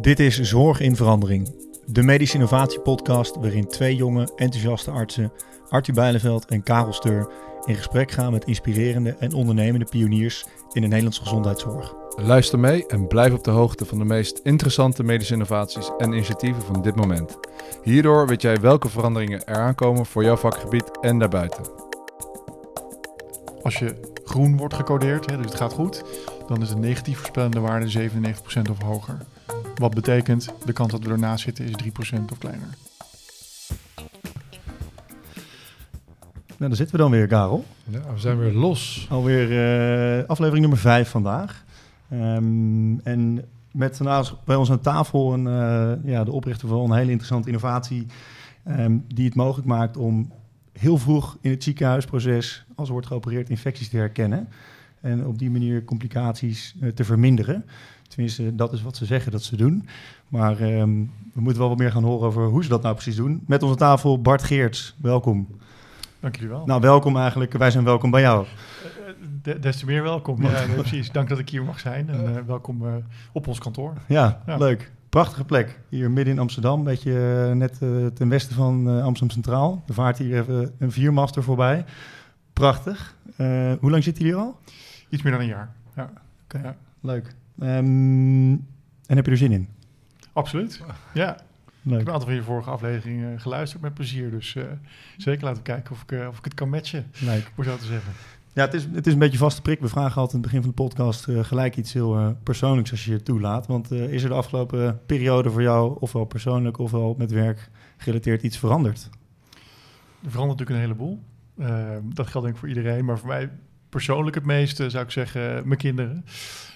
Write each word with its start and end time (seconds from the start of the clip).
Dit 0.00 0.20
is 0.20 0.40
Zorg 0.40 0.80
in 0.80 0.96
Verandering, 0.96 1.54
de 1.86 2.02
medische 2.02 2.34
innovatiepodcast 2.34 3.36
waarin 3.36 3.66
twee 3.66 3.96
jonge, 3.96 4.28
enthousiaste 4.36 4.90
artsen, 4.90 5.32
Arthur 5.68 5.94
Bijleveld 5.94 6.44
en 6.44 6.62
Karel 6.62 6.92
Steur, 6.92 7.30
in 7.64 7.74
gesprek 7.74 8.10
gaan 8.10 8.32
met 8.32 8.44
inspirerende 8.44 9.16
en 9.18 9.32
ondernemende 9.32 9.84
pioniers 9.84 10.44
in 10.72 10.80
de 10.80 10.86
Nederlandse 10.86 11.22
gezondheidszorg. 11.22 11.94
Luister 12.16 12.58
mee 12.58 12.86
en 12.86 13.06
blijf 13.06 13.32
op 13.32 13.44
de 13.44 13.50
hoogte 13.50 13.84
van 13.84 13.98
de 13.98 14.04
meest 14.04 14.40
interessante 14.42 15.02
medische 15.02 15.32
innovaties 15.32 15.90
en 15.98 16.12
initiatieven 16.12 16.62
van 16.62 16.82
dit 16.82 16.94
moment. 16.94 17.38
Hierdoor 17.82 18.26
weet 18.26 18.42
jij 18.42 18.60
welke 18.60 18.88
veranderingen 18.88 19.46
er 19.46 19.56
aankomen 19.56 20.06
voor 20.06 20.24
jouw 20.24 20.36
vakgebied 20.36 20.98
en 21.00 21.18
daarbuiten. 21.18 21.64
Als 23.62 23.78
je 23.78 23.94
groen 24.24 24.56
wordt 24.56 24.74
gecodeerd, 24.74 25.30
hè, 25.30 25.36
dus 25.36 25.46
het 25.46 25.54
gaat 25.54 25.72
goed, 25.72 26.02
dan 26.46 26.62
is 26.62 26.68
de 26.68 26.76
negatief 26.76 27.18
voorspellende 27.18 27.60
waarde 27.60 28.10
97% 28.10 28.70
of 28.70 28.82
hoger. 28.82 29.18
Wat 29.74 29.94
betekent 29.94 30.48
de 30.64 30.72
kans 30.72 30.92
dat 30.92 31.04
we 31.04 31.10
ernaast 31.10 31.44
zitten 31.44 31.64
is 31.64 31.72
3% 31.82 31.88
of 32.32 32.38
kleiner. 32.38 32.68
Nou, 36.46 36.74
daar 36.74 36.76
zitten 36.76 36.96
we 36.96 37.02
dan 37.02 37.10
weer, 37.10 37.26
Karel. 37.26 37.64
Ja, 37.84 38.12
we 38.12 38.20
zijn 38.20 38.38
weer 38.38 38.52
los. 38.52 39.06
Alweer 39.10 39.50
uh, 40.20 40.28
aflevering 40.28 40.60
nummer 40.60 40.78
5 40.78 41.08
vandaag. 41.08 41.64
Um, 42.12 43.00
en 43.00 43.44
met 43.72 43.96
vandaag 43.96 44.44
bij 44.44 44.56
ons 44.56 44.70
aan 44.70 44.80
tafel 44.80 45.32
een, 45.32 45.46
uh, 45.46 46.10
ja, 46.12 46.24
de 46.24 46.32
oprichter 46.32 46.68
van 46.68 46.90
een 46.90 46.96
hele 46.96 47.10
interessante 47.10 47.48
innovatie... 47.48 48.06
Um, 48.68 49.04
die 49.14 49.24
het 49.24 49.34
mogelijk 49.34 49.68
maakt 49.68 49.96
om 49.96 50.32
heel 50.72 50.98
vroeg 50.98 51.38
in 51.40 51.50
het 51.50 51.62
ziekenhuisproces, 51.62 52.64
als 52.74 52.86
er 52.86 52.92
wordt 52.92 53.08
geopereerd, 53.08 53.50
infecties 53.50 53.88
te 53.88 53.96
herkennen. 53.96 54.48
En 55.00 55.26
op 55.26 55.38
die 55.38 55.50
manier 55.50 55.84
complicaties 55.84 56.74
uh, 56.80 56.90
te 56.90 57.04
verminderen. 57.04 57.64
Tenminste, 58.12 58.54
dat 58.54 58.72
is 58.72 58.82
wat 58.82 58.96
ze 58.96 59.04
zeggen 59.04 59.32
dat 59.32 59.42
ze 59.42 59.56
doen. 59.56 59.88
Maar 60.28 60.60
um, 60.60 61.10
we 61.34 61.40
moeten 61.40 61.60
wel 61.60 61.68
wat 61.68 61.78
meer 61.78 61.92
gaan 61.92 62.02
horen 62.02 62.26
over 62.26 62.46
hoe 62.46 62.62
ze 62.62 62.68
dat 62.68 62.82
nou 62.82 62.94
precies 62.94 63.16
doen. 63.16 63.44
Met 63.46 63.62
onze 63.62 63.76
tafel 63.76 64.20
Bart 64.20 64.42
Geerts, 64.42 64.94
welkom. 65.00 65.48
Dank 66.20 66.34
jullie 66.34 66.50
wel. 66.50 66.66
Nou, 66.66 66.80
welkom 66.80 67.16
eigenlijk. 67.16 67.52
Wij 67.52 67.70
zijn 67.70 67.84
welkom 67.84 68.10
bij 68.10 68.20
jou. 68.20 68.46
De, 69.42 69.58
des 69.58 69.76
te 69.76 69.86
meer 69.86 70.02
welkom. 70.02 70.42
Ja, 70.42 70.66
nee, 70.66 70.76
precies. 70.76 71.10
Dank 71.10 71.28
dat 71.28 71.38
ik 71.38 71.48
hier 71.48 71.64
mag 71.64 71.80
zijn 71.80 72.08
en 72.08 72.30
uh, 72.30 72.36
welkom 72.46 72.86
uh, 72.86 72.94
op 73.32 73.46
ons 73.46 73.58
kantoor. 73.58 73.94
Ja, 74.06 74.42
ja, 74.46 74.56
leuk. 74.56 74.92
Prachtige 75.08 75.44
plek. 75.44 75.80
Hier 75.88 76.10
midden 76.10 76.34
in 76.34 76.40
Amsterdam, 76.40 76.78
een 76.78 76.84
beetje 76.84 77.46
uh, 77.48 77.56
net 77.56 77.78
ten 78.14 78.28
westen 78.28 78.56
van 78.56 78.86
Amsterdam 78.86 79.30
Centraal. 79.30 79.82
Er 79.86 79.94
vaart 79.94 80.18
hier 80.18 80.40
even 80.40 80.74
een 80.78 80.92
viermaster 80.92 81.42
voorbij. 81.42 81.84
Prachtig. 82.52 83.16
hoe 83.80 83.90
lang 83.90 84.02
zitten 84.02 84.24
jullie 84.24 84.38
al? 84.38 84.58
Iets 85.08 85.22
meer 85.22 85.32
dan 85.32 85.40
een 85.40 85.46
jaar. 85.46 85.72
Ja. 85.96 86.10
Okay. 86.44 86.62
ja. 86.62 86.76
Leuk. 87.00 87.34
Um, 87.58 88.50
en 89.06 89.16
heb 89.16 89.24
je 89.24 89.30
er 89.30 89.36
zin 89.36 89.52
in? 89.52 89.68
Absoluut. 90.32 90.80
Ja. 91.14 91.36
Leuk. 91.82 91.92
Ik 91.92 91.98
heb 91.98 92.06
een 92.06 92.12
aantal 92.12 92.28
van 92.28 92.36
je 92.36 92.42
vorige 92.42 92.70
afleveringen 92.70 93.40
geluisterd 93.40 93.82
met 93.82 93.94
plezier. 93.94 94.30
Dus 94.30 94.54
uh, 94.54 94.64
zeker 95.16 95.44
laten 95.44 95.62
we 95.62 95.68
kijken 95.68 95.92
of 95.92 96.02
ik, 96.02 96.12
uh, 96.12 96.28
of 96.28 96.38
ik 96.38 96.44
het 96.44 96.54
kan 96.54 96.68
matchen. 96.68 97.06
Leuk. 97.20 97.52
Hoe 97.54 97.64
zou 97.64 97.78
te 97.78 97.84
zeggen. 97.84 98.12
Ja, 98.52 98.64
het 98.64 98.74
is, 98.74 98.86
het 98.92 99.06
is 99.06 99.12
een 99.12 99.18
beetje 99.18 99.38
vaste 99.38 99.62
prik. 99.62 99.80
We 99.80 99.88
vragen 99.88 100.20
altijd 100.20 100.32
in 100.32 100.38
het 100.38 100.50
begin 100.50 100.60
van 100.60 100.70
de 100.70 100.82
podcast 100.82 101.28
uh, 101.28 101.44
gelijk 101.44 101.76
iets 101.76 101.92
heel 101.92 102.36
persoonlijks 102.42 102.90
als 102.90 103.04
je 103.04 103.12
het 103.12 103.24
toelaat. 103.24 103.66
Want 103.66 103.90
is 103.90 104.22
er 104.22 104.28
de 104.28 104.34
afgelopen 104.34 105.00
periode 105.06 105.50
voor 105.50 105.62
jou, 105.62 105.96
ofwel 106.00 106.24
persoonlijk 106.24 106.78
ofwel 106.78 107.14
met 107.18 107.30
werk 107.30 107.70
gerelateerd, 107.96 108.42
iets 108.42 108.58
veranderd? 108.58 109.08
Er 110.24 110.30
verandert 110.30 110.58
natuurlijk 110.58 110.70
een 110.70 110.96
heleboel. 110.96 111.22
dat 112.14 112.26
geldt 112.26 112.46
denk 112.46 112.48
ik 112.48 112.56
voor 112.56 112.68
iedereen. 112.68 113.04
Maar 113.04 113.18
voor 113.18 113.28
mij 113.28 113.50
persoonlijk 113.92 114.34
het 114.34 114.44
meeste 114.44 114.90
zou 114.90 115.04
ik 115.04 115.10
zeggen 115.10 115.68
mijn 115.68 115.78
kinderen. 115.78 116.24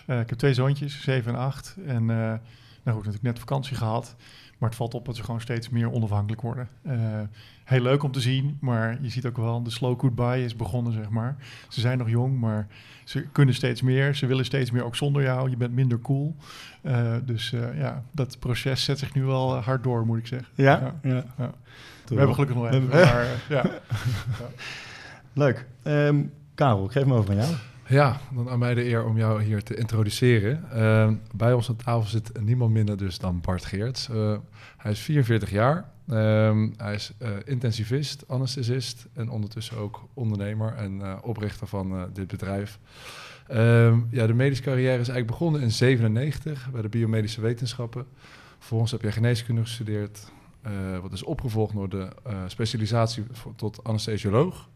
ik 0.06 0.28
heb 0.28 0.38
twee 0.38 0.54
zoontjes, 0.54 1.02
zeven 1.02 1.32
en 1.32 1.38
acht. 1.38 1.76
En 1.86 2.04
nou 2.06 2.98
goed, 2.98 3.06
natuurlijk 3.06 3.22
net 3.22 3.38
vakantie 3.38 3.76
gehad. 3.76 4.16
Maar 4.58 4.68
het 4.68 4.78
valt 4.78 4.94
op 4.94 5.04
dat 5.04 5.16
ze 5.16 5.24
gewoon 5.24 5.40
steeds 5.40 5.68
meer 5.68 5.92
onafhankelijk 5.92 6.42
worden. 6.42 6.68
Uh, 6.82 6.92
heel 7.64 7.80
leuk 7.80 8.02
om 8.02 8.12
te 8.12 8.20
zien, 8.20 8.58
maar 8.60 8.98
je 9.02 9.08
ziet 9.08 9.26
ook 9.26 9.36
wel, 9.36 9.62
de 9.62 9.70
slow 9.70 10.00
goodbye 10.00 10.44
is 10.44 10.56
begonnen, 10.56 10.92
zeg 10.92 11.08
maar. 11.08 11.36
Ze 11.68 11.80
zijn 11.80 11.98
nog 11.98 12.08
jong, 12.08 12.40
maar 12.40 12.66
ze 13.04 13.20
kunnen 13.32 13.54
steeds 13.54 13.82
meer. 13.82 14.14
Ze 14.14 14.26
willen 14.26 14.44
steeds 14.44 14.70
meer 14.70 14.84
ook 14.84 14.96
zonder 14.96 15.22
jou. 15.22 15.50
Je 15.50 15.56
bent 15.56 15.72
minder 15.72 16.00
cool. 16.00 16.36
Uh, 16.82 17.14
dus 17.24 17.52
uh, 17.52 17.78
ja, 17.78 18.02
dat 18.12 18.38
proces 18.38 18.84
zet 18.84 18.98
zich 18.98 19.14
nu 19.14 19.24
wel 19.24 19.56
hard 19.56 19.82
door, 19.82 20.06
moet 20.06 20.18
ik 20.18 20.26
zeggen. 20.26 20.48
Ja? 20.54 20.80
ja. 21.02 21.10
ja. 21.10 21.24
ja. 21.38 21.52
We 22.06 22.14
hebben 22.14 22.34
gelukkig 22.34 22.56
nog 22.56 22.70
even, 22.70 22.88
maar 22.88 23.26
ja. 23.48 23.70
Leuk. 25.32 25.66
Um, 25.84 26.32
Karel, 26.56 26.84
ik 26.84 26.90
geef 26.90 27.04
me 27.04 27.14
over 27.14 27.30
aan 27.30 27.36
jou. 27.36 27.54
Ja, 27.88 28.20
dan 28.34 28.48
aan 28.48 28.58
mij 28.58 28.74
de 28.74 28.84
eer 28.84 29.04
om 29.04 29.16
jou 29.16 29.42
hier 29.42 29.62
te 29.62 29.76
introduceren. 29.76 30.64
Uh, 30.74 31.10
bij 31.34 31.52
ons 31.52 31.68
aan 31.68 31.76
tafel 31.76 32.08
zit 32.08 32.40
niemand 32.40 32.72
minder 32.72 32.96
dus 32.96 33.18
dan 33.18 33.40
Bart 33.40 33.64
Geerts. 33.64 34.08
Uh, 34.08 34.36
hij 34.76 34.92
is 34.92 35.00
44 35.00 35.50
jaar. 35.50 35.90
Um, 36.10 36.74
hij 36.76 36.94
is 36.94 37.12
uh, 37.22 37.28
intensivist, 37.44 38.24
anesthesist 38.28 39.06
en 39.12 39.30
ondertussen 39.30 39.76
ook 39.76 40.08
ondernemer 40.14 40.74
en 40.74 41.00
uh, 41.00 41.14
oprichter 41.22 41.66
van 41.66 42.08
dit 42.12 42.26
bedrijf. 42.26 42.78
Um, 43.52 44.08
ja, 44.10 44.26
de 44.26 44.34
medische 44.34 44.64
carrière 44.64 45.00
is 45.00 45.08
eigenlijk 45.08 45.26
begonnen 45.26 45.60
in 45.60 45.70
97 45.70 46.70
bij 46.72 46.82
de 46.82 46.88
biomedische 46.88 47.40
wetenschappen. 47.40 48.06
Vervolgens 48.58 48.90
heb 48.90 49.02
je 49.02 49.12
geneeskunde 49.12 49.60
gestudeerd, 49.60 50.30
wat 51.02 51.12
is 51.12 51.22
opgevolgd 51.22 51.74
door 51.74 51.88
de 51.88 52.08
specialisatie 52.46 53.24
tot 53.56 53.84
anesthesioloog. 53.84 54.68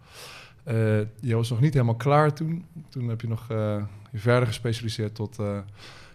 Uh, 0.69 0.99
je 1.21 1.35
was 1.35 1.51
nog 1.51 1.61
niet 1.61 1.73
helemaal 1.73 1.95
klaar 1.95 2.35
toen. 2.35 2.65
Toen 2.89 3.09
heb 3.09 3.21
je 3.21 3.29
nog 3.29 3.51
uh, 3.53 3.83
je 4.11 4.19
verder 4.19 4.47
gespecialiseerd 4.47 5.15
tot 5.15 5.39
uh, 5.41 5.59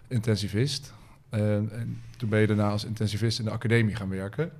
intensivist. 0.08 0.94
en 1.30 2.00
toen 2.16 2.28
ben 2.28 2.40
je 2.40 2.46
daarna 2.46 2.70
als 2.70 2.84
intensivist 2.84 3.38
in 3.38 3.44
de 3.44 3.50
academie 3.50 3.94
gaan 3.94 4.08
werken. 4.08 4.52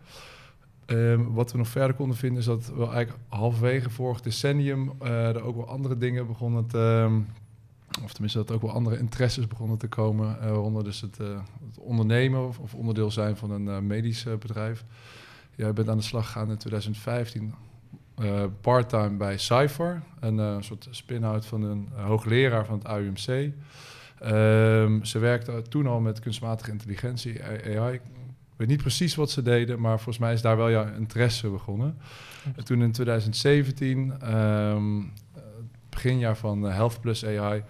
Ehm, 0.87 1.23
wat 1.23 1.53
we 1.53 1.59
nog 1.59 1.69
verder 1.69 1.97
konden 1.97 2.17
vinden 2.17 2.39
is 2.39 2.45
dat 2.45 2.67
we 2.67 2.89
eigenlijk 2.89 3.19
halverwege 3.29 3.91
vorig 3.91 4.21
decennium 4.21 4.93
er 5.01 5.43
ook 5.43 5.57
wel 5.57 5.69
andere 5.69 5.99
dingen 5.99 6.27
begonnen 6.27 6.67
te... 6.67 7.09
of 8.03 8.13
tenminste 8.13 8.39
dat 8.39 8.49
er 8.49 8.55
ook 8.55 8.63
wel 8.63 8.71
andere 8.71 8.99
interesses 8.99 9.47
begonnen 9.47 9.79
te 9.79 9.89
komen. 9.89 10.39
waaronder 10.41 10.85
dus 10.85 11.01
het, 11.01 11.19
het 11.19 11.79
ondernemen 11.79 12.47
of, 12.47 12.59
of, 12.59 12.75
onderdeel 12.75 13.11
zijn 13.11 13.37
van 13.37 13.51
een 13.51 13.87
medisch 13.87 14.27
bedrijf. 14.39 14.85
Jij 15.55 15.73
bent 15.73 15.89
aan 15.89 15.97
de 15.97 16.03
slag 16.03 16.27
gegaan 16.27 16.51
in 16.51 16.57
2015 16.57 17.55
uh, 18.22 18.44
parttime 18.60 19.16
bij 19.16 19.38
Cypher, 19.38 20.03
een 20.21 20.38
uh, 20.38 20.56
soort 20.60 20.88
spin-out 20.91 21.47
van 21.47 21.62
een 21.62 21.88
hoogleraar 21.94 22.66
van 22.66 22.78
het 22.78 22.87
AUMC. 22.87 23.28
Um, 23.28 23.53
ehm, 24.21 25.04
ze 25.04 25.19
werkte 25.19 25.62
toen 25.69 25.87
al 25.87 26.00
met 26.00 26.21
kunstmatige 26.21 26.71
intelligentie, 26.71 27.44
AI. 27.44 27.94
Ik 27.94 28.00
weet 28.56 28.69
niet 28.69 28.82
precies 28.82 29.15
wat 29.15 29.31
ze 29.31 29.43
deden, 29.43 29.81
maar 29.81 29.97
volgens 29.97 30.19
mij 30.19 30.32
is 30.32 30.43
daar 30.43 30.56
wel 30.56 30.71
jouw 30.71 30.94
interesse 30.97 31.49
begonnen. 31.49 31.99
En 32.56 32.65
toen 32.65 32.82
in 32.82 32.93
2017, 32.93 34.34
um, 34.34 35.12
beginjaar 35.88 36.37
van 36.37 36.62
Health 36.62 37.00
Plus 37.00 37.25
AI, 37.25 37.62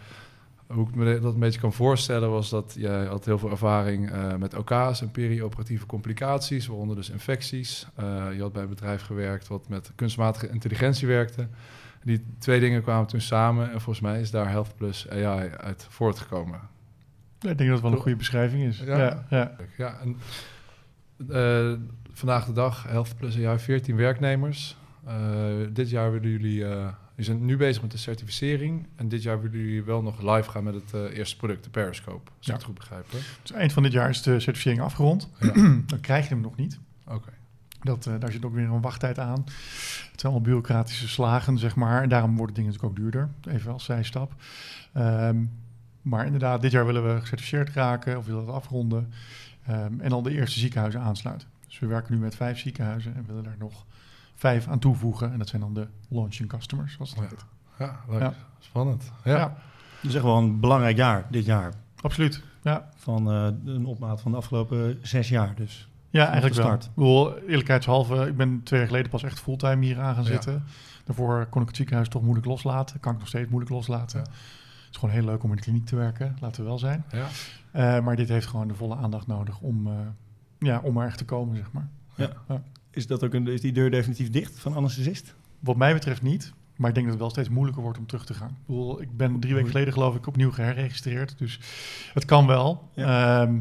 hoe 0.67 0.89
ik 0.89 0.95
me 0.95 1.19
dat 1.21 1.35
een 1.35 1.41
beetje 1.41 1.61
kan 1.61 1.73
voorstellen, 1.73 2.31
was 2.31 2.51
dat 2.51 2.75
jij 2.79 3.05
had 3.05 3.25
heel 3.25 3.39
veel 3.39 3.51
ervaring 3.51 4.11
uh, 4.11 4.35
met 4.35 4.55
OK's 4.55 5.01
en 5.01 5.11
perioperatieve 5.11 5.87
complicaties, 5.87 6.67
waaronder 6.67 6.97
dus 6.97 7.11
infecties. 7.11 7.87
Uh, 8.01 8.27
je 8.35 8.41
had 8.41 8.53
bij 8.53 8.63
een 8.63 8.69
bedrijf 8.69 9.03
gewerkt 9.03 9.49
wat 9.49 9.69
met 9.69 9.93
kunstmatige 9.95 10.49
intelligentie 10.49 11.07
werkte. 11.07 11.49
Die 12.03 12.25
twee 12.39 12.61
dingen 12.61 12.83
kwamen 12.83 13.07
toen 13.07 13.21
samen 13.21 13.65
en 13.65 13.81
volgens 13.81 14.01
mij 14.01 14.21
is 14.21 14.31
daar 14.31 14.49
Health 14.49 14.77
Plus 14.77 15.09
AI 15.11 15.51
uit 15.51 15.87
voortgekomen. 15.91 16.61
Ja, 17.39 17.51
ik 17.51 17.59
denk 17.59 17.71
dat 17.71 17.79
het 17.79 17.81
wel 17.81 17.93
een 17.93 18.03
goede 18.03 18.17
beschrijving 18.17 18.63
is. 18.63 18.79
Ja, 18.79 18.99
ja. 18.99 19.27
ja. 19.31 19.57
ja 19.77 19.99
en, 20.01 20.17
uh, 21.29 21.79
vandaag 22.13 22.47
de 22.47 22.53
dag 22.53 22.85
Health 22.89 23.17
Plus 23.17 23.45
AI 23.45 23.59
14 23.59 23.97
werknemers. 23.97 24.77
dit 25.73 25.91
jaar 25.91 26.13
willen 26.13 26.31
jullie 26.31 26.65
we 27.17 27.23
zijn 27.23 27.45
nu 27.45 27.57
bezig 27.57 27.83
met 27.83 27.91
de 27.91 27.99
certificering. 27.99 28.87
En 28.97 29.09
dit 29.09 29.23
jaar 29.23 29.43
willen 29.43 29.59
jullie 29.59 29.83
wel 29.83 30.03
nog 30.03 30.35
live 30.35 30.51
gaan 30.51 30.65
met 30.65 30.75
het 30.75 30.93
uh, 30.95 31.17
eerste 31.19 31.37
product, 31.37 31.65
de 31.65 31.71
Periscope. 31.71 32.31
Als 32.37 32.47
ja. 32.47 32.53
ik 32.53 32.59
het 32.59 32.67
goed 32.67 32.75
begrijp. 32.75 33.07
Dus 33.43 33.53
eind 33.53 33.73
van 33.73 33.83
dit 33.83 33.93
jaar 33.93 34.09
is 34.09 34.23
de 34.23 34.41
certificering 34.41 34.81
afgerond. 34.81 35.29
Ja. 35.41 35.53
Dan 35.87 36.01
krijg 36.01 36.29
je 36.29 36.35
hem 36.35 36.43
nog 36.43 36.57
niet. 36.57 36.79
Oké. 37.07 37.31
Dat, 37.81 38.07
uh, 38.07 38.15
daar 38.19 38.33
zit 38.33 38.45
ook 38.45 38.55
weer 38.55 38.65
een 38.65 38.81
wachttijd 38.81 39.19
aan. 39.19 39.43
Het 39.45 40.21
zijn 40.21 40.33
allemaal 40.33 40.41
bureaucratische 40.41 41.09
slagen, 41.09 41.59
zeg 41.59 41.77
maar. 41.77 42.03
En 42.03 42.09
daarom 42.09 42.37
worden 42.37 42.55
dingen 42.55 42.71
natuurlijk 42.71 42.99
ook 42.99 43.05
duurder. 43.05 43.29
Even 43.49 43.73
als 43.73 43.85
zijstap. 43.85 44.35
Um, 44.97 45.51
maar 46.03 46.25
inderdaad, 46.25 46.63
dit 46.63 46.71
jaar 46.71 46.87
willen 46.87 47.15
we 47.15 47.21
gecertificeerd 47.21 47.71
raken. 47.71 48.19
Of 48.19 48.27
willen 48.27 48.41
we 48.41 48.47
dat 48.47 48.55
afronden. 48.55 49.13
Um, 49.71 50.01
en 50.01 50.09
dan 50.09 50.23
de 50.23 50.33
eerste 50.33 50.59
ziekenhuizen 50.59 51.01
aansluiten. 51.01 51.49
Dus 51.67 51.79
we 51.79 51.87
werken 51.87 52.15
nu 52.15 52.21
met 52.21 52.37
vijf 52.37 52.59
ziekenhuizen 52.59 53.15
en 53.15 53.25
willen 53.27 53.45
daar 53.45 53.57
nog 53.59 53.87
vijf 54.37 54.69
aan 54.69 54.79
toevoegen. 54.79 55.33
En 55.33 55.39
dat 55.39 55.49
zijn 55.49 55.61
dan 55.61 55.75
de 55.75 55.89
launching 56.09 56.49
customers, 56.49 56.93
zoals 56.93 57.15
het 57.15 57.21
heet. 57.21 57.45
Ja, 57.79 58.01
leuk. 58.09 58.21
Ja. 58.21 58.35
Spannend. 58.59 59.13
Ja. 59.25 59.37
ja. 59.37 59.57
Dus 60.03 60.15
echt 60.15 60.25
wel 60.25 60.37
een 60.37 60.61
belangrijk 60.61 60.97
jaar, 60.97 61.27
dit 61.31 61.45
jaar. 61.45 61.73
Absoluut, 62.01 62.43
ja. 62.63 62.89
Van 62.97 63.33
uh, 63.33 63.49
een 63.75 63.87
opmaat 63.87 64.21
van 64.21 64.31
de 64.31 64.37
afgelopen 64.37 64.99
zes 65.03 65.29
jaar 65.29 65.55
dus. 65.55 65.89
Ja, 66.11 66.25
eigenlijk 66.25 66.55
start. 66.55 66.91
wel. 66.95 67.27
Ik 67.29 67.35
bedoel, 67.35 67.49
eerlijkheidshalve, 67.49 68.27
ik 68.27 68.37
ben 68.37 68.63
twee 68.63 68.79
jaar 68.79 68.89
geleden 68.89 69.11
pas 69.11 69.23
echt 69.23 69.41
fulltime 69.41 69.85
hier 69.85 70.01
aan 70.01 70.15
gaan 70.15 70.25
zitten. 70.25 70.65
Daarvoor 71.05 71.47
kon 71.47 71.61
ik 71.63 71.67
het 71.67 71.77
ziekenhuis 71.77 72.09
toch 72.09 72.23
moeilijk 72.23 72.47
loslaten. 72.47 73.01
Kan 73.01 73.13
ik 73.13 73.19
nog 73.19 73.29
steeds 73.29 73.49
moeilijk 73.49 73.73
loslaten. 73.73 74.23
is 74.91 74.97
gewoon 74.97 75.15
heel 75.15 75.25
leuk 75.25 75.43
om 75.43 75.51
in 75.51 75.57
de 75.57 75.63
kliniek 75.63 75.87
te 75.87 75.97
werken, 75.97 76.37
laten 76.41 76.63
we 76.63 76.69
wel 76.69 76.79
zijn. 76.79 77.05
Ja. 77.13 77.27
Eh, 77.71 78.05
maar 78.05 78.17
dit 78.17 78.29
heeft 78.29 78.47
gewoon 78.47 78.69
de 78.69 78.75
volle 78.75 78.97
aandacht 78.97 79.27
nodig 79.27 79.61
om, 79.61 79.87
eh, 79.87 79.93
ja, 80.59 80.81
om 80.83 80.99
er 80.99 81.07
echt 81.07 81.19
te 81.19 81.25
komen, 81.25 81.57
zeg 81.57 81.73
maar. 81.73 81.89
Is, 82.97 83.07
dat 83.07 83.25
ook 83.25 83.35
een, 83.35 83.49
is 83.49 83.61
die 83.61 83.73
deur 83.73 83.91
definitief 83.91 84.31
dicht 84.31 84.59
van 84.59 84.75
anesthesist? 84.75 85.35
Wat 85.61 85.77
mij 85.77 85.93
betreft 85.93 86.23
niet. 86.23 86.53
Maar 86.77 86.89
ik 86.89 86.95
denk 86.95 87.07
dat 87.07 87.15
het 87.15 87.25
wel 87.25 87.33
steeds 87.33 87.49
moeilijker 87.49 87.83
wordt 87.83 87.99
om 87.99 88.07
terug 88.07 88.25
te 88.25 88.35
gaan. 88.35 88.49
Ik, 88.49 88.67
bedoel, 88.67 89.03
ik 89.03 89.17
ben 89.17 89.41
drie 89.41 89.55
weken 89.55 89.71
geleden 89.71 89.93
geloof 89.93 90.15
ik 90.15 90.27
opnieuw 90.27 90.51
geherregistreerd. 90.51 91.39
Dus 91.39 91.61
het 92.15 92.25
kan 92.25 92.47
wel. 92.47 92.91
Ehm, 92.95 93.59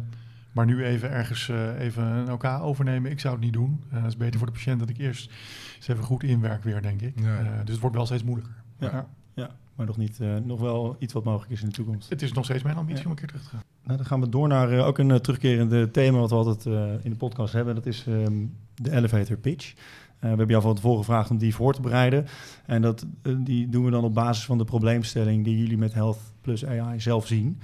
maar 0.51 0.65
nu 0.65 0.83
even 0.85 1.11
ergens 1.11 1.49
eh, 1.49 1.79
even 1.79 2.03
een 2.03 2.31
OK 2.31 2.43
overnemen, 2.43 3.11
ik 3.11 3.19
zou 3.19 3.33
het 3.33 3.43
niet 3.43 3.53
doen. 3.53 3.83
Uh, 3.87 3.97
het 3.97 4.07
is 4.07 4.17
beter 4.17 4.37
voor 4.37 4.47
de 4.47 4.53
patiënt 4.53 4.79
dat 4.79 4.89
ik 4.89 4.97
eerst 4.97 5.31
eens 5.75 5.87
even 5.87 6.03
goed 6.03 6.23
inwerk 6.23 6.63
weer, 6.63 6.81
denk 6.81 7.01
ik. 7.01 7.19
Ja. 7.19 7.41
Uh, 7.41 7.49
dus 7.63 7.71
het 7.71 7.79
wordt 7.79 7.95
wel 7.95 8.05
steeds 8.05 8.23
moeilijker. 8.23 8.55
Ja. 8.79 9.07
Ja. 9.33 9.49
Maar 9.75 9.85
nog, 9.85 9.97
niet, 9.97 10.19
eh, 10.19 10.35
nog 10.43 10.59
wel 10.59 10.95
iets 10.99 11.13
wat 11.13 11.23
mogelijk 11.23 11.51
is 11.51 11.61
in 11.61 11.67
de 11.67 11.73
toekomst. 11.73 12.09
Het 12.09 12.21
is 12.21 12.31
nog 12.31 12.45
steeds 12.45 12.63
mijn 12.63 12.75
ambitie 12.77 12.99
Ja. 12.99 13.05
om 13.05 13.11
een 13.11 13.17
keer 13.17 13.27
terug 13.27 13.43
te 13.43 13.49
gaan. 13.49 13.63
Nou, 13.83 13.97
dan 13.97 14.05
gaan 14.05 14.19
we 14.21 14.29
door 14.29 14.47
naar 14.47 14.71
eh, 14.71 14.87
ook 14.87 14.97
een 14.97 15.11
eh, 15.11 15.17
terugkerende 15.17 15.91
thema 15.91 16.17
wat 16.19 16.29
we 16.29 16.35
altijd 16.35 16.65
in 17.03 17.09
de 17.09 17.17
podcast 17.17 17.53
hebben. 17.53 17.75
Dat 17.75 17.85
is 17.85 18.05
ehm, 18.07 18.45
de 18.75 18.91
elevator 18.91 19.37
pitch. 19.37 19.73
We 20.19 20.27
hebben 20.27 20.47
jou 20.47 20.61
van 20.61 20.75
tevoren 20.75 20.97
gevraagd 20.97 21.29
om 21.29 21.37
die 21.37 21.55
voor 21.55 21.73
te 21.73 21.81
bereiden. 21.81 22.25
En 22.65 22.81
dat, 22.81 23.05
die 23.37 23.69
doen 23.69 23.85
we 23.85 23.91
dan 23.91 24.03
op 24.03 24.13
basis 24.13 24.45
van 24.45 24.57
de 24.57 24.63
probleemstelling 24.63 25.43
die 25.43 25.57
jullie 25.57 25.77
met 25.77 25.93
Health 25.93 26.17
plus 26.41 26.65
AI 26.65 26.99
zelf 26.99 27.27
zien. 27.27 27.59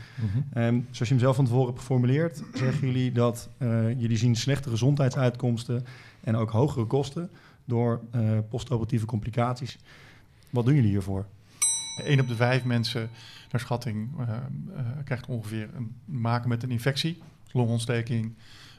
Ehm, 0.53 0.73
zoals 0.81 0.97
je 0.97 1.05
hem 1.05 1.19
zelf 1.19 1.35
van 1.35 1.45
tevoren 1.45 1.67
hebt 1.67 1.79
geformuleerd, 1.79 2.43
zeggen 2.53 2.87
jullie 2.87 3.11
dat 3.11 3.49
jullie 3.97 4.17
zien 4.17 4.35
slechte 4.35 4.69
gezondheidsuitkomsten 4.69 5.85
en 6.23 6.35
ook 6.35 6.49
hogere 6.49 6.85
kosten 6.85 7.29
door 7.65 8.01
postoperatieve 8.49 9.05
complicaties. 9.05 9.77
Wat 10.49 10.65
doen 10.65 10.75
jullie 10.75 10.89
hiervoor? 10.89 11.25
Eén 12.05 12.19
op 12.19 12.27
de 12.27 12.35
vijf 12.35 12.63
mensen, 12.63 13.09
naar 13.51 13.61
schatting, 13.61 14.09
eh, 14.19 14.35
eh, 14.35 14.85
krijgt 15.03 15.25
ongeveer 15.25 15.69
een 15.75 15.95
maken 16.05 16.49
met 16.49 16.63
een 16.63 16.71
infectie. 16.71 17.21
Longontsteking, 17.51 18.33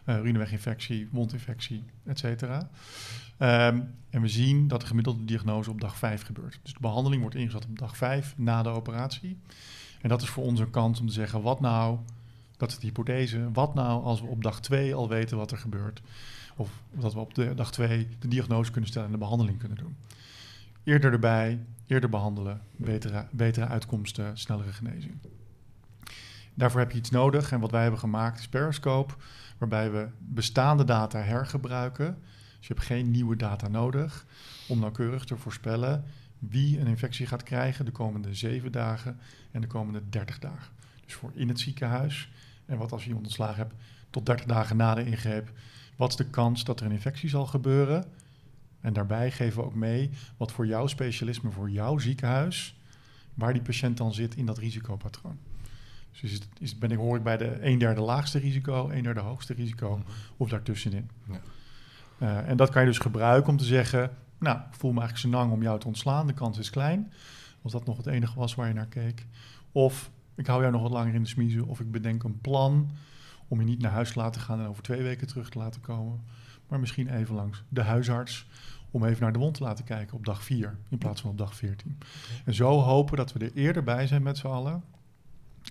eh 0.05 0.17
urineweginfectie, 0.17 1.09
mondinfectie, 1.11 1.85
et 2.05 2.19
cetera. 2.19 2.71
Ehm, 3.37 3.81
en 4.11 4.21
we 4.21 4.29
zien 4.29 4.69
dat 4.69 4.81
de 4.81 4.87
gemiddelde 4.87 5.25
diagnose 5.25 5.71
op 5.71 5.81
dag 5.81 5.97
5 5.97 6.23
gebeurt. 6.23 6.59
Dus 6.63 6.73
de 6.73 6.81
behandeling 6.81 7.21
wordt 7.21 7.37
ingezet 7.37 7.65
op 7.65 7.79
dag 7.79 7.97
5 7.97 8.35
na 8.37 8.63
de 8.63 8.69
operatie. 8.69 9.39
En 10.01 10.09
dat 10.09 10.23
is 10.23 10.29
voor 10.29 10.45
ons 10.45 10.61
een 10.61 10.71
kans 10.71 11.01
om 11.01 11.07
te 11.07 11.13
zeggen, 11.13 11.43
wat 11.43 11.61
nou, 11.61 11.99
dat 12.57 12.71
is 12.71 12.79
de 12.79 12.87
hypothese, 12.87 13.49
wat 13.53 13.75
nou 13.75 14.05
als 14.05 14.21
we 14.21 14.27
op 14.27 14.43
dag 14.43 14.61
2 14.61 14.95
al 14.95 15.09
weten 15.09 15.37
wat 15.37 15.51
er 15.51 15.59
gebeurt. 15.59 16.03
Of 16.57 16.71
dat 16.91 17.13
we 17.13 17.21
op 17.21 17.35
de 17.35 17.55
dag 17.55 17.73
2 17.73 18.09
de 18.19 18.29
diagnose 18.29 18.71
kunnen 18.71 18.91
stellen 18.91 19.07
en 19.07 19.13
de 19.13 19.19
behandeling 19.19 19.59
kunnen 19.59 19.79
doen. 19.79 19.97
Eerder 20.85 21.13
erbij, 21.13 21.59
eerder 21.93 22.11
behandelen, 22.11 22.61
betere, 22.77 23.27
betere 23.31 23.67
uitkomsten, 23.67 24.39
snellere 24.39 24.73
genezing. 24.73 25.19
Daarvoor 26.55 26.81
heb 26.81 26.91
je 26.91 26.99
iets 26.99 27.11
nodig 27.11 27.53
en 27.53 27.61
wat 27.61 27.71
wij 27.71 27.83
hebben 27.83 28.01
gemaakt 28.01 28.39
is 28.39 28.49
Periscope, 28.49 29.15
waarbij 29.59 29.91
we 29.91 30.09
bestaande 30.19 30.85
data 30.85 31.19
hergebruiken. 31.19 32.19
Dus 32.59 32.67
je 32.67 32.75
hebt 32.75 32.87
geen 32.87 33.11
nieuwe 33.11 33.37
data 33.37 33.69
nodig 33.69 34.27
om 34.69 34.79
nauwkeurig 34.79 35.25
te 35.25 35.37
voorspellen 35.37 36.05
wie 36.39 36.81
een 36.81 36.87
infectie 36.87 37.27
gaat 37.27 37.43
krijgen 37.43 37.85
de 37.85 37.91
komende 37.91 38.35
zeven 38.35 38.73
dagen 38.73 39.19
en 39.51 39.61
de 39.61 39.67
komende 39.67 40.03
30 40.09 40.39
dagen. 40.39 40.73
Dus 41.05 41.15
voor 41.15 41.31
in 41.35 41.49
het 41.49 41.61
ziekenhuis 41.61 42.31
en 42.67 42.79
wat 42.79 42.93
als 42.93 43.05
je 43.05 43.17
ontslagen 43.17 43.57
hebt 43.57 43.75
tot 44.11 44.27
30 44.27 44.47
dagen 44.47 44.77
na 44.77 44.95
de 44.95 45.05
ingreep, 45.05 45.53
wat 45.97 46.11
is 46.11 46.17
de 46.17 46.31
kans 46.31 46.65
dat 46.65 46.81
er 46.81 46.87
een 46.87 46.93
infectie 46.93 47.29
zal 47.29 47.47
gebeuren? 47.47 48.05
En 48.83 48.93
daarbij 48.93 49.31
geven 49.31 49.61
we 49.61 49.67
ook 49.67 49.75
mee 49.75 50.11
wat 50.37 50.53
voor 50.53 50.67
jouw 50.67 50.87
specialisme, 50.87 51.51
voor 51.51 51.71
jouw 51.71 51.99
ziekenhuis, 51.99 52.77
waar 53.35 53.53
die 53.53 53.63
patiënt 53.63 53.97
dan 53.97 54.15
zit 54.15 54.35
in 54.35 54.47
dat 54.47 54.59
risicopatroon. 54.59 55.39
Dus 56.11 56.23
is 56.23 56.33
het, 56.33 56.49
is, 56.59 56.79
ben 56.79 56.91
ik, 56.91 56.99
hoor 56.99 57.17
ik 57.17 57.23
bij 57.23 57.37
de 57.37 57.59
een 57.61 57.79
derde 57.79 58.01
laagste 58.01 58.39
risico, 58.39 58.91
een 58.91 59.03
derde 59.03 59.21
hoogste 59.21 59.55
risico 59.55 60.03
of 60.37 60.49
daartussenin. 60.49 61.11
Ja. 61.29 61.41
Eh, 62.19 62.49
en 62.49 62.57
dat 62.57 62.71
kan 62.71 62.83
je 62.83 62.89
dus 62.89 62.99
gebruiken 62.99 63.51
om 63.51 63.57
te 63.57 63.65
zeggen, 63.65 64.11
nou, 64.39 64.59
ik 64.59 64.75
voel 64.75 64.93
me 64.93 65.01
eigenlijk 65.01 65.35
senang 65.35 65.53
om 65.53 65.63
jou 65.63 65.81
te 65.81 65.87
ontslaan, 65.87 66.27
de 66.27 66.33
kans 66.33 66.59
is 66.59 66.71
klein. 66.71 67.13
Als 67.63 67.73
dat 67.73 67.87
nog 67.87 67.97
het 67.97 68.07
enige 68.07 68.39
was 68.39 68.55
waar 68.55 68.69
je 68.69 68.75
naar 68.75 68.87
keek. 68.87 69.27
Of 69.73 70.11
ik 70.35 70.47
hou 70.47 70.61
jou 70.61 70.73
nog 70.73 70.83
wat 70.83 70.91
langer 70.91 71.15
in 71.15 71.23
de 71.23 71.29
smiezen, 71.29 71.67
of 71.67 71.81
ik 71.81 71.91
bedenk 71.91 72.23
een 72.23 72.41
plan 72.41 72.91
om 73.49 73.59
je 73.59 73.67
niet 73.67 73.81
naar 73.81 73.91
huis 73.91 74.13
te 74.13 74.19
laten 74.19 74.41
gaan 74.41 74.61
en 74.61 74.67
over 74.67 74.83
twee 74.83 75.03
weken 75.03 75.27
terug 75.27 75.51
te 75.51 75.59
laten 75.59 75.81
komen. 75.81 76.21
Maar 76.73 76.81
misschien 76.81 77.09
even 77.09 77.35
langs 77.35 77.63
de 77.69 77.83
huisarts 77.83 78.47
om 78.91 79.05
even 79.05 79.23
naar 79.23 79.33
de 79.33 79.39
wond 79.39 79.55
te 79.55 79.63
laten 79.63 79.85
kijken 79.85 80.17
op 80.17 80.25
dag 80.25 80.43
4 80.45 80.77
in 80.89 80.99
plaats 80.99 81.21
van 81.21 81.31
op 81.31 81.39
dag 81.39 81.55
14. 81.55 81.99
En 82.45 82.55
zo 82.55 82.81
hopen 82.81 83.17
dat 83.17 83.33
we 83.33 83.39
er 83.45 83.53
eerder 83.55 83.83
bij 83.85 84.07
zijn 84.07 84.23
met 84.23 84.37
z'n 84.39 84.47
allen 84.47 84.83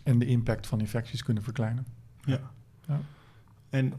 en 0.03 0.19
de 0.19 0.25
impact 0.25 0.67
van 0.67 0.79
infecties 0.79 1.23
kunnen 1.23 1.43
verkleinen. 1.43 1.85
En 3.69 3.93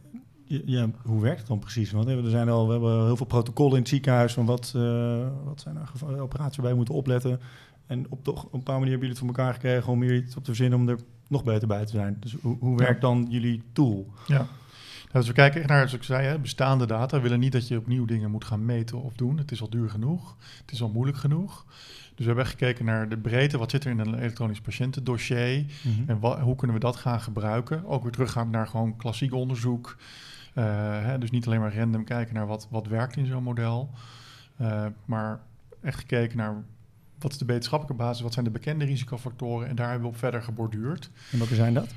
ja, 0.44 0.60
ja, 0.64 0.90
hoe 1.02 1.20
werkt 1.20 1.38
het 1.38 1.46
dan 1.48 1.58
precies? 1.58 1.90
Want 1.90 2.08
er 2.08 2.30
zijn 2.30 2.48
al, 2.48 2.66
we 2.66 2.72
hebben 2.72 3.04
heel 3.04 3.16
veel 3.16 3.26
protocollen 3.26 3.72
in 3.72 3.78
het 3.78 3.88
ziekenhuis 3.88 4.32
van 4.32 4.46
wat, 4.46 4.72
eh, 4.76 5.26
wat 5.44 5.60
zijn 5.60 5.76
er 5.76 5.86
geva- 5.86 6.06
operaties 6.18 6.56
waar 6.56 6.68
je 6.70 6.76
moet 6.76 6.90
opletten. 6.90 7.40
En 7.86 8.06
op, 8.10 8.24
toch, 8.24 8.44
op 8.44 8.52
een 8.52 8.62
paar 8.62 8.78
manier 8.78 8.90
hebben 8.90 9.08
jullie 9.08 9.08
het 9.08 9.18
voor 9.18 9.28
elkaar 9.28 9.52
gekregen 9.54 9.92
om 9.92 10.02
hier 10.02 10.14
iets 10.16 10.36
op 10.36 10.44
te 10.44 10.54
verzinnen 10.54 10.78
om 10.78 10.88
er 10.88 10.98
nog 11.28 11.44
beter 11.44 11.68
bij 11.68 11.84
te 11.84 11.92
zijn. 11.92 12.16
Dus 12.20 12.36
hoe, 12.42 12.56
hoe 12.60 12.70
Ja. 12.70 12.76
werkt 12.84 13.00
dan 13.00 13.26
jullie 13.30 13.62
tool? 13.72 14.06
Ja. 14.26 14.46
Nou, 15.12 15.24
dus 15.24 15.26
we 15.26 15.32
kijken 15.32 15.60
echt 15.60 15.68
naar, 15.68 15.78
zoals 15.78 15.92
ik 15.94 16.02
zei, 16.02 16.26
hè, 16.26 16.38
bestaande 16.38 16.86
data. 16.86 17.16
We 17.16 17.22
willen 17.22 17.40
niet 17.40 17.52
dat 17.52 17.68
je 17.68 17.76
opnieuw 17.78 18.04
dingen 18.04 18.30
moet 18.30 18.44
gaan 18.44 18.64
meten 18.64 19.02
of 19.02 19.14
doen. 19.14 19.38
Het 19.38 19.50
is 19.50 19.60
al 19.60 19.68
duur 19.70 19.90
genoeg. 19.90 20.36
Het 20.60 20.72
is 20.72 20.82
al 20.82 20.88
moeilijk 20.88 21.18
genoeg. 21.18 21.64
Dus 22.14 22.16
we 22.16 22.24
hebben 22.24 22.44
echt 22.44 22.50
gekeken 22.52 22.84
naar 22.84 23.08
de 23.08 23.16
breedte. 23.16 23.58
Wat 23.58 23.70
zit 23.70 23.84
er 23.84 23.90
in 23.90 23.98
een 23.98 24.14
elektronisch 24.14 24.60
patiëntendossier? 24.60 25.64
En 26.06 26.20
wa- 26.20 26.40
hoe 26.40 26.56
kunnen 26.56 26.76
we 26.76 26.82
dat 26.82 26.96
gaan 26.96 27.20
gebruiken? 27.20 27.86
Ook 27.86 28.02
weer 28.02 28.12
teruggaan 28.12 28.50
naar 28.50 28.66
gewoon 28.66 28.96
klassiek 28.96 29.34
onderzoek. 29.34 29.96
Eh, 30.54 30.64
hè, 31.04 31.18
dus 31.18 31.30
niet 31.30 31.46
alleen 31.46 31.60
maar 31.60 31.76
random 31.76 32.04
kijken 32.04 32.34
naar 32.34 32.46
wat, 32.46 32.66
wat 32.70 32.86
werkt 32.86 33.16
in 33.16 33.26
zo'n 33.26 33.42
model. 33.42 33.90
Eh, 34.56 34.86
maar 35.04 35.40
echt 35.80 35.98
gekeken 35.98 36.36
naar 36.36 36.54
wat 37.18 37.32
is 37.32 37.38
de 37.38 37.44
wetenschappelijke 37.44 38.02
basis, 38.02 38.22
wat 38.22 38.32
zijn 38.32 38.44
de 38.44 38.50
bekende 38.50 38.84
risicofactoren. 38.84 39.68
En 39.68 39.76
daar 39.76 39.86
hebben 39.90 40.08
we 40.08 40.12
op 40.14 40.18
verder 40.20 40.42
geborduurd. 40.42 41.10
En 41.32 41.38
welke 41.38 41.54
zijn 41.54 41.74
dat? 41.74 41.94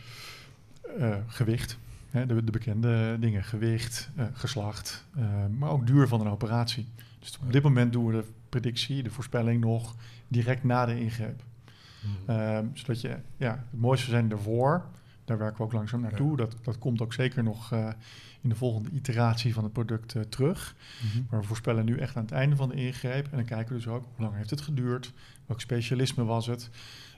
Eh, 1.00 1.15
gewicht, 1.27 1.77
hè, 2.15 2.25
de, 2.25 2.44
de 2.44 2.51
bekende 2.51 3.17
dingen, 3.19 3.44
gewicht, 3.44 4.09
eh, 4.15 4.25
geslacht, 4.33 5.06
eh, 5.15 5.23
maar 5.57 5.69
ook 5.69 5.88
duur 5.88 6.07
van 6.07 6.21
een 6.21 6.27
operatie. 6.27 6.88
Dus 7.19 7.39
op 7.41 7.51
dit 7.51 7.63
moment 7.63 7.94
doen 7.94 8.06
we 8.06 8.12
de 8.12 8.25
predictie, 8.50 9.03
de 9.03 9.12
voorspelling 9.12 9.62
nog 9.62 9.95
direct 10.27 10.63
na 10.63 10.85
de 10.85 11.00
ingreep. 11.00 11.44
Ehm, 12.25 12.65
zodat 12.73 13.01
je, 13.01 13.17
ja, 13.38 13.51
het 13.71 13.79
mooiste 13.79 14.09
zijn 14.09 14.31
ervoor. 14.31 14.85
Daar 15.25 15.38
werken 15.38 15.57
we 15.57 15.63
ook 15.63 15.71
langzaam 15.71 16.01
naartoe. 16.01 16.38
Dat, 16.38 16.56
dat 16.62 16.77
komt 16.77 17.01
ook 17.01 17.13
zeker 17.13 17.44
nog 17.44 17.71
eh, 17.71 17.89
in 18.41 18.50
de 18.50 18.55
volgende 18.55 18.89
iteratie 18.89 19.53
van 19.53 19.63
het 19.63 19.74
product 19.74 20.15
terug. 20.29 20.75
Maar 21.29 21.39
we 21.39 21.45
voorspellen 21.45 21.86
nu 21.86 21.98
echt 21.98 22.15
aan 22.15 22.24
het 22.24 22.31
einde 22.31 22.55
van 22.55 22.69
de 22.69 22.75
ingreep. 22.75 23.25
En 23.25 23.38
dan 23.38 23.45
kijken 23.45 23.67
we 23.67 23.81
dus 23.81 23.88
ook 23.88 24.05
hoe 24.15 24.25
lang 24.25 24.36
heeft 24.36 24.50
het 24.50 24.62
geduurd, 24.62 25.13
welk 25.45 25.62
specialisme 25.62 26.24
was 26.24 26.48
het, 26.48 26.69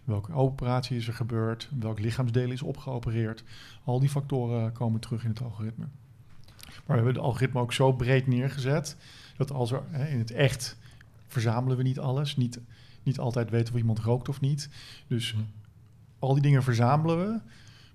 welke 0.07 0.33
operatie 0.33 0.97
is 0.97 1.07
er 1.07 1.13
gebeurd, 1.13 1.69
welk 1.79 1.99
lichaamsdeel 1.99 2.51
is 2.51 2.61
opgeopereerd. 2.61 3.43
Al 3.83 3.99
die 3.99 4.09
factoren 4.09 4.71
komen 4.71 4.99
terug 4.99 5.23
in 5.23 5.29
het 5.29 5.41
algoritme. 5.41 5.85
Maar 6.65 6.81
we 6.85 6.93
hebben 6.93 7.13
het 7.13 7.23
algoritme 7.23 7.59
ook 7.59 7.73
zo 7.73 7.93
breed 7.93 8.27
neergezet 8.27 8.97
dat 9.37 9.51
als 9.51 9.71
er 9.71 9.81
hè, 9.89 10.07
in 10.07 10.17
het 10.17 10.31
echt 10.31 10.77
verzamelen 11.27 11.77
we 11.77 11.83
niet 11.83 11.99
alles, 11.99 12.35
niet, 12.35 12.59
niet 13.03 13.19
altijd 13.19 13.49
weten 13.49 13.73
of 13.73 13.79
iemand 13.79 13.99
rookt 13.99 14.29
of 14.29 14.41
niet. 14.41 14.69
Dus 15.07 15.35
al 16.19 16.33
die 16.33 16.43
dingen 16.43 16.63
verzamelen 16.63 17.17
we, 17.17 17.39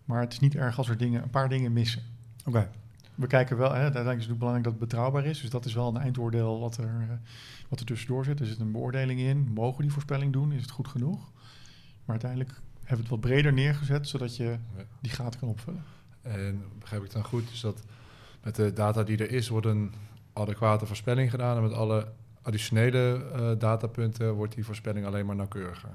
maar 0.04 0.20
het 0.20 0.32
is 0.32 0.40
niet 0.40 0.54
erg 0.54 0.78
als 0.78 0.88
er 0.88 0.96
dingen, 0.96 1.22
een 1.22 1.30
paar 1.30 1.48
dingen 1.48 1.72
missen. 1.72 2.02
Oké. 2.44 2.70
We 3.14 3.26
kijken 3.26 3.56
wel, 3.56 3.72
hè, 3.72 3.80
uiteindelijk 3.80 4.20
is 4.20 4.26
het 4.26 4.38
belangrijk 4.38 4.64
dat 4.64 4.78
het 4.78 4.88
betrouwbaar 4.88 5.24
is. 5.24 5.40
Dus 5.40 5.50
dat 5.50 5.64
is 5.64 5.74
wel 5.74 5.88
een 5.88 6.00
eindoordeel 6.00 6.60
wat 6.60 6.76
er, 6.76 6.84
eh, 6.84 7.16
wat 7.68 7.80
er 7.80 7.86
tussendoor 7.86 8.24
zit. 8.24 8.40
Er 8.40 8.46
zit 8.46 8.58
een 8.58 8.72
beoordeling 8.72 9.20
in. 9.20 9.50
Mogen 9.54 9.76
we 9.76 9.82
die 9.82 9.92
voorspelling 9.92 10.32
doen? 10.32 10.52
Is 10.52 10.62
het 10.62 10.70
goed 10.70 10.88
genoeg? 10.88 11.30
Maar 12.04 12.16
uiteindelijk 12.20 12.50
hebben 12.78 12.96
we 12.96 13.02
het 13.02 13.08
wat 13.10 13.20
breder 13.20 13.52
neergezet, 13.52 14.08
zodat 14.08 14.36
je 14.36 14.44
Ja. 14.44 14.58
die 15.00 15.10
gaten 15.12 15.40
kan 15.40 15.48
opvullen. 15.48 15.82
En 16.22 16.62
begrijp 16.78 17.04
ik 17.04 17.12
dan 17.12 17.24
goed, 17.24 17.48
dus 17.48 17.60
dat 17.60 17.82
met 18.42 18.54
de 18.56 18.72
data 18.72 19.02
die 19.02 19.16
er 19.18 19.30
is, 19.30 19.48
wordt 19.48 19.66
een 19.66 19.92
adequate 20.32 20.86
voorspelling 20.86 21.30
gedaan. 21.30 21.56
En 21.56 21.62
met 21.62 21.72
alle 21.72 22.06
additionele 22.42 23.24
eh, 23.34 23.50
datapunten 23.58 24.32
wordt 24.34 24.54
die 24.54 24.64
voorspelling 24.64 25.06
alleen 25.06 25.26
maar 25.26 25.36
nauwkeuriger. 25.36 25.90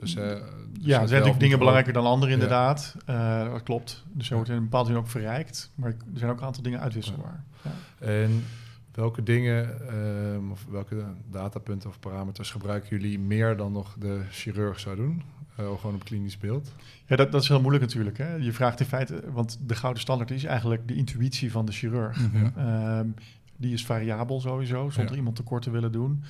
Dus, 0.00 0.14
eh, 0.16 0.24
dus 0.24 0.34
Ja, 0.34 1.00
er 1.00 1.08
zijn 1.08 1.10
natuurlijk 1.10 1.40
dingen 1.40 1.58
belangrijker 1.58 1.92
dan 1.92 2.04
andere, 2.06 2.30
Ja. 2.30 2.36
inderdaad. 2.36 2.96
Eh, 3.06 3.50
dat 3.52 3.62
klopt. 3.62 4.04
Dus 4.12 4.24
er 4.24 4.30
Ja. 4.30 4.34
wordt 4.36 4.50
in 4.50 4.56
een 4.56 4.62
bepaalde 4.62 4.88
zin 4.88 4.98
ook 4.98 5.08
verrijkt. 5.08 5.70
Maar 5.74 5.90
er 5.90 5.96
zijn 6.18 6.30
ook 6.30 6.40
een 6.40 6.46
aantal 6.46 6.62
dingen 6.62 6.80
uitwisselbaar. 6.80 7.44
Ja. 7.62 7.70
En 8.06 8.44
welke 8.94 9.22
dingen, 9.22 9.88
ehm, 9.88 10.50
of 10.50 10.66
welke 10.70 11.04
datapunten 11.30 11.88
of 11.88 11.98
parameters 12.00 12.50
gebruiken 12.50 12.88
jullie 12.98 13.18
meer 13.18 13.56
dan 13.56 13.72
nog 13.72 13.96
de 13.98 14.20
chirurg 14.30 14.80
zou 14.80 14.96
doen? 14.96 15.22
Eh, 15.56 15.78
gewoon 15.80 15.94
op 15.94 16.04
klinisch 16.04 16.38
beeld. 16.38 16.72
Ja, 17.06 17.16
dat, 17.16 17.32
dat 17.32 17.42
is 17.42 17.48
heel 17.48 17.60
moeilijk 17.60 17.84
natuurlijk. 17.84 18.18
Hè? 18.18 18.34
Je 18.34 18.52
vraagt 18.52 18.80
in 18.80 18.86
feite, 18.86 19.22
want 19.32 19.58
de 19.66 19.74
gouden 19.74 20.02
standaard 20.02 20.30
is 20.30 20.44
eigenlijk 20.44 20.88
de 20.88 20.94
intuïtie 20.94 21.50
van 21.50 21.64
de 21.66 21.72
chirurg. 21.72 22.20
Mhm. 22.32 22.44
Ja. 22.44 22.52
Ehm, 22.98 23.08
die 23.56 23.72
is 23.72 23.84
variabel 23.86 24.40
sowieso, 24.40 24.90
zonder 24.90 25.12
Ja. 25.12 25.18
iemand 25.18 25.36
tekort 25.36 25.62
te 25.62 25.70
willen 25.70 25.92
doen. 25.92 26.22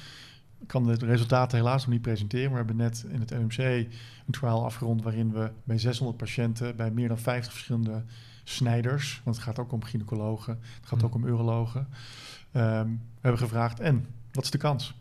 kan 0.67 0.85
de 0.85 0.95
resultaten 0.95 1.59
helaas 1.59 1.83
nog 1.85 1.93
niet 1.93 2.03
presenteren. 2.03 2.51
We 2.51 2.57
hebben 2.57 2.77
net 2.77 3.05
in 3.09 3.21
het 3.21 3.31
NMC 3.31 3.59
een 3.59 4.33
trial 4.33 4.65
afgerond 4.65 5.03
waarin 5.03 5.33
we 5.33 5.51
bij 5.65 5.79
600 5.79 6.19
patiënten, 6.19 6.77
bij 6.77 6.91
meer 6.91 7.09
dan 7.09 7.19
50 7.19 7.53
verschillende 7.53 8.03
snijders, 8.45 9.21
want 9.25 9.37
het 9.37 9.45
gaat 9.45 9.59
ook 9.59 9.73
om 9.73 9.85
gynaecologen, 9.85 10.53
het 10.81 10.87
gaat 10.89 10.97
Mhm. 10.99 11.07
ook 11.07 11.15
om 11.15 11.25
urologen, 11.25 11.87
ehm, 12.53 12.89
hebben 13.21 13.41
gevraagd 13.41 13.81
en 13.81 14.07
wat 14.33 14.45
is 14.45 14.51
de 14.51 14.59
kans 14.59 14.95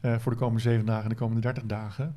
eh, 0.00 0.18
voor 0.18 0.32
de 0.32 0.38
komende 0.38 0.60
zeven 0.60 0.86
dagen 0.86 1.02
en 1.02 1.08
de 1.08 1.14
komende 1.14 1.40
30 1.40 1.64
dagen? 1.64 2.16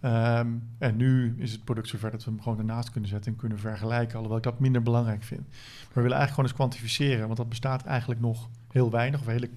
Ehm, 0.00 0.48
en 0.78 0.96
nu 0.96 1.34
is 1.38 1.52
het 1.52 1.64
product 1.64 1.88
zover 1.88 2.10
dat 2.10 2.24
we 2.24 2.30
hem 2.30 2.42
gewoon 2.42 2.58
ernaast 2.58 2.90
kunnen 2.90 3.10
zetten 3.10 3.32
en 3.32 3.38
kunnen 3.38 3.58
vergelijken, 3.58 4.14
alhoewel 4.14 4.36
ik 4.38 4.42
dat 4.44 4.60
minder 4.60 4.82
belangrijk 4.82 5.22
vind. 5.22 5.40
Maar 5.48 5.94
we 5.94 6.00
willen 6.00 6.16
eigenlijk 6.18 6.30
gewoon 6.30 6.44
eens 6.44 6.54
kwantificeren, 6.58 7.24
want 7.26 7.36
dat 7.36 7.48
bestaat 7.48 7.84
eigenlijk 7.84 8.20
nog 8.20 8.48
heel 8.72 8.90
weinig, 8.90 9.20
of 9.20 9.26
hele 9.26 9.50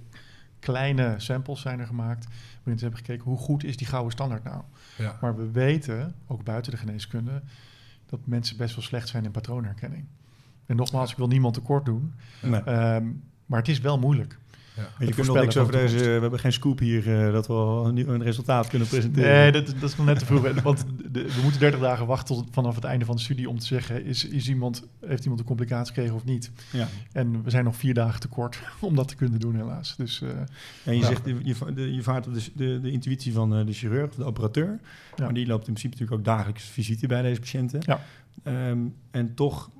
kleine 0.59 1.13
samples 1.17 1.61
zijn 1.61 1.79
er 1.79 1.87
gemaakt, 1.87 2.25
waarin 2.55 2.77
ze 2.77 2.83
hebben 2.85 3.05
gekeken 3.05 3.23
hoe 3.23 3.37
goed 3.37 3.63
is 3.63 3.77
die 3.77 3.87
gouden 3.87 4.11
standaard 4.11 4.43
nou. 4.43 4.61
Ja. 4.97 5.17
Maar 5.21 5.35
we 5.35 5.51
weten, 5.51 6.15
ook 6.27 6.43
buiten 6.43 6.71
de 6.71 6.77
geneeskunde, 6.77 7.41
dat 8.05 8.19
mensen 8.23 8.57
best 8.57 8.75
wel 8.75 8.83
slecht 8.83 9.07
zijn 9.07 9.23
in 9.25 9.31
patroonherkenning. 9.31 10.05
En 10.65 10.75
nogmaals, 10.75 11.11
ik 11.11 11.17
wil 11.17 11.27
niemand 11.27 11.53
tekort 11.53 11.85
doen, 11.85 12.13
Nee. 12.41 12.61
ehm, 12.61 13.05
maar 13.45 13.59
het 13.59 13.67
is 13.67 13.79
wel 13.79 13.99
moeilijk. 13.99 14.37
Ja. 14.75 15.05
je 15.05 15.13
kunt 15.13 15.27
nog 15.27 15.35
niks 15.35 15.57
over 15.57 15.71
de 15.71 15.77
deze... 15.77 15.97
We 15.97 16.09
hebben 16.09 16.39
geen 16.39 16.53
scoop 16.53 16.79
hier 16.79 17.25
eh, 17.27 17.33
dat 17.33 17.47
we 17.47 17.53
al 17.53 17.87
een, 17.87 18.23
resultaat 18.23 18.67
kunnen 18.67 18.87
presenteren. 18.87 19.29
Nee, 19.31 19.51
dat, 19.51 19.65
dat 19.79 19.89
is 19.89 19.95
nog 19.95 20.05
net 20.05 20.19
te 20.19 20.25
vroeg. 20.25 20.61
Want 20.63 20.85
de- 21.11 21.21
we 21.23 21.39
moeten 21.41 21.59
30 21.59 21.79
dagen 21.79 22.05
wachten 22.05 22.35
tot 22.35 22.47
vanaf 22.51 22.75
het 22.75 22.83
einde 22.83 23.05
van 23.05 23.15
de 23.15 23.21
studie 23.21 23.49
om 23.49 23.59
te 23.59 23.65
zeggen: 23.65 24.05
is, 24.05 24.27
is 24.27 24.49
iemand, 24.49 24.83
heeft 25.05 25.21
iemand 25.21 25.39
een 25.41 25.47
complicatie 25.47 25.93
gekregen 25.93 26.15
of 26.15 26.23
niet? 26.25 26.51
Ja. 26.71 26.87
En 27.11 27.43
we 27.43 27.49
zijn 27.49 27.63
nog 27.63 27.75
vier 27.75 27.93
dagen 27.93 28.19
tekort 28.19 28.59
om 28.79 28.95
dat 28.95 29.07
te 29.07 29.15
kunnen 29.15 29.39
doen, 29.39 29.55
helaas. 29.55 29.95
Dus 29.95 30.21
eh, 30.21 30.29
En 30.83 30.93
je 30.95 30.99
Ja. 31.01 31.05
zegt, 31.07 31.21
je, 31.25 31.73
de- 31.73 31.93
je 31.93 32.03
vaart 32.03 32.27
op 32.27 32.33
de, 32.33 32.41
de, 32.55 32.79
de 32.81 32.91
intuïtie 32.91 33.33
van 33.33 33.55
eh, 33.55 33.65
de 33.65 33.73
chirurg 33.73 34.09
of 34.09 34.15
de 34.15 34.23
operateur. 34.23 34.79
Ja. 35.15 35.23
Maar 35.23 35.33
die 35.33 35.47
loopt 35.47 35.67
in 35.67 35.73
principe 35.73 35.93
natuurlijk 35.93 36.19
ook 36.19 36.25
dagelijks 36.35 36.63
visite 36.63 37.07
bij 37.07 37.21
deze 37.21 37.39
patiënten. 37.39 37.81
Ja. 37.85 38.01
Ehm, 38.43 38.79
en 39.11 39.33
toch, 39.35 39.65
eh, 39.65 39.71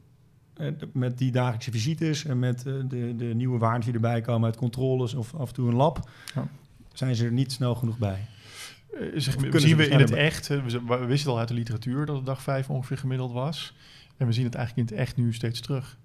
met 0.93 1.17
die 1.17 1.31
dagelijkse 1.31 1.71
visites 1.71 2.25
en 2.25 2.39
met 2.39 2.65
eh, 2.65 2.73
de, 2.87 3.15
de 3.15 3.25
nieuwe 3.25 3.57
waarden 3.57 3.81
die 3.85 3.93
erbij 3.93 4.21
komen 4.21 4.45
uit 4.45 4.55
controles 4.57 5.13
of 5.13 5.35
af 5.35 5.47
en 5.47 5.53
toe 5.53 5.67
een 5.67 5.75
lab, 5.75 6.09
Ja. 6.35 6.47
zijn 6.93 7.15
ze 7.15 7.25
er 7.25 7.31
niet 7.31 7.51
snel 7.51 7.75
genoeg 7.75 7.97
bij. 7.97 8.25
Eh, 8.99 9.07
zeg, 9.15 9.35
we 9.35 9.59
zien 9.59 9.77
we 9.77 9.87
in 9.87 9.99
het 9.99 10.11
echt, 10.11 10.49
eh, 10.49 10.65
we, 10.87 11.05
wisten 11.05 11.31
al 11.31 11.39
uit 11.39 11.47
de 11.47 11.53
literatuur 11.53 12.05
dat 12.05 12.15
het 12.15 12.25
dag 12.25 12.41
5 12.41 12.69
ongeveer 12.69 12.97
gemiddeld 12.97 13.31
was. 13.31 13.75
En 14.17 14.27
we 14.27 14.33
zien 14.33 14.45
het 14.45 14.55
eigenlijk 14.55 14.89
in 14.89 14.95
het 14.95 15.05
echt 15.05 15.17
nu 15.17 15.33
steeds 15.33 15.59
terug. 15.59 15.97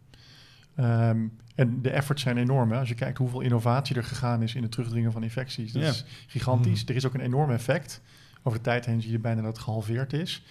Ehm, 0.77 1.27
en 1.55 1.83
de 1.83 1.91
efforts 1.91 2.23
zijn 2.23 2.39
enorm. 2.39 2.73
Hè? 2.73 2.79
Als 2.79 2.89
je 2.89 2.95
kijkt 2.95 3.19
hoeveel 3.19 3.41
innovatie 3.41 3.97
er 3.97 4.05
gegaan 4.05 4.43
is 4.43 4.55
in 4.55 4.63
het 4.63 4.71
terugdringen 4.73 5.13
van 5.13 5.23
infecties. 5.23 5.73
Dat 5.73 5.83
Ja. 5.83 5.89
is 5.89 6.05
gigantisch. 6.27 6.83
Mhm. 6.83 6.91
Er 6.91 6.97
is 6.97 7.07
ook 7.07 7.15
een 7.15 7.21
enorm 7.21 7.51
effect. 7.51 8.01
Over 8.43 8.59
de 8.59 8.65
tijd 8.65 8.87
heen 8.87 9.03
zie 9.03 9.11
je 9.11 9.19
bijna 9.19 9.43
dat 9.43 9.53
het 9.57 9.65
gehalveerd 9.65 10.13
is. 10.13 10.43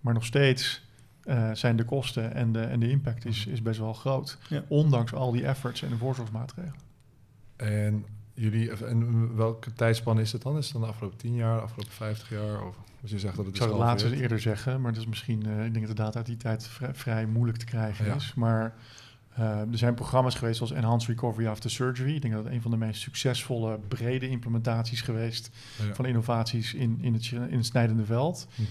Maar 0.00 0.14
nog 0.14 0.24
steeds 0.24 0.82
eh, 1.28 1.50
zijn 1.52 1.76
de 1.76 1.84
kosten 1.84 2.34
en 2.34 2.52
de, 2.52 2.60
en 2.60 2.80
de 2.80 2.90
impact 2.90 3.24
is, 3.24 3.46
is 3.46 3.62
best 3.62 3.78
wel 3.80 3.92
groot. 3.92 4.38
Ja. 4.48 4.64
Ondanks 4.68 5.12
al 5.12 5.32
die 5.32 5.46
efforts 5.46 5.82
en 5.82 5.88
de 5.88 5.96
voorzorgsmaatregelen. 5.96 6.74
En 7.56 8.04
jullie, 8.34 8.70
en 8.86 9.36
welke 9.36 9.72
tijdspanne 9.72 10.20
is 10.20 10.32
het 10.32 10.42
dan? 10.42 10.56
Is 10.58 10.64
het 10.64 10.72
dan 10.72 10.82
de 10.82 10.88
afgelopen 10.88 11.18
10 11.18 11.34
jaar, 11.34 11.56
de 11.56 11.62
afgelopen 11.62 11.92
50 11.92 12.30
jaar? 12.30 12.66
Of 12.66 12.76
als 13.02 13.10
je 13.10 13.18
zegt 13.18 13.36
dat 13.36 13.44
het 13.44 13.54
Ik 13.54 13.60
zou 13.60 13.74
het 13.74 13.80
laatste 13.80 14.16
eerder 14.16 14.40
zeggen, 14.40 14.80
maar 14.80 14.92
dat 14.92 15.00
is 15.00 15.08
misschien, 15.08 15.46
eh, 15.46 15.64
ik 15.64 15.72
denk 15.72 15.86
dat 15.86 15.96
de 15.96 16.02
data 16.02 16.16
uit 16.16 16.26
die 16.26 16.36
tijd 16.36 16.66
vrij, 16.68 16.94
vrij 16.94 17.26
moeilijk 17.26 17.58
te 17.58 17.64
krijgen 17.64 18.06
Ja. 18.06 18.14
is. 18.14 18.34
Maar 18.34 18.74
eh, 19.34 19.60
er 19.60 19.78
zijn 19.78 19.94
programma's 19.94 20.34
geweest 20.34 20.56
zoals 20.56 20.72
Enhanced 20.72 21.08
Recovery 21.08 21.46
After 21.46 21.70
Surgery. 21.70 22.14
Ik 22.14 22.22
denk 22.22 22.34
dat 22.34 22.44
het 22.44 22.52
een 22.52 22.62
van 22.62 22.70
de 22.70 22.76
meest 22.76 23.00
succesvolle, 23.00 23.78
brede 23.88 24.28
implementaties 24.28 25.00
geweest 25.00 25.50
Ja. 25.86 25.94
van 25.94 26.06
innovaties 26.06 26.74
in, 26.74 26.98
in, 27.00 27.12
het, 27.14 27.30
in 27.30 27.56
het 27.56 27.66
snijdende 27.66 28.04
veld. 28.04 28.46
Mhm. 28.54 28.62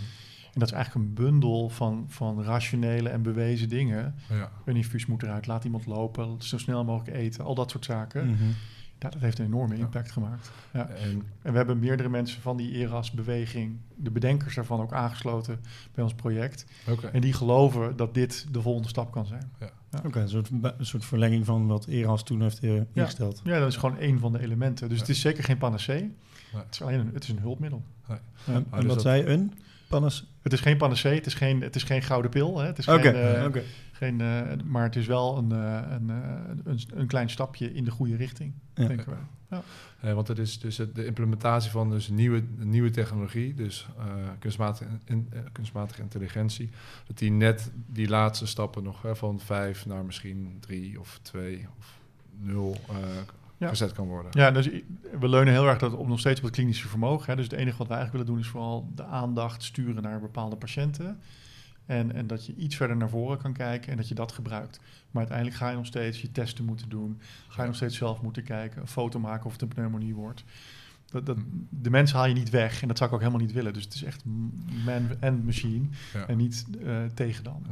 En 0.58 0.64
dat 0.64 0.72
is 0.72 0.76
eigenlijk 0.76 1.08
een 1.08 1.14
bundel 1.14 1.70
van, 1.70 2.06
van 2.08 2.44
rationele 2.44 3.10
en 3.10 3.22
bewezen 3.22 3.70
dingen. 3.70 4.16
Ja. 4.30 4.52
Een 4.66 4.76
infuus 4.76 5.06
moet 5.06 5.24
eruit, 5.24 5.48
laat 5.48 5.64
iemand 5.64 5.86
lopen, 5.86 6.36
zo 6.40 6.58
snel 6.58 6.84
mogelijk 6.84 7.18
eten, 7.18 7.44
al 7.46 7.56
dat 7.56 7.72
soort 7.72 7.86
zaken. 7.86 8.26
Mhm. 8.30 8.44
Ja, 9.00 9.10
dat 9.10 9.22
heeft 9.22 9.40
een 9.40 9.46
enorme 9.46 9.76
Ja. 9.76 9.80
impact 9.84 10.12
gemaakt. 10.12 10.52
Ja. 10.74 10.88
En 10.88 11.24
En 11.42 11.52
we 11.52 11.58
hebben 11.58 11.80
meerdere 11.80 12.10
mensen 12.10 12.42
van 12.42 12.58
die 12.58 12.72
ERAS-beweging, 12.72 13.78
de 13.96 14.12
bedenkers 14.12 14.56
daarvan 14.56 14.80
ook 14.82 14.94
aangesloten 14.94 15.60
bij 15.94 16.04
ons 16.04 16.14
project. 16.14 16.66
oké. 16.90 17.08
En 17.08 17.22
die 17.22 17.34
geloven 17.34 17.96
dat 17.96 18.14
dit 18.14 18.48
de 18.52 18.62
volgende 18.62 18.88
stap 18.88 19.12
kan 19.12 19.26
zijn. 19.26 19.52
Oké, 20.06 20.20
een, 20.22 20.30
soort, 20.30 20.50
een 20.62 20.86
soort 20.86 21.06
verlenging 21.06 21.46
van 21.46 21.68
wat 21.68 21.86
Eras 21.88 22.24
toen 22.24 22.42
heeft 22.42 22.60
eh, 22.60 22.72
ingesteld. 22.94 23.42
Ja, 23.44 23.60
dat 23.60 23.68
is 23.68 23.78
gewoon 23.78 23.98
één 23.98 24.20
van 24.20 24.32
de 24.32 24.40
elementen. 24.42 24.88
Dus 24.90 24.98
Ja. 24.98 25.04
het 25.04 25.12
is 25.16 25.22
zeker 25.22 25.44
geen 25.44 25.58
panacee. 25.58 26.02
Nee. 26.02 26.12
Het 26.66 26.74
is 26.74 26.82
alleen 26.82 27.00
een, 27.00 27.10
het 27.14 27.24
is 27.24 27.30
een 27.30 27.40
hulpmiddel. 27.40 27.84
Nee. 28.08 28.18
Ja. 28.46 28.54
En, 28.54 28.56
en 28.56 28.66
dus 28.70 28.80
wat 28.80 28.88
dat- 28.88 29.02
zei 29.02 29.22
je? 29.22 29.28
Een? 29.30 29.54
Pannes? 29.88 30.26
Het 30.42 30.54
is 30.54 30.60
geen 30.60 30.78
panacee, 30.78 31.16
het 31.16 31.26
is 31.26 31.34
geen, 31.34 31.62
het 31.62 31.76
is 31.76 31.84
geen 31.84 32.02
gouden 32.02 32.32
pil. 32.32 32.60
Hè? 32.60 32.66
Het 32.66 32.78
is 32.78 32.88
Oké, 32.88 33.02
geen, 33.02 33.36
eh, 33.36 33.46
oké. 33.46 33.64
geen, 33.92 34.22
eh, 34.22 34.42
maar 34.66 34.84
het 34.84 34.96
is 34.96 35.06
wel 35.08 35.38
een, 35.38 35.52
eh, 35.52 35.82
een, 35.90 36.10
eh, 36.10 36.28
een, 36.64 36.80
een 36.94 37.08
klein 37.08 37.30
stapje 37.30 37.74
in 37.74 37.84
de 37.84 37.92
goede 37.92 38.16
richting, 38.16 38.54
Ja. 38.74 38.88
denken 38.88 39.10
wij. 39.10 39.60
Eh, 40.00 40.14
want 40.14 40.28
het 40.28 40.38
is 40.38 40.60
dus 40.60 40.78
het- 40.78 40.96
de 40.96 41.06
implementatie 41.06 41.72
van 41.72 41.90
dus 41.90 42.08
nieuwe, 42.10 42.44
nieuwe 42.58 42.90
technologie, 42.90 43.54
dus 43.54 43.88
eh, 43.98 44.06
kunstmatige, 44.40 44.90
in, 45.06 45.30
kunstmatige 45.52 46.02
intelligentie, 46.02 46.70
dat 47.08 47.18
die 47.18 47.32
net 47.32 47.72
die 47.88 48.08
laatste 48.10 48.48
stappen 48.48 48.84
nog 48.84 49.02
hè, 49.02 49.16
van 49.16 49.40
vijf 49.40 49.86
naar 49.86 50.06
misschien 50.06 50.58
drie 50.60 51.00
of 51.00 51.20
twee 51.22 51.66
of 51.80 52.00
nul 52.40 52.78
eh, 52.90 52.96
Ja. 53.58 53.68
gezet 53.68 53.92
kan 53.92 54.08
worden. 54.08 54.32
Ja, 54.34 54.52
dus 54.52 54.70
we 55.20 55.30
leunen 55.30 55.54
heel 55.54 55.68
erg 55.68 55.78
dat 55.78 55.94
op 55.94 56.08
nog 56.08 56.20
steeds 56.20 56.40
op 56.40 56.46
het 56.46 56.56
klinische 56.56 56.88
vermogen. 56.88 57.30
Hè. 57.30 57.36
Dus 57.36 57.46
het 57.46 57.54
enige 57.54 57.78
wat 57.78 57.88
wij 57.88 57.98
eigenlijk 57.98 58.12
willen 58.12 58.42
doen 58.42 58.46
is 58.46 58.52
vooral 58.52 58.92
de 58.96 59.04
aandacht 59.04 59.64
sturen 59.64 60.04
naar 60.04 60.20
bepaalde 60.20 60.56
patiënten. 60.56 61.20
En, 61.86 62.14
en 62.14 62.28
dat 62.28 62.46
je 62.46 62.56
iets 62.56 62.76
verder 62.76 62.98
naar 62.98 63.10
voren 63.10 63.38
kan 63.38 63.54
kijken 63.54 63.92
en 63.92 63.98
dat 63.98 64.08
je 64.08 64.16
dat 64.16 64.32
gebruikt. 64.32 64.80
Maar 65.12 65.22
uiteindelijk 65.22 65.58
ga 65.58 65.70
je 65.70 65.76
nog 65.76 65.86
steeds 65.86 66.22
je 66.22 66.32
testen 66.32 66.66
moeten 66.66 66.90
doen. 66.90 67.22
Ga 67.48 67.62
je 67.62 67.68
nog 67.68 67.76
steeds 67.76 67.98
zelf 67.98 68.22
moeten 68.22 68.44
kijken, 68.44 68.82
een 68.82 68.88
foto 68.88 69.20
maken 69.20 69.46
of 69.46 69.52
het 69.52 69.62
een 69.62 69.68
pneumonie 69.68 70.16
wordt. 70.16 70.44
Dat, 71.12 71.26
dat, 71.26 71.38
de 71.70 71.90
mensen 71.90 72.18
haal 72.18 72.28
je 72.28 72.34
niet 72.34 72.50
weg 72.50 72.82
en 72.82 72.88
dat 72.88 72.98
zou 72.98 73.10
ik 73.10 73.16
ook 73.16 73.22
helemaal 73.22 73.42
niet 73.46 73.54
willen. 73.54 73.74
Dus 73.74 73.84
het 73.84 73.94
is 73.94 74.04
echt 74.04 74.24
man 74.86 75.08
en 75.20 75.46
machine 75.46 75.86
Ja. 76.14 76.28
en 76.28 76.38
niet 76.38 76.66
eh, 76.86 76.96
tegen 77.14 77.44
dan. 77.44 77.66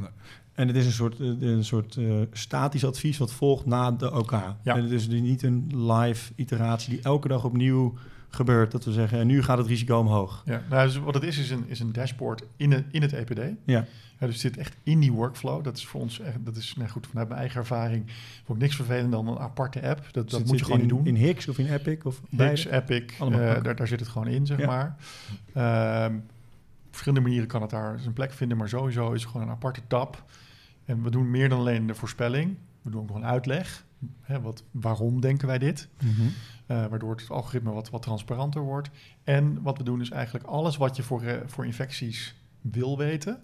En 0.54 0.66
het 0.66 0.76
is 0.76 0.86
een 0.86 0.92
soort, 0.92 1.20
eh, 1.20 1.26
een 1.40 1.64
soort 1.64 1.96
eh, 1.96 2.20
statisch 2.32 2.84
advies 2.84 3.18
wat 3.18 3.32
volgt 3.32 3.66
na 3.66 3.90
de 3.90 4.12
OK. 4.12 4.30
Ja. 4.30 4.56
En 4.62 4.82
het 4.82 4.90
is 4.90 5.08
dus 5.08 5.20
niet 5.20 5.42
een 5.42 5.90
live 5.92 6.32
iteratie 6.36 6.90
die 6.90 7.02
elke 7.02 7.28
dag 7.28 7.44
opnieuw 7.44 7.94
gebeurt. 8.28 8.70
Dat 8.72 8.84
we 8.84 8.92
zeggen, 8.92 9.18
en 9.18 9.26
nu 9.26 9.42
gaat 9.42 9.58
het 9.58 9.66
risico 9.66 9.98
omhoog. 9.98 10.42
Ja, 10.44 10.62
nou, 10.70 10.86
dus 10.86 10.98
wat 10.98 11.14
het 11.14 11.22
is, 11.22 11.38
is 11.38 11.50
een, 11.50 11.64
is 11.66 11.80
een 11.80 11.92
dashboard 11.92 12.42
in, 12.56 12.72
het 12.72 12.84
in 12.90 13.02
het 13.02 13.12
EPD. 13.12 13.40
Ja. 13.64 13.84
Ja, 14.18 14.26
dus 14.26 14.42
het 14.42 14.52
zit 14.54 14.56
echt 14.56 14.76
in 14.82 15.00
die 15.00 15.12
workflow. 15.12 15.64
Dat 15.64 15.76
is 15.76 15.86
voor 15.86 16.00
ons 16.00 16.20
echt, 16.20 16.36
dat 16.44 16.56
is, 16.56 16.74
nou 16.76 16.88
goed, 16.90 17.06
vanuit 17.06 17.28
mijn 17.28 17.40
eigen 17.40 17.60
ervaring, 17.60 18.04
vond 18.44 18.58
ik 18.58 18.64
niks 18.64 18.76
vervelend 18.76 19.12
dan 19.12 19.28
een 19.28 19.38
aparte 19.38 19.88
app. 19.88 20.08
Dat, 20.12 20.30
dat 20.30 20.44
moet 20.44 20.58
je 20.58 20.64
gewoon 20.64 20.80
in, 20.80 20.86
niet 20.86 20.94
doen. 20.94 21.06
In 21.06 21.14
Hicks 21.14 21.48
of 21.48 21.58
in 21.58 21.72
Epic 21.72 21.98
of 22.04 22.20
beide? 22.30 22.70
Epic, 22.72 23.04
eh, 23.20 23.62
daar, 23.62 23.76
daar 23.76 23.86
zit 23.88 24.00
het 24.00 24.08
gewoon 24.08 24.26
in, 24.28 24.46
zeg 24.46 24.58
Ja. 24.58 24.66
maar. 24.66 24.96
Ehm, 25.52 26.14
op 26.86 27.02
verschillende 27.02 27.20
manieren 27.28 27.48
kan 27.48 27.60
het 27.60 27.70
daar 27.70 27.98
zijn 28.00 28.12
plek 28.12 28.32
vinden, 28.32 28.56
maar 28.56 28.68
sowieso 28.68 29.12
is 29.12 29.22
het 29.22 29.30
gewoon 29.30 29.46
een 29.46 29.52
aparte 29.52 29.80
tab. 29.86 30.24
En 30.84 31.02
we 31.02 31.10
doen 31.10 31.30
meer 31.30 31.48
dan 31.48 31.58
alleen 31.58 31.86
de 31.86 31.94
voorspelling. 31.94 32.56
We 32.82 32.90
doen 32.90 33.00
ook 33.00 33.06
nog 33.08 33.16
een 33.16 33.24
uitleg. 33.24 33.84
Hè, 34.22 34.40
wat, 34.40 34.62
waarom 34.70 35.20
denken 35.20 35.46
wij 35.46 35.58
dit? 35.58 35.88
Mhm. 36.02 36.10
Eh, 36.66 36.86
waardoor 36.86 37.10
het 37.10 37.30
algoritme 37.30 37.70
wat, 37.72 37.90
wat 37.90 38.02
transparanter 38.02 38.60
wordt. 38.62 38.90
En 39.24 39.62
wat 39.62 39.78
we 39.78 39.84
doen 39.84 40.00
is 40.00 40.10
eigenlijk 40.10 40.44
alles 40.46 40.76
wat 40.76 40.96
je 40.96 41.02
voor, 41.02 41.22
eh, 41.22 41.34
voor 41.46 41.66
infecties 41.66 42.34
wil 42.60 42.98
weten, 42.98 43.40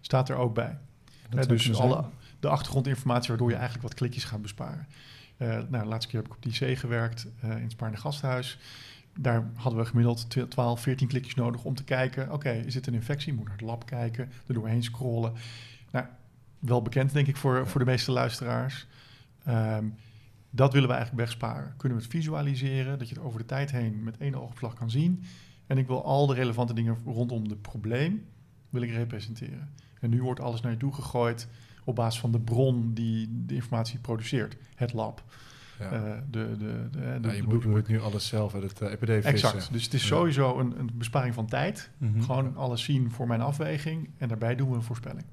staat 0.00 0.28
er 0.28 0.36
ook 0.36 0.54
bij. 0.54 0.78
Dat 1.28 1.40
Hè, 1.40 1.46
dus 1.46 1.74
alle, 1.74 2.04
de 2.40 2.48
achtergrondinformatie 2.48 3.28
waardoor 3.28 3.48
je 3.48 3.54
eigenlijk 3.54 3.84
wat 3.88 3.94
klikjes 3.94 4.24
gaat 4.24 4.42
besparen. 4.42 4.86
Eh, 5.36 5.48
nou, 5.48 5.82
de 5.82 5.88
laatste 5.88 6.10
keer 6.10 6.20
heb 6.20 6.28
ik 6.28 6.36
op 6.36 6.42
die 6.42 6.68
IC 6.68 6.78
gewerkt 6.78 7.26
eh, 7.40 7.50
in 7.50 7.62
het 7.62 7.72
Spaarne 7.72 7.96
Gasthuis. 7.96 8.58
Daar 9.18 9.50
hadden 9.54 9.80
we 9.80 9.86
gemiddeld 9.86 10.30
tw- 10.30 10.40
12, 10.40 10.80
14 10.80 11.08
klikjes 11.08 11.34
nodig 11.34 11.64
om 11.64 11.74
te 11.74 11.84
kijken... 11.84 12.32
oké, 12.32 12.50
is 12.50 12.74
dit 12.74 12.86
een 12.86 12.94
infectie? 12.94 13.32
Moet 13.32 13.44
naar 13.44 13.52
het 13.52 13.66
lab 13.66 13.86
kijken, 13.86 14.30
er 14.46 14.54
doorheen 14.54 14.82
scrollen. 14.82 15.32
Nou, 15.90 16.06
wel 16.58 16.82
bekend 16.82 17.12
denk 17.12 17.26
ik 17.26 17.36
voor, 17.36 17.66
voor 17.66 17.80
de 17.80 17.86
meeste 17.86 18.12
luisteraars. 18.12 18.86
Ehm, 19.44 19.84
dat 20.50 20.72
willen 20.72 20.88
we 20.88 20.94
eigenlijk 20.94 21.26
wegsparen. 21.26 21.74
Kunnen 21.76 21.98
we 21.98 22.04
het 22.04 22.12
visualiseren, 22.12 22.98
dat 22.98 23.08
je 23.08 23.14
het 23.14 23.24
over 23.24 23.38
de 23.38 23.46
tijd 23.46 23.70
heen 23.70 24.02
met 24.02 24.16
één 24.18 24.34
oogopslag 24.34 24.74
kan 24.74 24.90
zien. 24.90 25.24
En 25.66 25.78
ik 25.78 25.86
wil 25.86 26.04
al 26.04 26.26
de 26.26 26.34
relevante 26.34 26.74
dingen 26.74 26.98
rondom 27.04 27.44
het 27.44 27.62
probleem 27.62 28.26
wil 28.70 28.82
ik 28.82 28.90
representeren. 28.90 29.72
En 30.00 30.10
nu 30.10 30.22
wordt 30.22 30.40
alles 30.40 30.60
naar 30.60 30.72
je 30.72 30.78
toe 30.78 30.92
gegooid 30.94 31.48
op 31.84 31.94
basis 31.94 32.20
van 32.20 32.32
de 32.32 32.40
bron 32.40 32.90
die 32.94 33.42
de 33.46 33.54
informatie 33.54 33.98
produceert. 33.98 34.56
Het 34.74 34.92
lab. 34.92 35.22
Ja. 35.78 35.90
Eh, 35.90 36.02
de, 36.30 36.56
de, 36.58 36.58
de, 36.58 36.88
de, 36.90 36.98
Ja, 37.06 37.18
de 37.18 37.36
je 37.36 37.42
moet, 37.68 37.88
nu 37.88 38.00
alles 38.00 38.26
zelf 38.26 38.54
uit 38.54 38.62
het 38.62 38.80
uh, 38.80 38.92
EPD 38.92 39.00
vissen. 39.04 39.24
Exact. 39.24 39.72
Dus 39.72 39.84
het 39.84 39.94
is 39.94 40.02
Ja. 40.02 40.08
sowieso 40.08 40.58
een, 40.58 40.78
een 40.78 40.90
besparing 40.94 41.34
van 41.34 41.46
tijd. 41.46 41.90
Mhm. 41.98 42.20
Gewoon 42.22 42.56
alles 42.56 42.82
zien 42.84 43.10
voor 43.10 43.26
mijn 43.26 43.40
afweging. 43.40 44.10
En 44.18 44.28
daarbij 44.28 44.54
doen 44.56 44.68
we 44.70 44.74
een 44.76 44.82
voorspelling. 44.82 45.24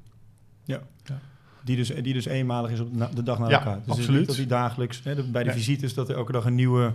Die 1.63 1.75
dus, 1.75 1.88
die 1.88 2.13
dus 2.13 2.25
eenmalig 2.25 2.71
is 2.71 2.79
op 2.79 2.95
na- 2.95 3.09
de 3.13 3.24
dag 3.24 3.39
na 3.39 3.50
Ja, 3.50 3.57
elkaar. 3.57 3.79
Dus 3.83 3.88
absoluut. 3.93 4.17
niet 4.19 4.27
dat 4.27 4.36
die 4.36 4.45
dagelijks, 4.45 5.03
hè, 5.03 5.15
de- 5.15 5.24
bij 5.31 5.43
de 5.43 5.50
Nee. 5.50 5.57
visites, 5.57 5.93
dat 5.93 6.09
er 6.09 6.15
elke 6.15 6.31
dag 6.31 6.45
een 6.45 6.55
nieuwe 6.55 6.93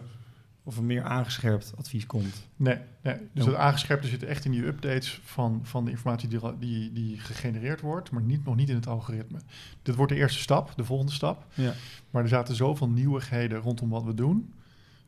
of 0.65 0.77
een 0.77 0.87
meer 0.87 1.03
aangescherpt 1.03 1.73
advies 1.79 2.07
komt. 2.07 2.49
Nee, 2.57 2.79
nee. 3.03 3.15
dus 3.33 3.45
Ja. 3.45 3.51
dat 3.51 3.61
aangescherpte 3.61 4.09
zit 4.09 4.23
echt 4.23 4.45
in 4.45 4.51
die 4.51 4.67
updates 4.67 5.21
van, 5.25 5.61
van 5.63 5.85
de 5.85 5.91
informatie 5.91 6.29
die, 6.29 6.41
die, 6.59 6.93
die 6.93 7.19
gegenereerd 7.19 7.81
wordt, 7.81 8.11
maar 8.11 8.23
niet, 8.23 8.45
nog 8.45 8.57
niet 8.57 8.69
in 8.69 8.75
het 8.75 8.87
algoritme. 8.87 9.39
Dit 9.83 9.95
wordt 9.95 10.13
de 10.13 10.19
eerste 10.19 10.39
stap, 10.41 10.73
de 10.77 10.85
volgende 10.85 11.13
stap. 11.13 11.47
Ja. 11.55 11.73
Maar 12.11 12.23
er 12.23 12.29
zaten 12.29 12.55
zoveel 12.55 12.89
nieuwigheden 12.89 13.59
rondom 13.61 13.89
wat 13.89 14.05
we 14.05 14.15
doen. 14.15 14.53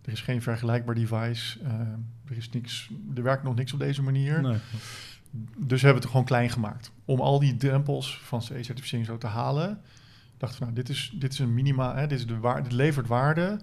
Er 0.02 0.12
is 0.12 0.20
geen 0.20 0.42
vergelijkbaar 0.42 0.94
device. 0.94 1.58
eh, 1.62 1.70
er, 2.28 2.36
is 2.36 2.50
niks, 2.50 2.90
er 3.14 3.22
werkt 3.22 3.42
nog 3.42 3.54
niks 3.54 3.72
op 3.72 3.78
deze 3.78 4.02
manier. 4.02 4.40
Nee. 4.42 4.58
Dus 5.56 5.80
we 5.80 5.84
hebben 5.86 6.02
het 6.02 6.10
gewoon 6.10 6.26
klein 6.26 6.50
gemaakt. 6.50 6.90
Om 7.04 7.20
al 7.20 7.38
die 7.38 7.56
drempels 7.56 8.18
van 8.22 8.42
CE-certificering 8.42 9.06
zo 9.06 9.18
te 9.18 9.26
halen, 9.26 9.80
dachten 10.36 10.58
we, 10.58 10.64
nou, 10.64 10.76
dit 10.76 10.88
is, 10.88 11.12
dit 11.18 11.32
is 11.32 11.38
een 11.38 11.54
minima, 11.54 11.94
hè, 11.96 12.06
dit, 12.06 12.18
is 12.18 12.26
de 12.26 12.38
waar, 12.38 12.62
dit 12.62 12.72
levert 12.72 13.06
waarde. 13.06 13.60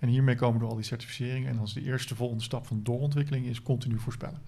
En 0.00 0.08
hiermee 0.08 0.34
komen 0.34 0.60
door 0.60 0.68
al 0.68 0.74
die 0.74 0.84
certificeringen. 0.84 1.48
En 1.48 1.62
is 1.62 1.72
de 1.72 1.82
eerste 1.84 2.14
volgende 2.14 2.42
stap 2.42 2.66
van 2.66 2.80
doorontwikkeling 2.82 3.46
is 3.46 3.62
continu 3.62 3.98
voorspellen. 3.98 4.40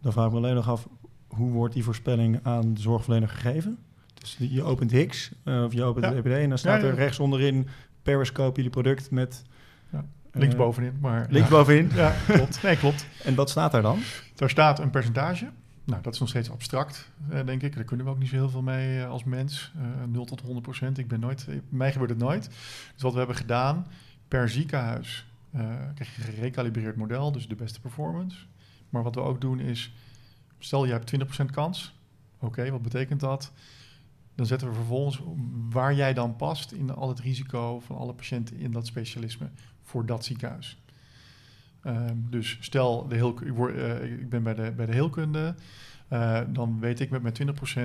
Dan 0.00 0.12
vraag 0.12 0.26
ik 0.26 0.32
me 0.32 0.36
alleen 0.38 0.54
nog 0.54 0.68
af, 0.68 0.88
hoe 1.26 1.50
wordt 1.50 1.74
die 1.74 1.84
voorspelling 1.84 2.40
aan 2.42 2.74
de 2.74 2.80
zorgverlener 2.80 3.28
gegeven? 3.28 3.78
Dus 4.14 4.36
je 4.40 4.62
opent 4.62 4.90
Hix 4.90 5.32
eh, 5.44 5.62
of 5.64 5.72
je 5.72 5.82
opent 5.84 6.04
Ja. 6.04 6.10
de 6.10 6.16
EPD 6.16 6.26
en 6.42 6.48
dan 6.48 6.58
staat 6.58 6.80
Ja, 6.80 6.86
ja. 6.86 6.92
er 6.92 6.98
rechts 6.98 7.18
onderin 7.18 7.68
Periscope 8.02 8.56
jullie 8.56 8.70
product 8.70 9.10
met... 9.10 9.42
Ja. 9.92 9.98
eh, 10.30 10.40
Links 10.40 10.56
bovenin. 10.56 10.92
Maar, 11.00 11.26
Links 11.30 11.48
bovenin. 11.48 11.90
Ja, 11.94 12.14
klopt. 12.28 12.62
Nee, 12.62 12.76
klopt. 12.76 13.06
En 13.24 13.34
wat 13.34 13.50
staat 13.50 13.72
daar 13.72 13.82
dan? 13.82 13.98
Daar 14.34 14.50
staat 14.50 14.78
een 14.78 14.90
percentage. 14.90 15.48
Nou, 15.84 16.02
dat 16.02 16.14
is 16.14 16.20
nog 16.20 16.28
steeds 16.28 16.50
abstract, 16.50 17.10
eh, 17.28 17.46
denk 17.46 17.62
ik. 17.62 17.74
Daar 17.74 17.84
kunnen 17.84 18.06
we 18.06 18.12
ook 18.12 18.18
niet 18.18 18.28
zo 18.28 18.34
heel 18.34 18.48
veel 18.50 18.62
mee 18.62 19.04
als 19.04 19.24
mens. 19.24 19.72
Eh 19.76 19.82
0 20.08 20.24
tot 20.24 20.40
100 20.40 20.62
procent. 20.62 20.98
Ik 20.98 21.08
ben 21.08 21.20
nooit, 21.20 21.46
mij 21.68 21.92
gebeurt 21.92 22.10
het 22.10 22.18
nooit. 22.18 22.48
Dus 22.94 23.02
wat 23.02 23.12
we 23.12 23.18
hebben 23.18 23.36
gedaan, 23.36 23.86
per 24.28 24.48
ziekenhuis 24.48 25.26
eh, 25.50 25.60
krijg 25.94 26.16
je 26.16 26.22
een 26.22 26.34
gerecalibreerd 26.34 26.96
model, 26.96 27.32
dus 27.32 27.48
de 27.48 27.54
beste 27.54 27.80
performance. 27.80 28.38
Maar 28.88 29.02
wat 29.02 29.14
we 29.14 29.20
ook 29.20 29.40
doen 29.40 29.60
is, 29.60 29.92
stel 30.58 30.84
je 30.84 30.92
hebt 30.92 31.40
20% 31.42 31.44
kans. 31.50 31.94
Oké, 32.38 32.70
wat 32.70 32.82
betekent 32.82 33.20
dat? 33.20 33.52
Dan 34.34 34.46
zetten 34.46 34.68
we 34.68 34.74
vervolgens 34.74 35.20
waar 35.70 35.94
jij 35.94 36.14
dan 36.14 36.36
past 36.36 36.72
in 36.72 36.90
al 36.90 37.08
het 37.08 37.20
risico 37.20 37.80
van 37.80 37.96
alle 37.96 38.14
patiënten 38.14 38.56
in 38.56 38.70
dat 38.70 38.86
specialisme 38.86 39.50
voor 39.82 40.06
dat 40.06 40.24
ziekenhuis. 40.24 40.78
Ehm, 41.82 42.16
dus 42.30 42.58
stel, 42.60 43.08
de 43.08 43.14
heel, 43.14 43.42
ik, 43.42 43.52
word, 43.52 43.76
eh, 43.76 44.12
ik 44.12 44.28
ben 44.28 44.42
bij 44.42 44.54
de, 44.54 44.72
bij 44.76 44.86
de 44.86 44.92
heelkunde. 44.92 45.54
Eh, 46.08 46.40
dan 46.48 46.80
weet 46.80 47.00
ik 47.00 47.10
met 47.10 47.22
mijn 47.22 47.34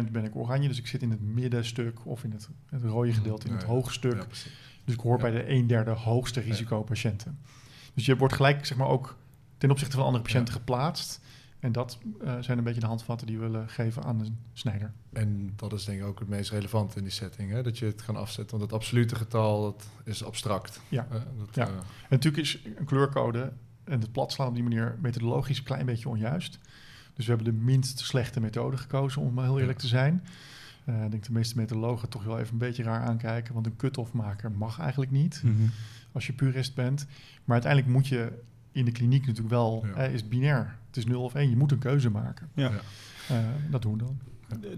20% 0.08 0.12
ben 0.12 0.24
ik 0.24 0.36
oranje. 0.36 0.68
Dus 0.68 0.78
ik 0.78 0.88
zit 0.88 1.02
in 1.02 1.12
het 1.12 1.22
middenstuk 1.22 2.06
of 2.06 2.24
in 2.24 2.32
het, 2.32 2.50
het 2.70 2.82
rode 2.84 3.14
gedeelte, 3.14 3.48
in 3.48 3.54
het. 3.54 3.62
Ja, 4.18 4.26
precies. 4.26 4.52
Dus 4.86 4.94
ik 4.94 5.00
hoor 5.00 5.16
Ja. 5.16 5.22
bij 5.22 5.32
de 5.32 5.50
een 5.50 5.68
derde 5.68 5.92
hoogste 5.92 6.40
risicopatiënten. 6.40 7.40
Dus 7.94 8.06
je 8.06 8.18
wordt 8.18 8.34
gelijk 8.34 8.66
zeg 8.66 8.78
maar, 8.78 8.88
ook 8.88 9.16
ten 9.58 9.72
opzichte 9.72 9.96
van 9.96 10.06
andere 10.06 10.24
patiënten 10.24 10.54
geplaatst. 10.54 11.22
En 11.60 11.72
dat 11.72 11.98
eh, 12.24 12.34
zijn 12.40 12.58
een 12.58 12.64
beetje 12.64 12.80
de 12.80 12.86
handvatten 12.86 13.28
die 13.28 13.38
we 13.40 13.42
willen 13.50 13.70
geven 13.70 14.04
aan 14.04 14.20
een 14.20 14.38
snijder. 14.54 14.92
En 15.14 15.54
dat 15.56 15.74
is 15.74 15.86
denk 15.86 16.00
ik 16.00 16.06
ook 16.06 16.20
het 16.20 16.28
meest 16.28 16.52
relevant 16.52 16.96
in 16.96 17.04
die 17.04 17.12
setting. 17.12 17.52
Hè? 17.52 17.64
Dat 17.64 17.78
je 17.78 17.86
het 17.86 18.06
kan 18.06 18.16
afzetten. 18.16 18.58
Want 18.58 18.72
het 18.72 18.80
absolute 18.80 19.16
getal 19.16 19.62
dat 19.62 19.88
is 20.04 20.24
abstract. 20.24 20.82
Ja. 20.90 21.08
Dat, 21.38 21.56
Ja. 21.56 21.68
eh, 21.68 21.74
En 21.74 21.84
natuurlijk 22.10 22.44
is 22.44 22.60
een 22.78 22.86
kleurcode 22.86 23.54
en 23.84 24.00
het 24.02 24.12
platslaan 24.12 24.48
op 24.48 24.54
die 24.54 24.64
manier 24.64 24.98
methodologisch 25.02 25.58
een 25.58 25.64
klein 25.64 25.86
beetje 25.86 26.10
onjuist. 26.10 26.60
Dus 27.14 27.26
we 27.26 27.34
hebben 27.34 27.54
de 27.54 27.62
minst 27.64 28.00
slechte 28.00 28.40
methode 28.40 28.78
gekozen, 28.78 29.22
om 29.22 29.40
heel 29.40 29.60
eerlijk 29.60 29.80
te 29.80 29.88
zijn. 29.88 30.24
Eh, 30.86 31.04
ik 31.04 31.12
denk 31.12 31.24
de 31.26 31.32
meeste 31.32 31.56
methodologen 31.58 32.10
toch 32.10 32.24
wel 32.24 32.40
even 32.40 32.52
een 32.54 32.58
beetje 32.58 32.84
raar 32.84 33.02
aankijken, 33.02 33.54
want 33.54 33.66
een 33.66 33.76
cut-off 33.76 34.14
maken 34.14 34.54
mag 34.58 34.80
eigenlijk 34.80 35.12
niet 35.12 35.42
Mhm. 35.44 35.54
als 36.12 36.28
je 36.28 36.34
purist 36.34 36.76
bent. 36.76 37.06
Maar 37.46 37.54
uiteindelijk 37.62 37.94
moet 37.94 38.08
je 38.08 38.32
in 38.72 38.86
de 38.86 38.92
kliniek 38.92 39.22
natuurlijk 39.22 39.50
wel, 39.54 39.86
Ja. 39.86 39.94
eh, 39.94 40.14
is 40.14 40.20
het 40.22 40.30
binair. 40.30 40.76
Het 40.88 40.98
is 40.98 41.06
0 41.06 41.24
of 41.24 41.36
1, 41.36 41.50
je 41.50 41.58
moet 41.58 41.72
een 41.72 41.80
keuze 41.80 42.10
maken. 42.10 42.50
Ja. 42.54 42.72
Eh, 43.30 43.38
dat 43.70 43.82
doen 43.82 43.92
we 43.92 43.98
dan. 43.98 44.18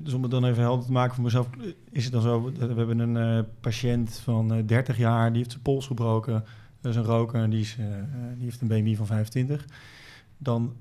Dus 0.04 0.14
om 0.14 0.22
het 0.22 0.32
dan 0.32 0.46
even 0.46 0.62
helder 0.62 0.86
te 0.86 0.92
maken 0.92 1.16
voor 1.16 1.24
mezelf, 1.24 1.50
is 1.92 2.04
het 2.04 2.14
dan 2.14 2.22
zo, 2.22 2.44
we 2.52 2.66
hebben 2.66 3.00
een 3.00 3.18
eh, 3.18 3.44
patiënt 3.60 4.14
van 4.24 4.54
eh, 4.54 4.64
30 4.68 4.98
jaar, 4.98 5.28
die 5.30 5.38
heeft 5.38 5.52
zijn 5.52 5.64
pols 5.64 5.88
gebroken, 5.88 6.44
dat 6.82 6.92
is 6.92 6.98
een 6.98 7.04
roker, 7.06 7.50
die, 7.50 7.60
is, 7.60 7.76
die 8.36 8.44
heeft 8.44 8.62
een 8.62 8.68
BMI 8.68 8.96
van 8.96 9.06
25. 9.06 9.66
Dan 10.38 10.74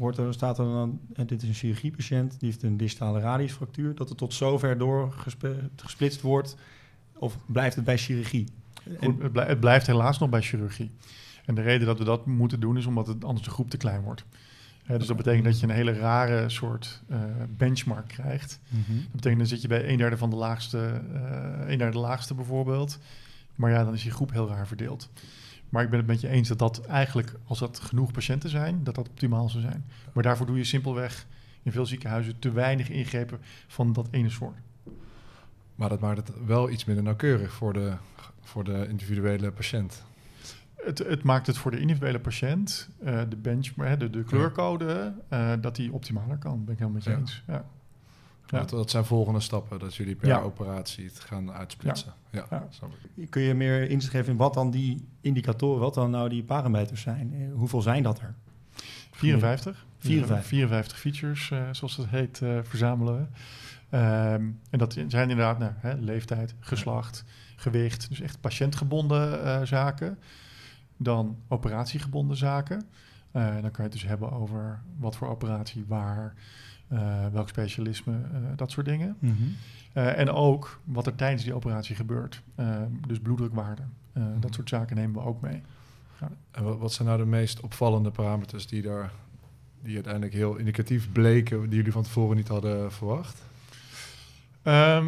wordt 0.00 0.18
er, 0.18 0.32
staat 0.32 0.58
er 0.58 0.64
dan, 0.64 1.00
eh, 1.12 1.26
dit 1.26 1.42
is 1.42 1.48
een 1.48 1.54
chirurgiepatiënt, 1.54 2.30
die 2.40 2.48
heeft 2.48 2.62
een 2.62 2.76
distale 2.76 3.20
radiusfractuur, 3.20 3.94
dat 3.94 4.08
het 4.08 4.18
tot 4.18 4.34
zover 4.34 4.78
doorgesplitst 4.78 6.20
wordt, 6.20 6.56
of 7.18 7.36
blijft 7.46 7.76
het 7.76 7.84
bij 7.84 7.98
chirurgie? 7.98 8.48
En, 8.84 9.12
Goed, 9.12 9.22
het, 9.22 9.32
blij- 9.32 9.46
het 9.46 9.60
blijft 9.60 9.86
helaas 9.86 10.18
nog 10.18 10.28
bij 10.28 10.42
chirurgie. 10.42 10.90
En 11.44 11.54
de 11.54 11.62
reden 11.62 11.86
dat 11.86 11.98
we 11.98 12.04
dat 12.04 12.26
moeten 12.26 12.60
doen 12.60 12.76
is 12.76 12.86
omdat 12.86 13.06
het 13.06 13.24
anders 13.24 13.44
de 13.46 13.52
groep 13.52 13.70
te 13.70 13.76
klein 13.76 14.02
wordt. 14.02 14.24
Dus 14.86 15.06
dat 15.06 15.16
betekent 15.16 15.44
dat 15.44 15.60
je 15.60 15.66
een 15.66 15.72
hele 15.72 15.92
rare 15.92 16.48
soort 16.48 17.02
eh, 17.08 17.18
benchmark 17.56 18.08
krijgt. 18.08 18.60
Mhm. 18.68 18.96
Dat 18.98 19.12
betekent 19.12 19.38
dan 19.38 19.48
zit 19.48 19.62
je 19.62 19.68
bij 19.68 19.88
een 19.88 19.96
derde 19.98 20.16
van 20.16 20.30
de 20.30 20.36
laagste, 20.36 21.02
eh 21.14 21.70
een 21.70 21.78
derde 21.78 21.92
de 21.92 21.98
laagste 21.98 22.34
bijvoorbeeld. 22.34 22.98
Maar 23.54 23.70
ja, 23.70 23.84
dan 23.84 23.94
is 23.94 24.02
je 24.04 24.10
groep 24.10 24.32
heel 24.32 24.48
raar 24.48 24.66
verdeeld. 24.66 25.10
Maar 25.70 25.82
ik 25.82 25.90
ben 25.90 25.98
het 25.98 26.08
met 26.08 26.20
je 26.20 26.28
eens 26.28 26.48
dat 26.48 26.58
dat 26.58 26.86
eigenlijk, 26.86 27.34
als 27.44 27.58
dat 27.58 27.80
genoeg 27.80 28.12
patiënten 28.12 28.50
zijn, 28.50 28.84
dat 28.84 28.94
dat 28.94 29.08
optimaal 29.08 29.48
zou 29.48 29.62
zijn. 29.62 29.84
Maar 30.12 30.22
daarvoor 30.22 30.46
doe 30.46 30.56
je 30.56 30.64
simpelweg 30.64 31.26
in 31.62 31.72
veel 31.72 31.86
ziekenhuizen 31.86 32.38
te 32.38 32.52
weinig 32.52 32.88
ingrepen 32.90 33.38
van 33.66 33.92
dat 33.92 34.08
ene 34.10 34.30
soort. 34.30 34.56
Maar 35.74 35.88
dat 35.88 36.00
maakt 36.00 36.16
het 36.28 36.44
wel 36.46 36.70
iets 36.70 36.84
minder 36.84 37.04
nauwkeurig 37.04 37.52
voor 37.52 37.72
de, 37.72 37.92
voor 38.40 38.64
de 38.64 38.86
individuele 38.88 39.50
patiënt. 39.52 40.02
Het, 40.84 40.98
het 40.98 41.22
maakt 41.22 41.46
het 41.46 41.58
voor 41.58 41.70
de 41.70 41.80
individuele 41.80 42.20
patiënt, 42.20 42.88
eh, 43.04 43.20
de 43.28 43.36
benchmark, 43.36 44.00
de, 44.00 44.10
de 44.10 44.22
kleurcode, 44.24 45.12
eh, 45.28 45.52
dat 45.60 45.76
die 45.76 45.92
optimaler 45.92 46.36
kan. 46.38 46.64
Ben 46.64 46.72
ik 46.74 46.78
helemaal 46.80 46.90
met 46.90 47.04
je 47.04 47.10
Ja. 47.10 47.16
eens. 47.16 47.42
Ja. 47.46 47.64
Ja. 48.50 48.58
Dat, 48.58 48.70
dat 48.70 48.90
zijn 48.90 49.04
volgende 49.04 49.40
stappen, 49.40 49.78
dat 49.78 49.94
jullie 49.94 50.14
per 50.14 50.28
Ja. 50.28 50.40
operatie 50.40 51.04
het 51.04 51.20
gaan 51.20 51.52
uitsplitsen. 51.52 52.12
Ja, 52.30 52.46
Ja. 52.50 52.68
Kun 53.28 53.42
je 53.42 53.54
meer 53.54 53.90
inzicht 53.90 54.12
geven 54.14 54.32
in 54.32 54.38
wat 54.38 54.54
dan 54.54 54.70
die 54.70 55.08
indicatoren, 55.20 55.80
wat 55.80 55.94
dan 55.94 56.10
nou 56.10 56.28
die 56.28 56.42
parameters 56.42 57.00
zijn? 57.00 57.34
Eh, 57.34 57.54
Hoeveel 57.54 57.82
zijn 57.82 58.02
dat 58.02 58.18
er? 58.20 58.34
54. 59.10 59.86
54. 59.98 60.46
54 60.48 60.98
features, 60.98 61.50
eh, 61.50 61.68
zoals 61.70 61.96
het 61.96 62.08
heet, 62.08 62.42
eh, 62.42 62.58
verzamelen 62.62 63.16
we. 63.18 63.26
Ehm, 63.96 64.44
en 64.70 64.78
dat 64.78 64.92
zijn 64.92 65.30
inderdaad 65.30 65.58
nou, 65.58 65.72
hè, 65.76 65.94
leeftijd, 65.94 66.54
geslacht, 66.60 67.24
gewicht. 67.56 68.08
Dus 68.08 68.20
echt 68.20 68.40
patiëntgebonden 68.40 69.44
eh, 69.44 69.62
zaken. 69.62 70.18
Dan 70.96 71.36
operatiegebonden 71.48 72.36
zaken. 72.36 72.82
Eh, 73.30 73.44
dan 73.52 73.60
kan 73.70 73.72
je 73.76 73.82
het 73.82 73.92
dus 73.92 74.02
hebben 74.06 74.32
over 74.32 74.80
wat 74.98 75.16
voor 75.16 75.28
operatie, 75.28 75.84
waar, 75.88 76.34
welk 77.32 77.48
specialisme, 77.48 78.12
eh, 78.12 78.38
dat 78.56 78.70
soort 78.70 78.86
dingen. 78.86 79.16
Mhm. 79.18 79.34
Eh, 79.92 80.18
en 80.18 80.30
ook 80.30 80.80
wat 80.84 81.06
er 81.06 81.14
tijdens 81.14 81.44
die 81.44 81.54
operatie 81.54 81.96
gebeurt. 81.96 82.42
Dus 83.06 83.18
bloeddrukwaarde. 83.18 83.82
Eh, 84.12 84.22
Mhm. 84.22 84.40
Dat 84.40 84.54
soort 84.54 84.68
zaken 84.68 84.96
nemen 84.96 85.14
we 85.22 85.28
ook 85.28 85.40
mee. 85.40 85.62
En 86.50 86.62
wat, 86.64 86.78
wat 86.78 86.92
zijn 86.92 87.08
nou 87.08 87.20
de 87.20 87.26
meest 87.26 87.60
opvallende 87.60 88.10
parameters 88.10 88.66
die 88.66 88.82
daar 88.82 89.12
die 89.82 89.94
uiteindelijk 89.94 90.32
heel 90.32 90.56
indicatief 90.56 91.12
bleken, 91.12 91.60
die 91.68 91.76
jullie 91.76 91.92
van 91.92 92.02
tevoren 92.02 92.36
niet 92.36 92.48
hadden 92.48 92.92
verwacht? 92.92 93.42
Ehm 94.62 95.06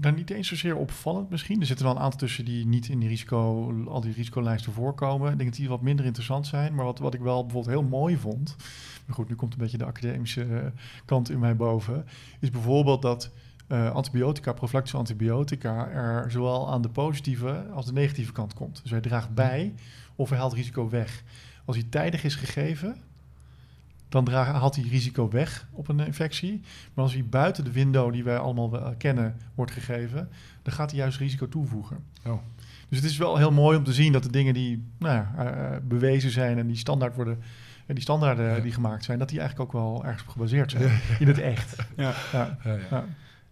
nou, 0.00 0.14
niet 0.14 0.30
eens 0.30 0.48
zozeer 0.48 0.76
opvallend 0.76 1.30
misschien. 1.30 1.60
Er 1.60 1.66
zitten 1.66 1.86
wel 1.86 1.94
een 1.94 2.02
aantal 2.02 2.18
tussen 2.18 2.44
die 2.44 2.66
niet 2.66 2.88
in 2.88 2.98
die 2.98 3.08
risico, 3.08 3.72
al 3.88 4.00
die 4.00 4.12
risicolijsten 4.12 4.72
voorkomen. 4.72 5.32
Ik 5.32 5.38
denk 5.38 5.50
dat 5.50 5.58
die 5.58 5.68
wat 5.68 5.82
minder 5.82 6.04
interessant 6.04 6.46
zijn. 6.46 6.74
Maar 6.74 6.84
wat, 6.84 6.98
wat 6.98 7.14
ik 7.14 7.20
wel 7.20 7.42
bijvoorbeeld 7.42 7.74
heel 7.74 7.88
mooi 7.88 8.16
vond... 8.16 8.56
Maar 9.06 9.14
goed, 9.14 9.28
nu 9.28 9.34
komt 9.34 9.52
een 9.52 9.58
beetje 9.58 9.78
de 9.78 9.84
academische 9.84 10.44
eh, 10.44 10.66
kant 11.04 11.30
in 11.30 11.38
mij 11.38 11.56
boven. 11.56 12.06
Is 12.40 12.50
bijvoorbeeld 12.50 13.02
dat 13.02 13.30
eh, 13.66 13.90
antibiotica, 13.90 14.52
profilactische 14.52 14.98
antibiotica... 14.98 15.88
er 15.88 16.30
zowel 16.30 16.70
aan 16.70 16.82
de 16.82 16.88
positieve 16.88 17.66
als 17.74 17.86
de 17.86 17.92
negatieve 17.92 18.32
kant 18.32 18.54
komt. 18.54 18.80
Dus 18.82 18.90
hij 18.90 19.00
draagt 19.00 19.34
bij 19.34 19.74
of 20.16 20.28
hij 20.28 20.38
haalt 20.38 20.52
risico 20.52 20.88
weg. 20.88 21.22
Als 21.64 21.76
hij 21.76 21.86
tijdig 21.88 22.24
is 22.24 22.34
gegeven, 22.34 22.96
dan 24.08 24.24
draagt, 24.24 24.50
haalt 24.52 24.74
hij 24.76 24.84
risico 24.84 25.28
weg 25.30 25.68
op 25.72 25.88
een 25.88 26.00
infectie. 26.00 26.60
Maar 26.94 27.04
als 27.04 27.12
hij 27.12 27.24
buiten 27.24 27.64
de 27.64 27.72
window 27.72 28.12
die 28.12 28.24
wij 28.24 28.38
allemaal 28.38 28.70
wel 28.70 28.94
kennen 28.98 29.36
wordt 29.54 29.72
gegeven, 29.72 30.28
dan 30.62 30.72
gaat 30.72 30.90
hij 30.90 31.00
juist 31.00 31.18
risico 31.18 31.48
toevoegen. 31.48 31.96
Oh. 32.26 32.38
Dus 32.88 32.98
het 32.98 33.10
is 33.10 33.16
wel 33.16 33.36
heel 33.36 33.52
mooi 33.52 33.78
om 33.78 33.84
te 33.84 33.92
zien 33.92 34.12
dat 34.12 34.22
de 34.22 34.30
dingen 34.30 34.54
die 34.54 34.84
nou 34.98 35.14
ja, 35.14 35.32
eh, 35.36 35.76
bewezen 35.82 36.30
zijn 36.30 36.58
en 36.58 36.66
die 36.66 36.76
standaard 36.76 37.14
worden, 37.16 37.38
en 37.86 37.94
die 37.94 38.02
standaarden 38.02 38.54
Ja. 38.54 38.60
die 38.60 38.72
gemaakt 38.72 39.04
zijn, 39.04 39.18
dat 39.18 39.28
die 39.28 39.38
eigenlijk 39.40 39.74
ook 39.74 39.80
wel 39.82 40.04
ergens 40.04 40.22
op 40.22 40.28
gebaseerd 40.28 40.70
zijn 40.70 41.00
in 41.18 41.26
het 41.26 41.38
echt. 41.38 41.76
Ja. 41.96 42.14
Ja, 42.32 42.58
Ja, 42.64 42.72
ja. 42.72 42.78
ja. 42.90 43.04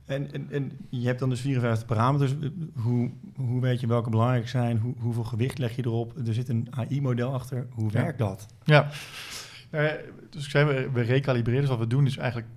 En, 0.05 0.33
en, 0.33 0.47
en 0.51 0.73
je 0.89 1.07
hebt 1.07 1.19
dan 1.19 1.29
dus 1.29 1.41
54 1.41 1.87
parameters. 1.87 2.35
Hoe, 2.75 3.11
hoe 3.37 3.61
weet 3.61 3.81
je 3.81 3.87
welke 3.87 4.11
belangrijk 4.11 4.49
zijn? 4.49 4.79
Hoe, 4.79 4.95
hoeveel 4.99 5.25
gewicht 5.25 5.59
leg 5.59 5.77
je 5.77 5.85
erop? 5.85 6.27
Er 6.27 6.35
zit 6.35 6.49
een 6.49 6.67
AI-model 6.71 7.33
achter. 7.35 7.67
Hoe 7.71 7.91
Ja. 7.93 8.03
werkt 8.03 8.19
dat? 8.19 8.47
Ja, 8.65 8.89
Eh, 9.75 9.93
dus 10.31 10.45
ik 10.45 10.51
zei, 10.51 10.65
we, 10.65 10.91
we 10.91 11.01
recalibreren. 11.03 11.61
Dus 11.61 11.71
wat 11.71 11.79
we 11.79 11.87
doen 11.87 12.07
is 12.07 12.17
eigenlijk 12.17 12.49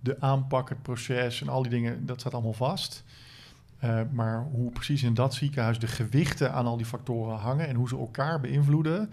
de 0.00 0.20
aanpak, 0.20 0.68
het 0.68 0.82
proces 0.82 1.40
en 1.40 1.48
al 1.48 1.62
die 1.62 1.70
dingen, 1.70 2.06
dat 2.06 2.20
staat 2.20 2.32
allemaal 2.32 2.52
vast. 2.52 3.04
Uh, 3.84 4.00
maar 4.12 4.42
hoe 4.42 4.70
precies 4.70 5.02
in 5.02 5.14
dat 5.14 5.34
ziekenhuis 5.34 5.78
de 5.78 5.86
gewichten 5.86 6.52
aan 6.52 6.66
al 6.66 6.76
die 6.76 6.86
factoren 6.86 7.36
hangen 7.36 7.68
en 7.68 7.76
hoe 7.76 7.88
ze 7.88 7.96
elkaar 7.96 8.40
beïnvloeden, 8.40 9.10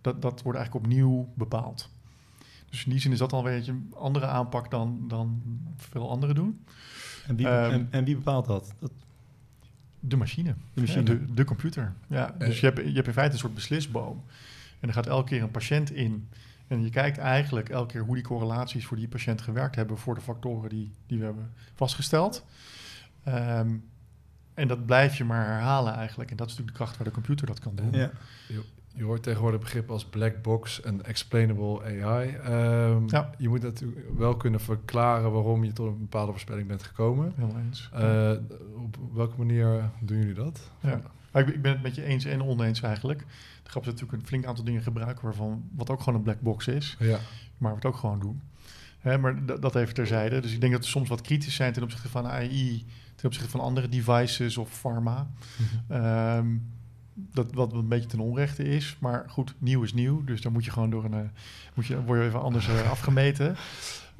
dat, 0.00 0.22
dat 0.22 0.42
wordt 0.42 0.58
eigenlijk 0.58 0.86
opnieuw 0.86 1.28
bepaald. 1.34 1.90
Dus 2.70 2.84
in 2.84 2.90
die 2.90 3.00
zin 3.00 3.12
is 3.12 3.18
dat 3.18 3.32
alweer 3.32 3.68
een 3.68 3.92
andere 3.94 4.26
aanpak 4.26 4.70
dan, 4.70 5.04
dan 5.08 5.42
veel 5.76 6.10
anderen 6.10 6.34
doen. 6.34 6.64
En 7.26 7.36
wie, 7.36 7.46
um, 7.46 7.70
en, 7.70 7.88
en 7.90 8.04
wie 8.04 8.16
bepaalt 8.16 8.46
dat? 8.46 8.74
dat? 8.78 8.92
De 10.00 10.16
machine. 10.16 10.54
De, 10.74 10.80
machine. 10.80 11.02
de, 11.02 11.32
de 11.34 11.44
computer. 11.44 11.92
Ja, 12.06 12.34
dus 12.38 12.60
je 12.60 12.66
hebt, 12.66 12.78
je 12.78 12.94
hebt 12.94 13.06
in 13.06 13.12
feite 13.12 13.32
een 13.32 13.38
soort 13.38 13.54
beslisboom. 13.54 14.22
En 14.80 14.88
er 14.88 14.94
gaat 14.94 15.06
elke 15.06 15.28
keer 15.28 15.42
een 15.42 15.50
patiënt 15.50 15.90
in. 15.90 16.28
En 16.72 16.82
je 16.82 16.90
kijkt 16.90 17.18
eigenlijk 17.18 17.68
elke 17.68 17.92
keer 17.92 18.02
hoe 18.02 18.14
die 18.14 18.24
correlaties 18.24 18.86
voor 18.86 18.96
die 18.96 19.08
patiënt 19.08 19.40
gewerkt 19.40 19.76
hebben 19.76 19.98
voor 19.98 20.14
de 20.14 20.20
factoren 20.20 20.68
die, 20.68 20.92
die 21.06 21.18
we 21.18 21.24
hebben 21.24 21.52
vastgesteld. 21.74 22.44
Um, 23.28 23.84
en 24.54 24.68
dat 24.68 24.86
blijf 24.86 25.16
je 25.16 25.24
maar 25.24 25.46
herhalen 25.46 25.94
eigenlijk. 25.94 26.30
En 26.30 26.36
dat 26.36 26.46
is 26.46 26.52
natuurlijk 26.52 26.78
de 26.78 26.84
kracht 26.84 26.98
waar 26.98 27.06
de 27.06 27.14
computer 27.14 27.46
dat 27.46 27.58
kan 27.58 27.74
doen. 27.74 27.92
Ja. 27.92 28.10
Je, 28.94 29.04
hoort 29.04 29.22
tegenwoordig 29.22 29.60
begrippen 29.60 29.92
als 29.92 30.04
black 30.04 30.42
box 30.42 30.80
en 30.80 31.04
explainable 31.04 32.04
AI. 32.04 32.36
Um, 32.36 33.04
ja. 33.08 33.30
Je 33.38 33.48
moet 33.48 33.62
natuurlijk 33.62 34.16
wel 34.16 34.36
kunnen 34.36 34.60
verklaren 34.60 35.32
waarom 35.32 35.64
je 35.64 35.72
tot 35.72 35.86
een 35.86 35.98
bepaalde 35.98 36.30
voorspelling 36.30 36.68
bent 36.68 36.82
gekomen. 36.82 37.32
Heel 37.36 37.56
eens. 37.66 37.90
Uh, 37.94 38.32
op 38.76 38.96
welke 39.12 39.38
manier 39.38 39.90
doen 40.00 40.18
jullie 40.18 40.34
dat? 40.34 40.70
Ja. 40.80 41.00
Ik, 41.32 41.48
ik, 41.48 41.62
ben 41.62 41.72
het 41.72 41.82
met 41.82 41.94
je 41.94 42.04
eens 42.04 42.24
en 42.24 42.42
oneens 42.42 42.80
eigenlijk. 42.80 43.18
De 43.62 43.70
grap 43.70 43.82
is 43.82 43.88
natuurlijk 43.88 44.22
een 44.22 44.28
flink 44.28 44.44
aantal 44.44 44.64
dingen 44.64 44.82
gebruiken 44.82 45.24
waarvan 45.24 45.64
wat 45.74 45.90
ook 45.90 45.98
gewoon 45.98 46.14
een 46.14 46.24
black 46.24 46.40
box 46.40 46.66
is. 46.66 46.96
Ja. 46.98 47.18
Maar 47.58 47.70
we 47.70 47.76
het 47.76 47.86
ook 47.86 47.96
gewoon 47.96 48.20
doen. 48.20 48.40
Hè, 48.98 49.18
maar 49.18 49.46
dat 49.46 49.76
even 49.76 49.94
terzijde. 49.94 50.40
Dus 50.40 50.52
ik 50.52 50.60
denk 50.60 50.72
dat 50.72 50.82
we 50.82 50.88
soms 50.88 51.08
wat 51.08 51.20
kritisch 51.20 51.54
zijn 51.54 51.72
ten 51.72 51.82
opzichte 51.82 52.08
van 52.08 52.26
AI 52.26 52.84
ten 53.14 53.26
opzichte 53.26 53.50
van 53.50 53.60
andere 53.60 53.88
devices 53.88 54.56
of 54.56 54.70
pharma. 54.70 55.30
Mhm. 55.56 56.00
Ehm, 56.02 56.56
dat 57.14 57.52
wat 57.52 57.72
een 57.72 57.88
beetje 57.88 58.08
ten 58.08 58.20
onrechte 58.20 58.62
is. 58.62 58.96
Maar 58.98 59.24
goed, 59.28 59.54
nieuw 59.58 59.82
is 59.82 59.92
nieuw. 59.92 60.24
Dus 60.24 60.40
dan 60.40 60.52
moet 60.52 60.64
je 60.64 60.70
gewoon 60.70 60.90
door 60.90 61.04
een. 61.04 61.12
Uh, 61.12 61.20
moet 61.74 61.86
je, 61.86 62.02
word 62.02 62.20
je 62.20 62.26
even 62.26 62.42
anders 62.42 62.68
uh, 62.68 62.90
afgemeten. 62.96 63.56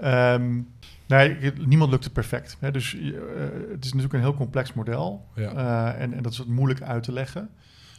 Um, 0.05 0.69
nee, 1.17 1.53
niemand 1.67 1.91
lukt 1.91 2.05
het 2.05 2.13
perfect. 2.13 2.57
Hè? 2.61 2.71
Dus 2.71 2.95
uh, 2.95 3.21
het 3.71 3.85
is 3.85 3.93
natuurlijk 3.93 4.13
een 4.13 4.21
heel 4.21 4.35
complex 4.35 4.73
model. 4.73 5.29
Ja. 5.35 5.95
en, 5.95 6.13
en 6.13 6.23
dat 6.23 6.33
is 6.33 6.39
wat 6.39 6.47
moeilijk 6.47 6.83
uit 6.83 7.03
te 7.03 7.13
leggen. 7.13 7.51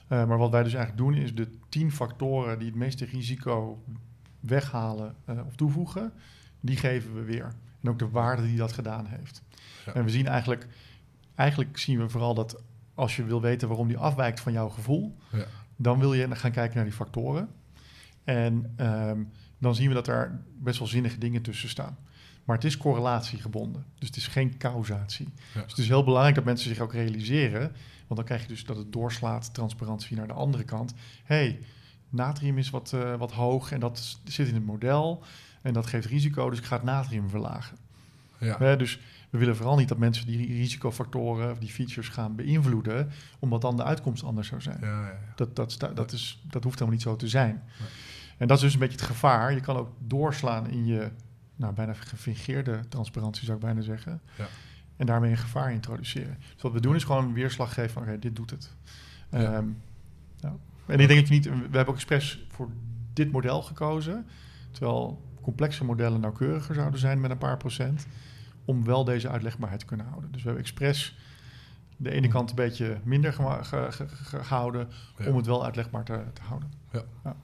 maar 0.08 0.38
wat 0.38 0.52
wij 0.52 0.64
dus 0.64 0.74
eigenlijk 0.74 1.04
doen, 1.04 1.24
is 1.24 1.36
de 1.36 1.48
tien 1.70 1.92
factoren 1.92 2.60
die 2.60 2.68
het 2.68 2.78
meeste 2.78 3.06
risico 3.06 3.84
weghalen 4.40 5.16
of 5.48 5.56
toevoegen, 5.56 6.14
die 6.60 6.78
geven 6.78 7.16
we 7.16 7.22
weer. 7.22 7.48
En 7.82 7.90
ook 7.90 8.00
de 8.00 8.10
waarde 8.10 8.42
die 8.42 8.58
dat 8.58 8.72
gedaan 8.72 9.06
heeft. 9.06 9.44
Ja. 9.86 9.94
En 9.94 10.04
we 10.04 10.10
zien 10.10 10.28
eigenlijk 10.28 10.68
eigenlijk 11.36 11.78
zien 11.78 12.00
we 12.00 12.10
vooral 12.10 12.34
dat 12.34 12.64
als 12.94 13.16
je 13.16 13.24
wil 13.24 13.42
weten 13.42 13.68
waarom 13.68 13.88
die 13.88 13.98
afwijkt 13.98 14.40
van 14.40 14.54
jouw 14.54 14.70
gevoel, 14.70 15.18
ja. 15.32 15.46
dan 15.76 16.00
wil 16.00 16.14
je 16.14 16.36
gaan 16.36 16.52
kijken 16.52 16.76
naar 16.76 16.86
die 16.86 16.94
factoren. 16.94 17.50
En 18.24 18.74
um, 18.78 19.32
dan 19.58 19.76
zien 19.76 19.88
we 19.88 19.94
dat 19.94 20.08
er 20.08 20.42
best 20.60 20.80
wel 20.80 20.88
zinnige 20.88 21.18
dingen 21.18 21.42
tussen 21.42 21.70
staan. 21.70 21.98
Maar 22.44 22.56
het 22.56 22.66
is 22.66 22.78
correlatiegebonden, 22.78 23.86
dus 24.00 24.08
het 24.08 24.18
is 24.18 24.28
geen 24.28 24.58
causatie. 24.58 25.28
Ja. 25.54 25.62
Dus 25.62 25.72
het 25.72 25.80
is 25.80 25.88
heel 25.88 26.04
belangrijk 26.04 26.36
dat 26.36 26.44
mensen 26.44 26.70
zich 26.70 26.80
ook 26.80 26.94
realiseren, 26.94 27.62
want 28.08 28.16
dan 28.16 28.24
krijg 28.24 28.42
je 28.42 28.48
dus 28.48 28.66
dat 28.66 28.78
het 28.78 28.92
doorslaat 28.92 29.54
transparantie 29.54 30.18
naar 30.18 30.28
de 30.28 30.34
andere 30.34 30.64
kant. 30.64 30.94
hey, 31.24 31.60
natrium 32.10 32.58
is 32.58 32.70
wat, 32.70 32.92
uh, 32.96 33.16
wat 33.16 33.32
hoog 33.32 33.72
en 33.72 33.80
dat 33.80 34.20
zit 34.24 34.48
in 34.48 34.54
het 34.54 34.66
model 34.66 35.24
en 35.62 35.74
dat 35.74 35.88
geeft 35.88 36.06
risico, 36.06 36.50
dus 36.50 36.60
ik 36.60 36.66
ga 36.66 36.76
het 36.76 36.86
natrium 36.86 37.30
verlagen. 37.30 37.78
Ja. 38.40 38.76
dus 38.76 39.00
we 39.30 39.38
willen 39.38 39.56
vooral 39.56 39.76
niet 39.76 39.88
dat 39.88 39.98
mensen 39.98 40.26
die 40.26 40.48
risicofactoren 40.48 41.52
of 41.52 41.58
die 41.58 41.70
features 41.70 42.10
gaan 42.10 42.36
beïnvloeden, 42.36 43.10
omdat 43.40 43.62
dan 43.62 43.76
de 43.76 43.84
uitkomst 43.84 44.24
anders 44.24 44.48
zou 44.48 44.62
zijn. 44.62 44.78
Ja, 44.82 45.08
ja, 45.08 45.20
dat, 45.36 45.56
dat, 45.56 45.78
dat, 45.94 46.12
is, 46.12 46.42
dat 46.44 46.64
hoeft 46.64 46.80
helemaal 46.80 47.00
niet 47.00 47.02
zo 47.02 47.16
te 47.16 47.28
zijn. 47.28 47.64
En 48.38 48.48
dat 48.48 48.58
is 48.58 48.64
dus 48.64 48.74
een 48.74 48.80
beetje 48.80 48.98
het 48.98 49.06
gevaar. 49.06 49.54
Je 49.54 49.60
kan 49.60 49.76
ook 49.76 49.90
doorslaan 50.00 50.70
in 50.70 50.86
je 50.86 51.12
nou, 51.64 51.76
bijna 51.76 51.94
gefingeerde 51.94 52.80
transparantie, 52.90 53.46
zou 53.46 53.58
ik 53.58 53.64
bijna 53.64 53.82
zeggen. 53.82 54.22
Ja. 54.38 54.48
En 54.96 55.06
daarmee 55.06 55.32
een 55.32 55.38
gevaar 55.38 55.72
introduceren. 55.72 56.38
Dus 56.54 56.62
wat 56.62 56.72
we 56.72 56.82
doen 56.82 56.96
is 56.96 57.04
gewoon 57.04 57.26
een 57.26 57.34
weerslag 57.34 57.74
geven 57.74 57.92
van, 57.92 58.02
oké, 58.02 58.20
dit 58.20 58.36
doet 58.36 58.50
het. 58.50 58.76
Ja. 59.32 59.56
Um, 59.58 59.82
nou, 60.40 60.56
en 60.86 61.00
ik 61.00 61.08
denk 61.08 61.20
dat 61.20 61.28
je 61.28 61.34
niet... 61.34 61.46
We 61.46 61.52
hebben 61.52 61.88
ook 61.88 61.96
expres 61.96 62.46
voor 62.50 62.70
dit 63.14 63.32
model 63.32 63.62
gekozen. 63.62 64.26
Terwijl 64.72 65.22
complexe 65.42 65.84
modellen 65.84 66.20
nauwkeuriger 66.20 66.76
zouden 66.76 67.00
zijn 67.00 67.22
met 67.22 67.32
een 67.32 67.38
paar 67.38 67.58
procent 67.58 68.08
om 68.66 68.84
wel 68.84 69.04
deze 69.04 69.30
uitlegbaarheid 69.30 69.80
te 69.80 69.86
kunnen 69.86 70.06
houden. 70.06 70.32
Dus 70.32 70.42
we 70.42 70.48
hebben 70.48 70.66
expres 70.66 71.18
de 71.98 72.12
ene 72.12 72.28
kant 72.28 72.50
een 72.50 72.56
beetje 72.56 72.98
minder 73.04 73.34
gehouden 74.14 74.90
om 75.28 75.36
het 75.36 75.46
wel 75.46 75.64
uitlegbaar 75.64 76.04
te, 76.04 76.24
te 76.34 76.42
houden. 76.42 76.72
Ja. 76.94 77.04
ja. 77.24 77.36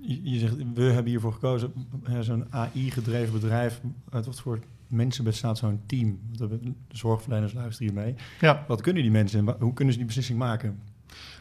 Je, 0.00 0.30
je, 0.30 0.38
zegt, 0.38 0.56
we 0.74 0.82
hebben 0.82 1.06
hiervoor 1.06 1.32
gekozen, 1.32 1.72
zo'n 2.20 2.46
AI-gedreven 2.50 3.32
bedrijf, 3.32 3.80
uit 4.10 4.26
wat 4.26 4.40
voor 4.40 4.58
mensen 4.86 5.24
bestaat 5.24 5.58
zo'n 5.58 5.80
team? 5.86 6.20
De 6.30 6.72
zorgverleners 6.88 7.52
luisteren 7.52 7.92
hier 7.92 8.02
mee. 8.02 8.14
Ja. 8.40 8.64
Wat 8.68 8.80
kunnen 8.80 9.02
die 9.02 9.10
mensen 9.10 9.48
en 9.48 9.56
hoe 9.58 9.72
kunnen 9.72 9.92
ze 9.92 9.98
die 9.98 10.08
beslissing 10.08 10.38
maken? 10.38 10.80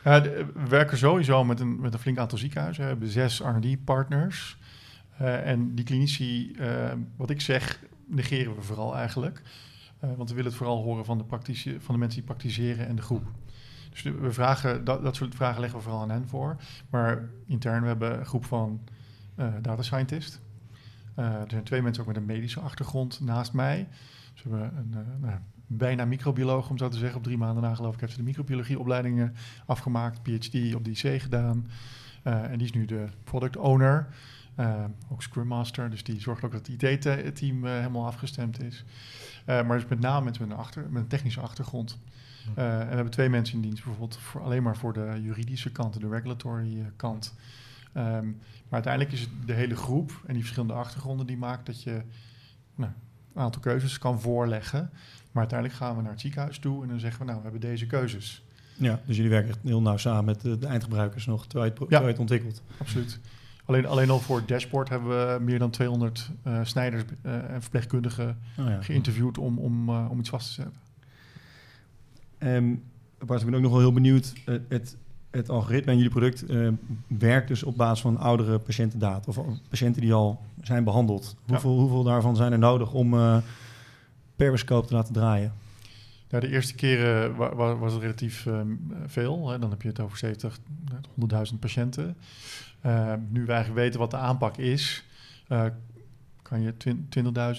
Ja, 0.03 0.21
we 0.21 0.67
werken 0.69 0.97
sowieso 0.97 1.43
met 1.43 1.59
een, 1.59 1.79
met 1.79 1.93
een 1.93 1.99
flink 1.99 2.17
aantal 2.17 2.37
ziekenhuizen. 2.37 2.83
We 2.83 2.89
hebben 2.89 3.09
zes 3.09 3.39
R&D-partners. 3.39 4.57
Uh, 5.21 5.47
en 5.47 5.75
die 5.75 5.85
klinici, 5.85 6.51
uh, 6.59 6.91
wat 7.15 7.29
ik 7.29 7.41
zeg, 7.41 7.83
negeren 8.05 8.55
we 8.55 8.61
vooral 8.61 8.95
eigenlijk. 8.95 9.41
Uh, 10.03 10.09
want 10.17 10.29
we 10.29 10.35
willen 10.35 10.49
het 10.49 10.59
vooral 10.59 10.83
horen 10.83 11.05
van 11.05 11.17
de, 11.17 11.23
van 11.79 11.93
de 11.93 11.99
mensen 11.99 12.19
die 12.19 12.27
praktiseren 12.27 12.87
en 12.87 12.95
de 12.95 13.01
groep. 13.01 13.23
Dus 14.03 14.13
we 14.19 14.31
vragen, 14.31 14.83
dat, 14.83 15.03
dat 15.03 15.15
soort 15.15 15.35
vragen 15.35 15.59
leggen 15.59 15.79
we 15.79 15.83
vooral 15.85 16.01
aan 16.01 16.09
hen 16.09 16.27
voor. 16.27 16.55
Maar 16.89 17.29
intern, 17.45 17.81
we 17.81 17.87
hebben 17.87 18.19
een 18.19 18.25
groep 18.25 18.45
van 18.45 18.81
uh, 19.35 19.53
data 19.61 19.81
scientists. 19.81 20.39
Uh, 21.19 21.25
er 21.25 21.49
zijn 21.49 21.63
twee 21.63 21.81
mensen 21.81 22.01
ook 22.01 22.07
met 22.07 22.17
een 22.17 22.25
medische 22.25 22.59
achtergrond 22.59 23.19
naast 23.19 23.53
mij. 23.53 23.87
Dus 24.33 24.43
we 24.43 24.49
hebben 24.49 24.77
een 24.77 25.19
nou, 25.19 25.39
bijna 25.67 26.05
microbioloog, 26.05 26.69
om 26.69 26.77
zo 26.77 26.89
te 26.89 26.97
zeggen. 26.97 27.17
Op 27.17 27.23
drie 27.23 27.37
maanden 27.37 27.63
na 27.63 27.75
geloof 27.75 27.93
ik 27.93 27.99
heeft 27.99 28.11
ze 28.11 28.17
de 28.17 28.23
microbiologieopleidingen 28.23 29.35
afgemaakt. 29.65 30.21
PhD 30.21 30.75
op 30.75 30.87
IC 30.87 31.21
gedaan. 31.21 31.67
en 32.23 32.57
die 32.57 32.67
is 32.67 32.73
nu 32.73 32.85
de 32.85 33.05
product 33.23 33.57
owner. 33.57 34.07
Ook 35.09 35.21
Scrum 35.21 35.47
Master, 35.47 35.89
dus 35.89 36.03
die 36.03 36.21
zorgt 36.21 36.43
ook 36.43 36.51
dat 36.51 36.67
het 36.67 36.83
IT-team 36.83 37.65
helemaal 37.65 38.05
afgestemd 38.05 38.61
is. 38.61 38.85
Uh, 39.45 39.45
maar 39.45 39.77
dus 39.77 39.87
met 39.87 39.99
name 39.99 40.31
met 40.39 40.53
achter, 40.53 40.85
met 40.89 41.01
een 41.01 41.07
technische 41.07 41.41
achtergrond. 41.41 41.97
En 42.55 42.87
we 42.87 42.95
hebben 42.95 43.09
twee 43.09 43.29
mensen 43.29 43.55
in 43.55 43.61
dienst, 43.61 43.83
bijvoorbeeld 43.83 44.17
voor, 44.17 44.41
alleen 44.41 44.63
maar 44.63 44.77
voor 44.77 44.93
de 44.93 45.19
juridische 45.21 45.71
kant, 45.71 46.01
de 46.01 46.09
regulatory 46.09 46.91
kant. 46.95 47.33
Um, 47.93 48.39
maar 48.69 48.83
uiteindelijk 48.83 49.13
is 49.13 49.19
het 49.19 49.29
de 49.45 49.53
hele 49.53 49.75
groep 49.75 50.11
en 50.25 50.33
die 50.33 50.41
verschillende 50.41 50.73
achtergronden 50.73 51.25
die 51.25 51.37
maakt 51.37 51.65
dat 51.65 51.83
je 51.83 52.01
nou, 52.75 52.91
een 53.33 53.41
aantal 53.41 53.61
keuzes 53.61 53.97
kan 53.97 54.21
voorleggen. 54.21 54.89
Maar 55.31 55.41
uiteindelijk 55.41 55.79
gaan 55.79 55.95
we 55.95 56.01
naar 56.01 56.11
het 56.11 56.21
ziekenhuis 56.21 56.59
toe 56.59 56.83
en 56.83 56.89
dan 56.89 56.99
zeggen 56.99 57.19
we, 57.19 57.25
nou, 57.25 57.37
we 57.37 57.43
hebben 57.43 57.61
deze 57.61 57.85
keuzes. 57.85 58.43
Ja, 58.75 58.99
dus 59.05 59.15
jullie 59.15 59.31
werken 59.31 59.49
echt 59.49 59.59
heel 59.63 59.81
nauw 59.81 59.97
samen 59.97 60.25
met 60.25 60.41
de, 60.41 60.57
de 60.57 60.67
eindgebruikers 60.67 61.25
nog, 61.25 61.47
terwijl 61.47 61.71
je 61.71 61.79
het, 61.79 61.89
terwijl 61.89 62.03
je 62.03 62.11
het 62.11 62.19
ontwikkelt. 62.19 62.61
Absoluut. 62.77 63.19
Alleen, 63.65 63.85
alleen 63.85 64.09
al 64.09 64.19
voor 64.19 64.37
het 64.37 64.47
dashboard 64.47 64.89
hebben 64.89 65.09
we 65.09 65.43
meer 65.43 65.59
dan 65.59 65.69
200 65.69 66.29
uh, 66.47 66.59
snijders 66.63 67.03
uh, 67.23 67.49
en 67.49 67.61
verpleegkundigen 67.61 68.37
oh 68.59 68.67
ja. 68.67 68.81
geïnterviewd 68.81 69.37
om, 69.37 69.57
om, 69.57 69.89
uh, 69.89 70.07
om 70.09 70.19
iets 70.19 70.29
vast 70.29 70.47
te 70.47 70.53
zetten. 70.53 70.86
Um, 72.39 72.83
Bart, 73.25 73.39
ik 73.39 73.45
ben 73.45 73.55
ook 73.55 73.61
nog 73.61 73.71
wel 73.71 73.79
heel 73.79 73.93
benieuwd. 73.93 74.33
het, 74.67 74.97
het 75.31 75.49
algoritme 75.49 75.91
en 75.91 75.97
jullie 75.97 76.11
product 76.11 76.45
werkt 77.07 77.47
dus 77.47 77.63
op 77.63 77.77
basis 77.77 78.01
van 78.01 78.17
oudere 78.17 78.59
patiëntendata. 78.59 79.21
Of 79.27 79.39
patiënten 79.69 80.01
die 80.01 80.13
al 80.13 80.41
zijn 80.61 80.83
behandeld. 80.83 81.35
Hoeveel, 81.47 81.73
ja. 81.73 81.79
hoeveel 81.79 82.03
daarvan 82.03 82.35
zijn 82.35 82.51
er 82.51 82.59
nodig 82.59 82.93
om 82.93 83.41
periscope 84.35 84.87
te 84.87 84.93
laten 84.93 85.13
draaien? 85.13 85.53
Ja, 86.29 86.39
de 86.39 86.49
eerste 86.49 86.75
keren 86.75 87.35
wa 87.35 87.75
was 87.75 87.93
het 87.93 88.01
relatief 88.01 88.45
um, 88.45 88.93
veel. 89.05 89.49
Hè. 89.49 89.59
Dan 89.59 89.69
heb 89.69 89.81
je 89.81 89.87
het 89.87 89.99
over 89.99 90.17
70, 90.17 90.59
100.000 91.51 91.59
patiënten. 91.59 92.17
Uh, 92.85 93.13
nu 93.29 93.45
wij 93.45 93.55
eigenlijk 93.55 93.85
weten 93.85 93.99
wat 93.99 94.11
de 94.11 94.17
aanpak 94.17 94.57
is, 94.57 95.05
uh, 95.49 95.65
kan 96.49 96.61
je 96.61 96.73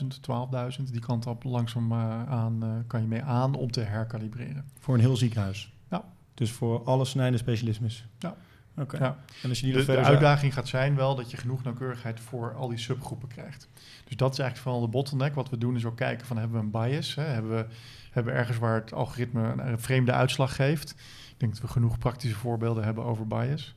20.000, 0.01 0.79
12.000, 0.79 0.83
die 0.91 1.01
kant 1.01 1.27
op 1.27 1.45
langzaam 1.45 1.93
uh, 1.93 2.31
aan, 2.31 2.85
kan 2.87 3.01
je 3.01 3.07
mee 3.07 3.23
aan 3.23 3.55
om 3.55 3.71
te 3.71 3.81
herkalibreren. 3.81 4.65
Voor 4.79 4.95
een 4.95 5.01
heel 5.01 5.17
ziekenhuis? 5.17 5.73
Ja. 5.91 6.05
Dus 6.35 6.51
voor 6.51 6.85
alle 6.85 7.05
snijdende 7.05 7.39
specialismes? 7.39 8.07
Ja. 8.19 8.37
Oké. 8.73 8.95
Okay. 8.95 9.09
Ja. 9.09 9.17
En 9.43 9.49
als 9.49 9.61
je 9.61 9.67
die 9.67 9.75
de, 9.75 9.85
de 9.85 9.97
uitdaging 9.97 10.55
gaat 10.55 10.69
zijn 10.69 10.95
wel 10.95 11.15
dat 11.15 11.31
je 11.31 11.37
genoeg 11.37 11.63
nauwkeurigheid 11.63 12.21
voor 12.21 12.55
al 12.55 12.69
die 12.69 12.79
subgroepen 12.79 13.29
krijgt. 13.29 13.69
Dus 14.05 14.17
dat 14.17 14.33
is 14.33 14.39
eigenlijk 14.39 14.69
vooral 14.69 14.81
de 14.81 14.97
bottleneck. 14.97 15.35
Wat 15.35 15.51
we 15.51 15.59
doen 15.59 15.77
is 15.77 15.85
ook 15.85 15.97
kijken 15.97 16.27
van 16.27 16.39
hebben 16.39 16.59
we 16.59 16.65
een 16.65 16.91
bias? 16.91 17.15
Hè? 17.15 17.23
Hebben, 17.23 17.51
we, 17.51 17.67
hebben 18.11 18.33
we 18.33 18.39
ergens 18.39 18.59
waar 18.59 18.75
het 18.75 18.93
algoritme 18.93 19.55
een 19.57 19.81
vreemde 19.81 20.13
uitslag 20.13 20.57
geeft? 20.57 20.91
Ik 21.31 21.35
denk 21.37 21.53
dat 21.53 21.63
we 21.63 21.69
genoeg 21.69 21.99
praktische 21.99 22.37
voorbeelden 22.37 22.85
hebben 22.85 23.05
over 23.05 23.27
bias. 23.27 23.75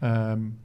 Um, 0.00 0.58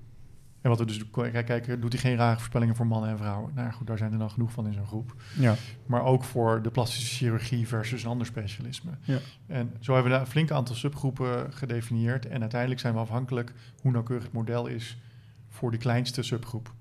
En 0.64 0.70
wat 0.70 0.80
we 0.80 0.86
dus 0.86 1.10
kijken, 1.46 1.82
doet 1.82 1.92
hij 1.92 2.02
geen 2.02 2.16
rare 2.16 2.36
voorspellingen 2.36 2.76
voor 2.76 2.88
mannen 2.88 3.10
en 3.10 3.18
vrouwen? 3.18 3.52
Nou 3.54 3.68
ja, 3.68 3.74
goed, 3.74 3.88
daar 3.88 3.98
zijn 3.98 4.12
er 4.12 4.18
dan 4.18 4.30
genoeg 4.30 4.52
van 4.52 4.68
in 4.68 4.74
zo'n 4.74 4.86
groep. 4.86 5.16
Ja. 5.38 5.56
Maar 5.86 6.04
ook 6.04 6.24
voor 6.24 6.62
de 6.62 6.70
plastische 6.70 7.16
chirurgie 7.16 7.68
versus 7.68 8.04
een 8.04 8.10
ander 8.10 8.28
specialisme. 8.28 8.92
Ja. 9.02 9.20
En 9.48 9.72
zo 9.80 9.94
hebben 9.94 10.12
we 10.12 10.18
daar 10.18 10.26
een 10.26 10.32
flink 10.32 10.52
aantal 10.52 10.76
subgroepen 10.76 11.54
gedefinieerd. 11.54 12.28
En 12.28 12.42
uiteindelijk 12.42 12.82
zijn 12.82 12.94
we 12.94 13.00
afhankelijk 13.00 13.54
hoe 13.82 13.92
nauwkeurig 13.92 14.24
het 14.24 14.34
model 14.34 14.68
is 14.68 14.98
voor 15.50 15.72
die 15.72 15.80
kleinste 15.80 16.24
subgroep. 16.24 16.74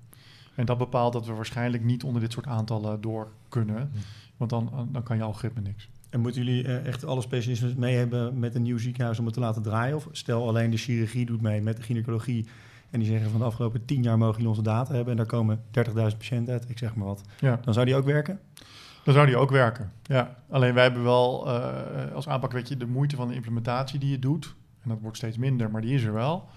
En 0.55 0.65
dat 0.65 0.77
bepaalt 0.77 1.13
dat 1.13 1.25
we 1.25 1.33
waarschijnlijk 1.33 1.83
niet 1.83 2.03
onder 2.03 2.21
dit 2.21 2.31
soort 2.31 2.47
aantallen 2.47 3.01
door 3.01 3.31
kunnen. 3.49 3.89
Hm. 3.91 3.97
Want 4.37 4.49
dan, 4.49 4.89
dan 4.91 5.03
kan 5.03 5.17
je 5.17 5.23
algoritme 5.23 5.61
niks. 5.61 5.89
En 6.09 6.19
moeten 6.19 6.43
jullie 6.43 6.63
eh, 6.63 6.85
echt 6.85 7.05
alle 7.05 7.21
specialisten 7.21 7.79
mee 7.79 7.95
hebben 7.95 8.39
met 8.39 8.55
een 8.55 8.61
nieuw 8.61 8.77
ziekenhuis 8.77 9.19
om 9.19 9.25
het 9.25 9.33
te 9.33 9.39
laten 9.39 9.61
draaien? 9.61 9.95
Of 9.95 10.07
stel 10.11 10.47
alleen 10.47 10.69
de 10.69 10.77
chirurgie 10.77 11.25
doet 11.25 11.41
mee 11.41 11.61
met 11.61 11.77
de 11.77 11.83
gynaecologie 11.83 12.45
en 12.93 12.99
die 12.99 13.07
zeggen 13.07 13.29
van 13.29 13.39
de 13.39 13.45
afgelopen 13.45 13.85
tien 13.85 14.03
jaar 14.03 14.17
mogen 14.17 14.33
jullie 14.33 14.49
onze 14.49 14.61
data 14.61 14.93
hebben 14.93 15.11
en 15.11 15.17
daar 15.17 15.25
komen 15.25 15.63
30.000 15.87 15.93
patiënten 15.93 16.53
uit, 16.53 16.69
ik 16.69 16.77
zeg 16.77 16.95
maar 16.95 17.07
wat. 17.07 17.21
Ja. 17.39 17.59
Dan 17.61 17.73
zou 17.73 17.85
die 17.85 17.95
ook 17.95 18.05
werken? 18.05 18.39
Dan 19.03 19.13
zou 19.13 19.25
die 19.25 19.37
ook 19.37 19.49
werken. 19.49 19.91
Ja. 20.03 20.35
Alleen 20.49 20.73
wij 20.73 20.83
hebben 20.83 21.03
wel 21.03 21.47
eh, 21.47 22.11
als 22.13 22.27
aanpak, 22.27 22.51
weet 22.51 22.67
je, 22.67 22.77
de 22.77 22.85
moeite 22.85 23.15
van 23.15 23.27
de 23.27 23.33
implementatie 23.33 23.99
die 23.99 24.09
je 24.09 24.19
doet. 24.19 24.55
En 24.81 24.89
dat 24.89 24.99
wordt 25.01 25.17
steeds 25.17 25.37
minder, 25.37 25.71
maar 25.71 25.81
die 25.81 25.93
is 25.93 26.03
er 26.03 26.13
wel. 26.13 26.49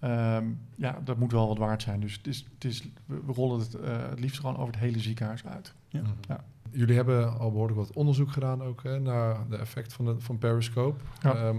Ehm, 0.00 0.44
ja, 0.76 1.00
dat 1.04 1.18
moet 1.18 1.32
wel 1.32 1.48
wat 1.48 1.58
waard 1.58 1.82
zijn. 1.82 2.00
Dus 2.00 2.12
het 2.12 2.26
is, 2.26 2.46
het 2.54 2.64
is, 2.64 2.88
we 3.06 3.32
rollen 3.32 3.58
het 3.58 3.74
eh, 3.74 4.08
het 4.08 4.20
liefst 4.20 4.40
gewoon 4.40 4.56
over 4.56 4.72
het 4.72 4.82
hele 4.82 4.98
ziekenhuis 4.98 5.46
uit. 5.46 5.74
Ja. 5.88 6.00
Mhm. 6.00 6.10
Ja. 6.28 6.44
Jullie 6.70 6.96
hebben 6.96 7.38
al 7.38 7.50
behoorlijk 7.50 7.78
wat 7.78 7.92
onderzoek 7.92 8.30
gedaan 8.30 8.62
ook 8.62 8.82
hè, 8.82 9.00
naar 9.00 9.48
de 9.48 9.56
effect 9.56 9.92
van, 9.92 10.04
de, 10.04 10.14
van 10.18 10.38
Periscope. 10.38 11.04
Ja. 11.22 11.34
Ehm, 11.34 11.56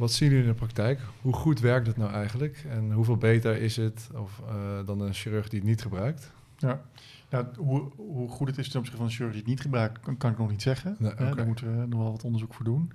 wat 0.00 0.12
zien 0.12 0.28
jullie 0.28 0.44
in 0.44 0.50
de 0.50 0.56
praktijk? 0.56 1.00
Hoe 1.20 1.32
goed 1.32 1.60
werkt 1.60 1.86
het 1.86 1.96
nou 1.96 2.12
eigenlijk? 2.12 2.64
En 2.68 2.92
hoeveel 2.92 3.16
beter 3.16 3.56
is 3.56 3.76
het 3.76 4.08
of, 4.14 4.40
eh, 4.48 4.86
dan 4.86 5.00
een 5.00 5.14
chirurg 5.14 5.48
die 5.48 5.58
het 5.58 5.68
niet 5.68 5.82
gebruikt? 5.82 6.32
Ja. 6.56 6.80
Nou, 7.30 7.46
hoe, 7.56 7.90
hoe 7.96 8.28
goed 8.28 8.48
het 8.48 8.58
is 8.58 8.68
ten 8.68 8.78
opzichte 8.78 9.00
van 9.00 9.06
een 9.06 9.12
chirurg 9.12 9.32
die 9.32 9.40
het 9.40 9.50
niet 9.50 9.60
gebruikt, 9.60 10.00
kan, 10.00 10.16
kan 10.16 10.30
ik 10.30 10.38
nog 10.38 10.50
niet 10.50 10.62
zeggen. 10.62 10.96
Nee. 10.98 11.14
Daar 11.14 11.46
moeten 11.46 11.80
we 11.80 11.86
nog 11.86 12.00
wel 12.00 12.10
wat 12.10 12.24
onderzoek 12.24 12.54
voor 12.54 12.64
doen. 12.64 12.92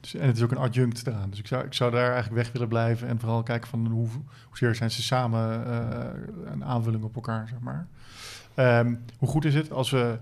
Dus, 0.00 0.14
en 0.14 0.26
het 0.26 0.36
is 0.36 0.42
ook 0.42 0.50
een 0.50 0.56
adjunct 0.56 1.06
eraan. 1.06 1.30
Dus 1.30 1.38
ik 1.38 1.46
zou, 1.46 1.64
ik 1.64 1.74
zou 1.74 1.90
daar 1.90 2.12
eigenlijk 2.12 2.42
weg 2.42 2.52
willen 2.52 2.68
blijven 2.68 3.08
en 3.08 3.20
vooral 3.20 3.42
kijken 3.42 3.68
van 3.68 3.86
hoe, 3.86 4.08
hoezeer 4.48 4.74
zijn 4.74 4.90
ze 4.90 5.02
samen 5.02 5.66
eh, 5.66 6.52
een 6.52 6.64
aanvulling 6.64 7.04
op 7.04 7.14
elkaar, 7.14 7.48
zeg 7.48 7.60
maar. 7.60 7.86
Ehm, 8.54 8.94
hoe 9.18 9.28
goed 9.28 9.44
is 9.44 9.54
het 9.54 9.72
als 9.72 9.90
we, 9.90 10.18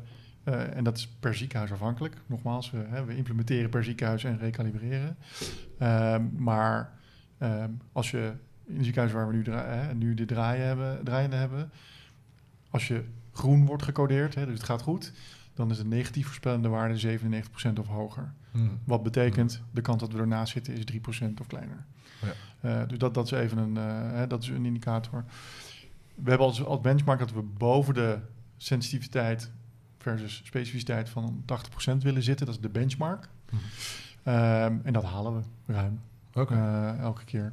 eh, 0.48 0.76
en 0.76 0.84
dat 0.84 0.96
is 0.96 1.08
per 1.08 1.34
ziekenhuis 1.34 1.72
afhankelijk, 1.72 2.16
nogmaals, 2.26 2.70
we, 2.70 2.78
hè, 2.88 3.04
we 3.04 3.16
implementeren 3.16 3.70
per 3.70 3.84
ziekenhuis 3.84 4.24
en 4.24 4.38
recalibreren. 4.38 5.16
Ehm, 5.78 6.24
maar 6.37 6.92
ehm, 7.38 7.70
als 7.92 8.11
je 8.11 8.32
in 8.64 8.74
het 8.74 8.84
ziekenhuis 8.84 9.12
waar 9.12 9.28
we 9.28 9.34
nu, 9.34 9.44
hè, 9.44 9.94
nu 9.94 10.14
de 10.14 10.24
draaien 10.24 10.66
hebben, 10.66 11.04
draaiende 11.04 11.37
hebben, 11.37 11.70
als 12.70 12.88
je 12.88 13.04
groen 13.32 13.66
wordt 13.66 13.82
gecodeerd, 13.82 14.34
hè, 14.34 14.44
dus 14.44 14.54
het 14.54 14.62
gaat 14.62 14.82
goed, 14.82 15.12
dan 15.54 15.70
is 15.70 15.76
de 15.76 15.84
negatief 15.84 16.26
voorspellende 16.26 16.68
waarde 16.68 16.98
97% 16.98 17.78
of 17.78 17.87
hoger. 17.87 18.32
Mhm. 18.50 18.66
Wat 18.84 19.02
betekent, 19.02 19.62
de 19.70 19.80
kans 19.80 20.00
dat 20.00 20.12
we 20.12 20.18
ernaast 20.18 20.52
zitten 20.52 20.74
is 20.74 20.84
3% 20.84 21.40
of 21.40 21.46
kleiner. 21.46 21.84
Ja. 22.20 22.32
Eh, 22.61 22.88
dus 22.88 22.98
dat, 22.98 23.14
dat 23.14 23.24
is 23.24 23.30
even 23.30 23.58
een, 23.58 23.76
eh, 23.76 24.12
hè, 24.12 24.26
dat 24.26 24.42
is 24.42 24.48
een 24.48 24.66
indicator. 24.66 25.24
We 26.14 26.28
hebben 26.28 26.46
als, 26.46 26.64
als 26.64 26.80
benchmark 26.80 27.18
dat 27.18 27.32
we 27.32 27.42
boven 27.42 27.94
de 27.94 28.18
sensitiviteit 28.56 29.50
versus 29.98 30.42
specificiteit 30.44 31.08
van 31.08 31.44
80% 31.92 31.96
willen 31.98 32.22
zitten. 32.22 32.46
Dat 32.46 32.54
is 32.54 32.61
de 32.61 32.68
benchmark. 32.68 33.28
Mhm. 33.50 33.62
Ehm, 34.22 34.78
en 34.82 34.92
dat 34.92 35.04
halen 35.04 35.34
we 35.34 35.72
ruim 35.72 36.00
eh, 36.32 36.98
elke 36.98 37.24
keer. 37.24 37.52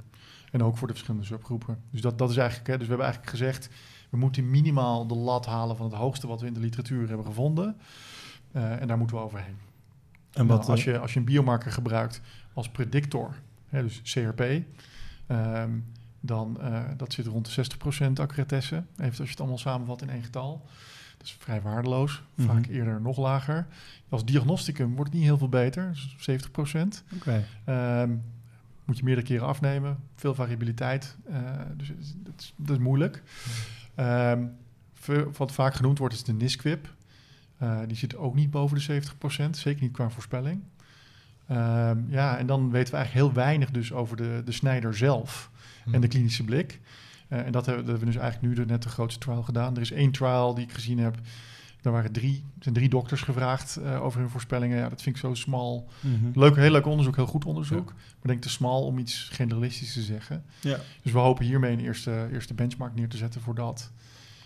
En 0.52 0.64
ook 0.64 0.78
voor 0.78 0.88
de 0.88 0.94
verschillende 0.94 1.26
subgroepen. 1.26 1.82
Dus 1.90 2.02
dat, 2.02 2.18
dat 2.18 2.30
is 2.30 2.38
eigenlijk, 2.38 2.68
hè, 2.68 2.78
dus 2.78 2.88
we 2.88 2.94
hebben 2.94 3.08
eigenlijk 3.08 3.38
gezegd, 3.38 3.70
we 4.10 4.18
moeten 4.18 4.50
minimaal 4.50 5.08
de 5.08 5.16
lat 5.16 5.46
halen 5.46 5.78
van 5.78 5.86
het 5.86 5.96
hoogste 5.96 6.28
wat 6.28 6.42
we 6.42 6.48
in 6.48 6.54
de 6.54 6.60
literatuur 6.60 7.08
hebben 7.08 7.26
gevonden. 7.26 7.78
Eh, 8.52 8.82
en 8.82 8.88
daar 8.88 8.98
moeten 8.98 9.16
we 9.16 9.24
overheen. 9.24 9.58
En 10.32 10.46
Nou, 10.46 10.60
wat, 10.60 10.70
als, 10.70 10.80
eh, 10.80 10.94
je, 10.94 11.00
als 11.00 11.14
je 11.14 11.20
een 11.20 11.26
biomarker 11.26 11.72
gebruikt 11.72 12.22
als 12.54 12.70
predictor, 12.70 13.36
hè, 13.68 13.82
dus 13.82 14.02
CRP, 14.02 14.42
ehm, 15.28 15.72
dan 16.20 16.58
uh, 16.62 16.84
dat 16.98 17.14
zit 17.14 17.26
rond 17.26 17.46
de 17.46 17.52
60% 17.52 18.20
accuratesse. 18.20 18.84
Even 18.92 19.08
als 19.08 19.18
je 19.18 19.24
het 19.24 19.40
allemaal 19.40 19.58
samenvat 19.58 20.02
in 20.02 20.10
één 20.10 20.24
getal. 20.24 20.66
Dat 21.18 21.28
is 21.28 21.36
vrij 21.40 21.62
waardeloos, 21.62 22.24
Mhm. 22.36 22.48
vaak 22.48 22.66
eerder 22.66 23.02
nog 23.02 23.18
lager. 23.18 23.68
Als 24.10 24.26
diagnosticum 24.26 24.88
wordt 24.96 25.10
het 25.10 25.14
niet 25.20 25.28
heel 25.28 25.38
veel 25.38 25.50
beter, 25.50 25.90
dus 25.92 26.16
70%. 26.20 27.04
Oké. 27.16 27.44
Ehm, 27.66 28.16
moet 28.86 28.98
je 28.98 29.04
meerdere 29.04 29.28
keren 29.28 29.48
afnemen, 29.48 29.98
veel 30.16 30.36
variabiliteit. 30.36 31.16
eh, 31.30 31.40
dus 31.78 31.90
is- 31.90 32.14
dat 32.18 32.34
is, 32.38 32.54
dat 32.56 32.76
is 32.78 32.84
moeilijk. 32.84 33.24
Ehm, 33.96 34.46
wat 35.38 35.52
vaak 35.52 35.74
genoemd 35.74 35.98
wordt 35.98 36.14
is 36.14 36.24
de 36.24 36.34
NISQIP. 36.34 36.94
Eh, 37.58 37.80
die 37.88 37.98
zit 37.98 38.16
ook 38.16 38.36
niet 38.36 38.52
boven 38.52 38.78
de 38.78 38.84
70%, 38.84 39.58
zeker 39.58 39.82
niet 39.84 39.92
qua 39.92 40.10
voorspelling. 40.10 40.62
Ehm, 41.48 41.98
ja, 42.08 42.38
en 42.38 42.46
dan 42.48 42.72
weten 42.72 42.92
we 42.94 42.98
eigenlijk 42.98 43.26
heel 43.28 43.34
weinig 43.44 43.72
dus 43.72 43.92
over 43.94 44.18
de, 44.18 44.42
de 44.46 44.52
snijder 44.52 44.96
zelf 44.98 45.52
en 45.92 46.02
de 46.02 46.08
klinische 46.08 46.44
blik. 46.44 46.80
Eh, 47.28 47.46
en 47.46 47.52
dat 47.52 47.66
hebben, 47.66 47.86
dat 47.86 47.92
hebben 47.92 48.08
we 48.08 48.14
dus 48.14 48.22
eigenlijk 48.22 48.54
nu 48.54 48.64
de, 48.64 48.72
net 48.72 48.84
de 48.84 48.90
grootste 48.90 49.20
trial 49.20 49.44
gedaan. 49.44 49.76
Er 49.76 49.82
is 49.82 49.92
één 49.92 50.12
trial 50.12 50.54
die 50.54 50.64
ik 50.64 50.74
gezien 50.74 51.00
heb. 51.00 51.18
Daar 51.82 51.94
waren 51.94 52.12
drie, 52.12 52.44
zijn 52.60 52.74
drie 52.74 52.90
dokters 52.90 53.22
gevraagd 53.22 53.76
eh, 53.76 54.04
over 54.04 54.20
hun 54.20 54.30
voorspellingen. 54.30 54.78
Ja, 54.78 54.90
dat 54.90 55.02
vind 55.02 55.16
ik 55.16 55.22
zo 55.22 55.34
smal. 55.34 55.90
Mhm. 56.00 56.40
Leuk, 56.40 56.56
heel 56.56 56.72
leuk 56.72 56.86
onderzoek, 56.86 57.16
heel 57.16 57.26
goed 57.26 57.46
onderzoek. 57.46 57.86
Maar 57.94 58.32
denk 58.32 58.42
te 58.42 58.50
smal 58.50 58.86
om 58.86 58.98
iets 58.98 59.30
generalistisch 59.32 59.94
te 59.94 60.02
zeggen. 60.02 60.44
Ja. 60.60 60.78
Dus 61.02 61.12
we 61.12 61.18
hopen 61.18 61.46
hiermee 61.46 61.72
een 61.72 61.80
eerste, 61.80 62.28
eerste 62.32 62.54
benchmark 62.54 62.96
neer 62.96 63.10
te 63.10 63.18
zetten 63.18 63.42
voor 63.42 63.56
dat. 63.56 63.92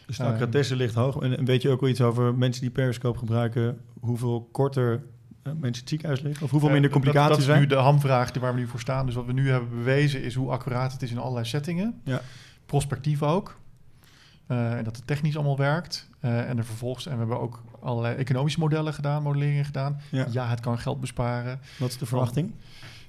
Dus 0.05 0.17
de 0.17 0.23
Ehm, 0.23 0.31
accuratesse 0.31 0.75
ligt 0.75 0.93
hoog. 0.93 1.21
En, 1.21 1.45
weet 1.45 1.61
je 1.61 1.69
ook 1.69 1.81
wel 1.81 1.89
iets 1.89 2.01
over 2.01 2.35
mensen 2.35 2.61
die 2.61 2.71
Periscope 2.71 3.17
gebruiken, 3.17 3.77
hoeveel 3.99 4.49
korter 4.51 4.93
eh, 4.93 4.99
mensen 5.43 5.61
in 5.61 5.79
het 5.79 5.89
ziekenhuis 5.89 6.21
liggen? 6.21 6.43
Of 6.43 6.51
hoeveel 6.51 6.69
minder 6.69 6.91
complicaties 6.91 7.29
dat, 7.29 7.37
is 7.37 7.45
zijn? 7.45 7.59
nu 7.59 7.67
de 7.67 7.75
hamvraag 7.75 8.31
die 8.31 8.41
waar 8.41 8.53
we 8.53 8.59
nu 8.59 8.67
voor 8.67 8.79
staan. 8.79 9.05
Dus 9.05 9.15
wat 9.15 9.25
we 9.25 9.33
nu 9.33 9.49
hebben 9.49 9.69
bewezen 9.69 10.23
is 10.23 10.35
hoe 10.35 10.49
accuraat 10.49 10.91
het 10.91 11.01
is 11.01 11.11
in 11.11 11.17
allerlei 11.17 11.45
settingen. 11.45 12.01
Ja. 12.03 12.21
Prospectief 12.69 13.23
ook. 13.23 13.59
Eh, 14.47 14.77
en 14.77 14.83
dat 14.83 14.95
het 14.95 15.07
technisch 15.07 15.35
allemaal 15.35 15.57
werkt. 15.57 16.09
Eh, 16.19 16.49
en 16.49 16.57
er 16.57 16.65
vervolgens, 16.65 17.05
en 17.05 17.11
we 17.11 17.17
hebben 17.17 17.39
ook 17.39 17.63
allerlei 17.81 18.15
economische 18.15 18.59
modellen 18.59 18.93
gedaan, 18.93 19.23
modelleringen 19.23 19.65
gedaan. 19.65 19.99
Ja. 20.11 20.27
Ja, 20.31 20.47
het 20.47 20.59
kan 20.59 20.79
geld 20.79 20.99
besparen. 20.99 21.59
Wat 21.77 21.89
is 21.89 21.97
de 21.97 22.05
verwachting? 22.05 22.53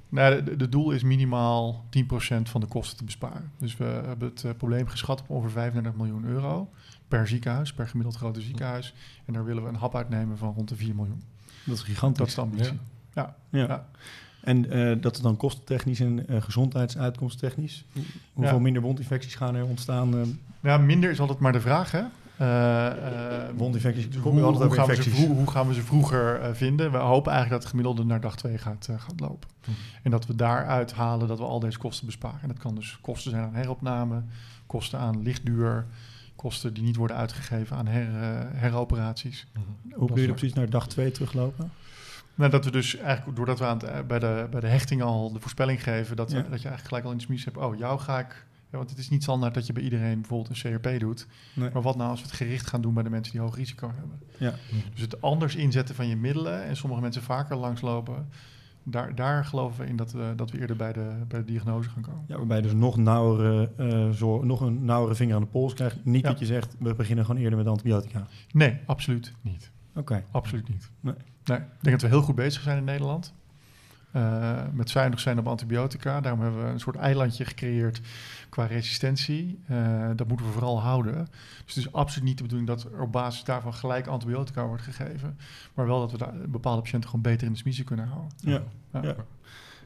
Nou, 0.08 0.42
de, 0.44 0.56
de 0.56 0.68
doel 0.68 0.90
is 0.90 1.02
minimaal 1.02 1.84
10% 1.90 2.42
van 2.42 2.60
de 2.60 2.66
kosten 2.66 2.96
te 2.96 3.04
besparen. 3.04 3.52
Dus 3.58 3.76
we 3.76 3.84
hebben 3.84 4.28
het 4.28 4.44
eh, 4.44 4.50
probleem 4.56 4.88
geschat 4.88 5.20
op 5.20 5.30
ongeveer 5.30 5.50
35 5.50 5.94
miljoen 5.94 6.24
euro 6.24 6.70
per 7.08 7.28
ziekenhuis, 7.28 7.72
per 7.72 7.88
gemiddeld 7.88 8.16
grote 8.16 8.40
ziekenhuis. 8.40 8.94
En 9.24 9.32
daar 9.32 9.44
willen 9.44 9.62
we 9.62 9.68
een 9.68 9.74
hap 9.74 9.96
uitnemen 9.96 10.38
van 10.38 10.54
rond 10.54 10.68
de 10.68 10.76
4 10.76 10.94
miljoen. 10.94 11.22
Dat 11.64 11.76
is 11.76 11.82
gigantisch. 11.82 12.18
Dat 12.18 12.28
is 12.28 12.34
de 12.34 12.40
ambitie. 12.40 12.78
Ja. 13.14 13.36
Ja. 13.50 13.66
Ja. 13.66 13.88
En 14.42 14.70
eh, 14.70 14.96
dat 15.02 15.16
is 15.16 15.22
dan 15.22 15.36
kostentechnisch 15.36 16.00
en 16.00 16.28
eh 16.28 16.42
gezondheidsuitkomsttechnisch. 16.42 17.84
Hoe- 17.92 18.02
Hoeveel 18.32 18.54
Ja. 18.56 18.60
minder 18.62 18.82
wondinfecties 18.82 19.34
gaan 19.34 19.54
er 19.54 19.64
ontstaan? 19.64 20.14
eh, 20.14 20.20
Ja, 20.62 20.78
minder 20.78 21.10
is 21.10 21.20
altijd 21.20 21.38
maar 21.38 21.52
de 21.52 21.60
vraag, 21.60 21.90
hè? 21.90 22.02
Wondinfecties, 23.56 24.04
hoe, 24.16 24.32
gaan 24.52 24.88
infecties. 24.88 25.14
vroeg- 25.14 25.36
hoe 25.36 25.50
gaan 25.50 25.68
we 25.68 25.74
ze 25.74 25.82
vroeger 25.82 26.56
vinden? 26.56 26.90
We 26.92 26.98
hopen 26.98 27.32
eigenlijk 27.32 27.50
dat 27.50 27.60
het 27.60 27.70
gemiddelde 27.70 28.04
naar 28.04 28.20
dag 28.20 28.36
2 28.36 28.58
gaat, 28.58 28.88
gaat 28.96 29.20
lopen. 29.20 29.48
Hm. 29.64 29.70
En 30.02 30.10
dat 30.10 30.26
we 30.26 30.34
daaruit 30.34 30.92
halen 30.92 31.28
dat 31.28 31.38
we 31.38 31.44
al 31.44 31.60
deze 31.60 31.78
kosten 31.78 32.06
besparen. 32.06 32.38
En 32.42 32.48
dat 32.48 32.58
kan 32.58 32.74
dus 32.74 32.98
kosten 33.00 33.30
zijn 33.30 33.42
aan 33.44 33.54
heropname, 33.54 34.22
kosten 34.66 34.98
aan 34.98 35.22
lichtduur, 35.22 35.86
kosten 36.36 36.74
die 36.74 36.82
niet 36.82 36.96
worden 36.96 37.16
uitgegeven 37.16 37.76
aan 37.76 37.86
her, 37.86 38.08
heroperaties. 38.54 39.46
Mhm. 39.52 39.94
Hoe 39.98 40.08
kun 40.12 40.20
je 40.22 40.28
er 40.28 40.34
precies 40.34 40.54
naar 40.54 40.70
dag 40.70 40.88
2 40.88 41.10
teruglopen? 41.10 41.70
Nou, 42.40 42.50
dat 42.52 42.64
we 42.64 42.70
dus 42.70 42.96
eigenlijk, 42.96 43.36
doordat 43.36 43.58
we 43.58 43.64
aan 43.64 43.78
het, 43.78 43.82
eh, 43.88 43.98
bij, 44.06 44.18
de, 44.18 44.46
bij 44.50 44.60
de 44.60 44.66
hechting 44.66 45.02
al 45.02 45.32
de 45.32 45.40
voorspelling 45.40 45.82
geven, 45.82 46.16
dat, 46.16 46.30
Ja. 46.30 46.36
dat 46.36 46.44
je 46.44 46.50
eigenlijk 46.68 46.86
gelijk 46.86 47.04
al 47.04 47.10
in 47.10 47.16
de 47.16 47.22
smies 47.22 47.44
hebt, 47.44 47.56
oh, 47.56 47.76
jou 47.78 47.98
ga 48.00 48.18
ik... 48.18 48.46
Ja, 48.70 48.76
want 48.78 48.90
het 48.90 48.98
is 48.98 49.08
niet 49.08 49.22
standaard 49.22 49.54
dat 49.54 49.66
je 49.66 49.72
bij 49.72 49.82
iedereen 49.82 50.20
bijvoorbeeld 50.20 50.64
een 50.64 50.78
CRP 50.80 51.00
doet. 51.00 51.26
Nee. 51.54 51.70
Maar 51.72 51.82
wat 51.82 51.96
nou 51.96 52.10
als 52.10 52.20
we 52.20 52.26
het 52.26 52.36
gericht 52.36 52.66
gaan 52.66 52.80
doen 52.80 52.94
bij 52.94 53.02
de 53.02 53.10
mensen 53.10 53.32
die 53.32 53.40
hoog 53.42 53.56
risico 53.56 53.92
hebben? 53.96 54.20
Ja. 54.38 54.54
Dus 54.92 55.00
het 55.00 55.22
anders 55.22 55.56
inzetten 55.56 55.94
van 55.94 56.08
je 56.08 56.16
middelen 56.16 56.64
en 56.64 56.76
sommige 56.76 57.00
mensen 57.02 57.22
vaker 57.22 57.56
langslopen, 57.56 58.28
daar, 58.82 59.14
daar 59.14 59.44
geloven 59.44 59.80
we 59.84 59.90
in 59.90 59.96
dat 59.96 60.12
we, 60.12 60.32
dat 60.36 60.50
we 60.50 60.58
eerder 60.60 60.76
bij 60.76 60.92
de, 60.92 61.10
bij 61.28 61.38
de 61.38 61.44
diagnose 61.44 61.90
gaan 61.90 62.02
komen. 62.02 62.24
Ja, 62.26 62.36
waarbij 62.36 62.56
je 62.56 62.62
dus 62.62 62.72
nog, 62.72 62.96
nauwere, 62.96 63.70
zorg, 64.12 64.44
nog 64.44 64.60
een 64.60 64.84
nauwere 64.84 65.14
vinger 65.14 65.34
aan 65.34 65.40
de 65.42 65.46
pols 65.48 65.74
krijgt. 65.74 66.04
Niet 66.04 66.22
Ja. 66.22 66.28
dat 66.30 66.38
je 66.38 66.46
zegt, 66.46 66.76
we 66.78 66.94
beginnen 66.94 67.24
gewoon 67.24 67.40
eerder 67.40 67.58
met 67.58 67.66
antibiotica. 67.66 68.26
Nee, 68.52 68.78
absoluut 68.86 69.32
niet. 69.40 69.70
Oké. 69.94 70.24
Absoluut 70.30 70.68
niet. 70.68 70.90
Nee. 71.00 71.14
Nee, 71.44 71.58
ik 71.58 71.64
denk 71.80 72.00
dat 72.00 72.10
we 72.10 72.16
heel 72.16 72.24
goed 72.26 72.34
bezig 72.34 72.62
zijn 72.62 72.78
in 72.78 72.84
Nederland. 72.84 73.32
Eh, 74.12 74.62
met 74.72 74.90
zuinig 74.90 75.20
zijn 75.20 75.38
op 75.38 75.46
antibiotica. 75.46 76.20
Daarom 76.20 76.40
hebben 76.40 76.64
we 76.64 76.70
een 76.70 76.80
soort 76.80 76.96
eilandje 76.96 77.44
gecreëerd 77.44 78.00
qua 78.48 78.64
resistentie. 78.64 79.58
Eh, 79.66 80.08
dat 80.16 80.28
moeten 80.28 80.46
we 80.46 80.52
vooral 80.52 80.80
houden. 80.80 81.28
Dus 81.64 81.74
het 81.74 81.84
is 81.84 81.92
absoluut 81.92 82.24
niet 82.28 82.36
de 82.36 82.42
bedoeling 82.42 82.68
dat 82.68 82.82
er 82.92 83.00
op 83.00 83.12
basis 83.12 83.44
daarvan 83.44 83.74
gelijk 83.74 84.06
antibiotica 84.06 84.66
wordt 84.66 84.82
gegeven. 84.82 85.38
Maar 85.74 85.86
wel 85.86 86.00
dat 86.00 86.12
we 86.12 86.18
daar 86.18 86.34
bepaalde 86.48 86.80
patiënten 86.82 87.10
gewoon 87.10 87.24
beter 87.24 87.46
in 87.46 87.52
de 87.52 87.58
smiezen 87.58 87.84
kunnen 87.84 88.06
houden. 88.08 88.30
Ja. 88.36 88.62
Ja. 88.92 89.02
Ja. 89.02 89.14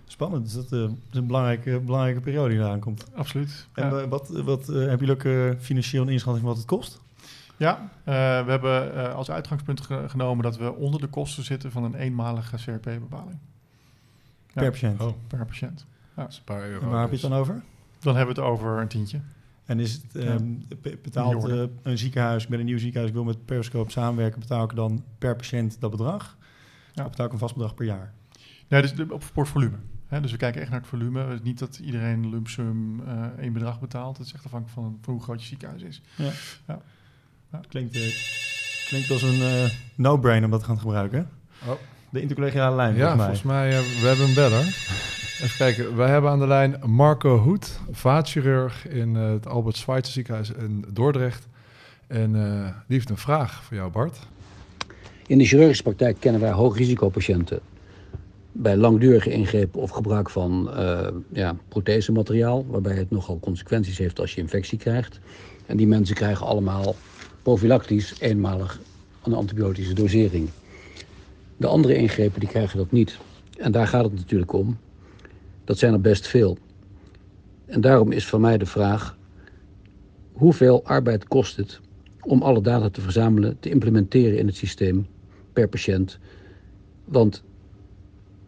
Spannend. 0.06 0.44
Dus 0.44 0.54
dat 0.54 0.72
eh, 0.72 0.78
is 1.10 1.18
een 1.18 1.26
belangrijke, 1.26 1.80
belangrijke 1.80 2.20
periode 2.20 2.48
die 2.54 2.58
eraan 2.58 2.80
komt. 2.80 3.04
Absoluut. 3.14 3.68
En 3.74 3.90
Ja. 3.90 4.00
eh, 4.00 4.08
wat, 4.08 4.28
wat 4.28 4.68
eh, 4.68 4.74
hebben 4.74 4.98
jullie 5.06 5.14
ook 5.14 5.24
eh, 5.24 5.60
financieel 5.64 6.02
een 6.02 6.08
inschatting 6.08 6.44
van 6.44 6.54
wat 6.54 6.62
het 6.62 6.70
kost? 6.70 7.00
Ja, 7.56 7.90
eh, 8.04 8.14
we 8.44 8.50
hebben 8.50 8.94
eh, 8.94 9.14
als 9.14 9.30
uitgangspunt 9.30 9.80
ge- 9.80 10.04
genomen 10.08 10.42
dat 10.44 10.56
we 10.56 10.72
onder 10.74 11.00
de 11.00 11.06
kosten 11.06 11.44
zitten 11.44 11.72
van 11.72 11.84
een 11.84 11.94
eenmalige 11.94 12.56
CRP-bepaling 12.56 13.38
Ja. 14.46 14.60
Per 14.62 14.70
patiënt. 14.70 15.00
Oh, 15.00 15.12
per 15.26 15.46
patiënt. 15.46 15.86
dat 16.14 16.28
is 16.30 16.36
een 16.38 16.44
paar 16.44 16.62
euro. 16.68 16.80
en 16.84 16.88
waar 16.88 17.00
heb 17.00 17.06
je 17.08 17.12
dus. 17.14 17.22
het 17.22 17.30
dan 17.30 17.40
over? 17.40 17.62
Dan 18.00 18.16
hebben 18.16 18.34
we 18.34 18.40
het 18.40 18.50
over 18.50 18.80
een 18.80 18.88
tientje. 18.88 19.20
En 19.64 19.80
is 19.80 19.92
het, 19.92 20.04
Ja. 20.12 20.20
ehm, 20.20 20.44
be- 20.82 20.98
betaalt 21.02 21.48
eh, 21.48 21.62
een 21.82 21.98
ziekenhuis, 21.98 22.46
ben 22.46 22.58
een 22.58 22.64
nieuw 22.64 22.78
ziekenhuis, 22.78 23.08
ik 23.08 23.14
wil 23.16 23.24
met 23.24 23.44
Periscope 23.44 23.90
samenwerken, 23.90 24.40
betaal 24.40 24.64
ik 24.64 24.74
dan 24.76 25.04
per 25.18 25.36
patiënt 25.36 25.80
dat 25.80 25.90
bedrag? 25.90 26.36
Ja. 26.92 27.04
Of 27.04 27.10
betaal 27.10 27.26
ik 27.26 27.32
een 27.32 27.38
vast 27.38 27.54
bedrag 27.54 27.74
per 27.74 27.84
jaar? 27.86 28.12
Nee, 28.68 28.82
dus 28.82 28.94
de, 28.94 29.06
op, 29.12 29.22
voor 29.22 29.46
volume. 29.46 29.76
Hè, 30.06 30.20
dus 30.20 30.30
we 30.30 30.36
kijken 30.36 30.60
echt 30.60 30.70
naar 30.70 30.80
het 30.80 30.88
volume. 30.88 31.20
Het 31.20 31.32
is 31.32 31.42
niet 31.42 31.58
dat 31.58 31.78
iedereen 31.78 32.28
lump 32.30 32.48
sum 32.48 33.00
eh, 33.06 33.24
één 33.38 33.52
bedrag 33.52 33.80
betaalt. 33.80 34.16
Het 34.18 34.26
is 34.26 34.32
echt 34.32 34.44
afhankelijk 34.44 34.80
van, 34.80 34.98
van 35.02 35.12
hoe 35.14 35.22
groot 35.22 35.40
je 35.40 35.46
ziekenhuis 35.46 35.82
is. 35.82 36.02
Klinkt, 36.16 36.60
eh, 37.62 38.00
klinkt 38.88 39.10
als 39.10 39.22
een 39.22 39.42
eh, 39.42 39.70
no-brainer 39.94 40.44
om 40.44 40.50
dat 40.50 40.60
te 40.60 40.66
gaan 40.66 40.78
gebruiken. 40.78 41.28
Oh. 41.66 41.72
De 42.10 42.20
intercollegiale 42.20 42.76
lijn, 42.76 42.96
Ja, 42.96 43.16
volgens 43.16 43.42
mij. 43.42 43.70
volgens 43.70 43.82
mij, 43.82 43.96
eh, 43.96 44.00
we 44.02 44.06
hebben 44.06 44.26
een 44.28 44.34
beller. 44.34 44.66
Even 45.42 45.56
kijken, 45.56 45.96
wij 45.96 46.08
hebben 46.08 46.30
aan 46.30 46.38
de 46.38 46.46
lijn 46.46 46.80
Marco 46.86 47.38
Hoed, 47.38 47.80
vaatchirurg 47.90 48.88
in 48.88 49.14
het 49.14 49.46
Albert 49.46 49.76
Schweitzer 49.76 50.12
ziekenhuis 50.12 50.50
in 50.50 50.84
Dordrecht. 50.92 51.46
En 52.06 52.34
eh, 52.36 52.64
die 52.64 52.96
heeft 52.96 53.10
een 53.10 53.16
vraag 53.18 53.62
voor 53.64 53.76
jou, 53.76 53.90
Bart. 53.90 54.18
In 55.26 55.38
de 55.38 55.44
chirurgische 55.44 55.82
praktijk 55.82 56.16
kennen 56.20 56.40
wij 56.40 56.50
hoogrisicopatiënten 56.50 57.60
bij 58.52 58.76
langdurige 58.76 59.30
ingrepen 59.30 59.80
of 59.80 59.90
gebruik 59.90 60.30
van 60.30 60.70
eh 60.74 61.08
ja, 61.32 61.56
prothesemateriaal, 61.68 62.66
waarbij 62.66 62.94
het 62.96 63.10
nogal 63.10 63.38
consequenties 63.40 63.98
heeft 63.98 64.20
als 64.20 64.34
je 64.34 64.40
infectie 64.40 64.78
krijgt. 64.78 65.20
En 65.66 65.76
die 65.76 65.86
mensen 65.86 66.14
krijgen 66.14 66.46
allemaal 66.46 66.94
profilactisch 67.44 68.14
eenmalig 68.20 68.80
een 69.22 69.35
antibiotische 69.35 69.94
dosering. 69.94 70.48
De 71.57 71.66
andere 71.66 71.94
ingrepen 71.94 72.40
die 72.40 72.48
krijgen 72.48 72.78
dat 72.78 72.92
niet. 72.92 73.18
En 73.59 73.72
daar 73.72 73.87
gaat 73.87 74.04
het 74.04 74.14
natuurlijk 74.14 74.52
om. 74.52 74.78
Dat 75.64 75.78
zijn 75.78 75.92
er 75.92 76.00
best 76.00 76.26
veel. 76.26 76.59
En 77.66 77.80
daarom 77.80 78.12
is 78.12 78.26
voor 78.26 78.40
mij 78.40 78.59
de 78.59 78.66
vraag: 78.66 79.16
hoeveel 80.33 80.85
arbeid 80.85 81.28
kost 81.28 81.57
het 81.57 81.80
om 82.20 82.42
alle 82.42 82.61
data 82.61 82.90
te 82.90 83.00
verzamelen, 83.00 83.57
te 83.61 83.70
implementeren 83.70 84.38
in 84.38 84.46
het 84.46 84.57
systeem 84.57 85.07
per 85.52 85.68
patiënt. 85.68 86.18
Want 87.04 87.42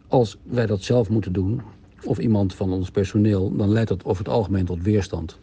als 0.09 0.39
wij 0.43 0.67
dat 0.67 0.83
zelf 0.83 1.09
moeten 1.09 1.33
doen, 1.33 1.63
of 2.05 2.19
iemand 2.19 2.55
van 2.55 2.73
ons 2.73 2.91
personeel, 2.91 3.57
dan 3.57 3.69
leidt 3.69 3.89
dat 3.89 4.05
over 4.05 4.25
het 4.25 4.33
algemeen 4.33 4.65
tot 4.65 4.83
weerstand. 4.83 5.39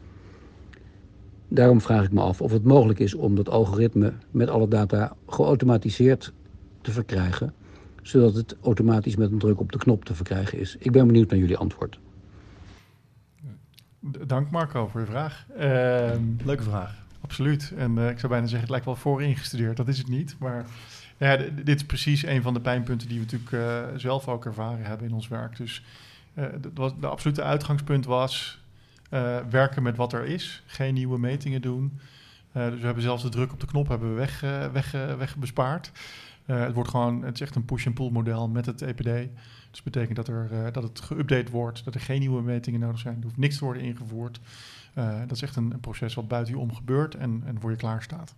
Daarom 1.53 1.81
vraag 1.81 2.03
ik 2.03 2.11
me 2.11 2.21
af 2.21 2.41
of 2.41 2.51
het 2.51 2.63
mogelijk 2.63 2.99
is 2.99 3.13
om 3.13 3.35
dat 3.35 3.49
algoritme 3.49 4.13
met 4.31 4.49
alle 4.49 4.67
data 4.67 5.15
geautomatiseerd 5.27 6.33
te 6.81 6.91
verkrijgen, 6.91 7.53
zodat 8.01 8.33
het 8.33 8.55
automatisch 8.63 9.15
met 9.15 9.31
een 9.31 9.39
druk 9.39 9.59
op 9.59 9.71
de 9.71 9.77
knop 9.77 10.05
te 10.05 10.15
verkrijgen 10.15 10.59
is. 10.59 10.75
Ik 10.79 10.91
ben 10.91 11.07
benieuwd 11.07 11.29
naar 11.29 11.39
jullie 11.39 11.57
antwoord. 11.57 11.99
Dank 14.27 14.49
Marco 14.51 14.87
voor 14.87 14.99
je 14.99 15.05
vraag. 15.05 15.45
Ehm, 15.57 16.21
Leuke 16.45 16.63
vraag. 16.63 17.01
Absoluut. 17.21 17.73
En 17.77 17.97
eh, 17.97 18.09
ik 18.09 18.19
zou 18.19 18.27
bijna 18.31 18.43
zeggen, 18.47 18.59
het 18.61 18.69
lijkt 18.69 18.85
wel 18.85 18.95
vooringestudeerd. 18.95 19.77
Dat 19.77 19.87
is 19.87 19.97
het 19.97 20.07
niet. 20.09 20.35
Maar 20.39 20.65
ja, 21.17 21.37
d- 21.37 21.65
dit 21.65 21.75
is 21.75 21.85
precies 21.85 22.23
een 22.25 22.41
van 22.41 22.53
de 22.53 22.61
pijnpunten 22.61 23.07
die 23.07 23.19
we 23.19 23.23
natuurlijk 23.23 23.51
eh, 23.51 23.97
zelf 23.99 24.27
ook 24.27 24.45
ervaren 24.45 24.85
hebben 24.85 25.07
in 25.07 25.13
ons 25.13 25.27
werk. 25.27 25.57
Dus 25.57 25.83
eh, 26.33 26.45
de, 26.61 26.69
was- 26.73 26.99
de 26.99 27.07
absolute 27.07 27.41
uitgangspunt 27.43 28.05
was 28.05 28.61
eh, 29.09 29.37
werken 29.49 29.83
met 29.83 29.97
wat 29.97 30.13
er 30.13 30.25
is. 30.25 30.63
Geen 30.65 30.93
nieuwe 30.93 31.19
metingen 31.19 31.61
doen. 31.61 31.99
Eh, 32.51 32.69
dus 32.69 32.79
we 32.79 32.85
hebben 32.85 33.03
zelfs 33.03 33.23
de 33.23 33.29
druk 33.29 33.51
op 33.51 33.59
de 33.59 33.65
knop 33.65 33.87
hebben 33.87 34.09
we 34.09 34.15
weg, 34.15 34.43
eh, 34.43 34.71
weg, 34.71 35.35
het 36.45 36.73
wordt 36.73 36.89
gewoon, 36.89 37.23
het 37.23 37.33
is 37.33 37.41
echt 37.41 37.55
een 37.55 37.65
push-and-pull 37.65 38.09
model 38.09 38.47
met 38.47 38.65
het 38.65 38.81
EPD. 38.81 39.03
Dus 39.03 39.29
dat 39.71 39.83
betekent 39.83 40.15
dat, 40.15 40.27
er, 40.27 40.71
dat 40.71 40.83
het 40.83 41.01
geüpdate 41.01 41.51
wordt, 41.51 41.85
dat 41.85 41.95
er 41.95 42.01
geen 42.01 42.19
nieuwe 42.19 42.41
metingen 42.41 42.79
nodig 42.79 42.99
zijn. 42.99 43.15
Er 43.17 43.23
hoeft 43.23 43.37
niks 43.37 43.57
te 43.57 43.65
worden 43.65 43.83
ingevoerd. 43.83 44.39
Dat 45.27 45.31
is 45.31 45.41
echt 45.41 45.55
een, 45.55 45.71
een 45.71 45.79
proces 45.79 46.13
wat 46.13 46.27
buiten 46.27 46.53
je 46.53 46.59
om 46.59 46.75
gebeurt 46.75 47.15
en, 47.15 47.43
voor 47.59 47.71
je 47.71 47.77
klaar 47.77 48.03
staat. 48.03 48.35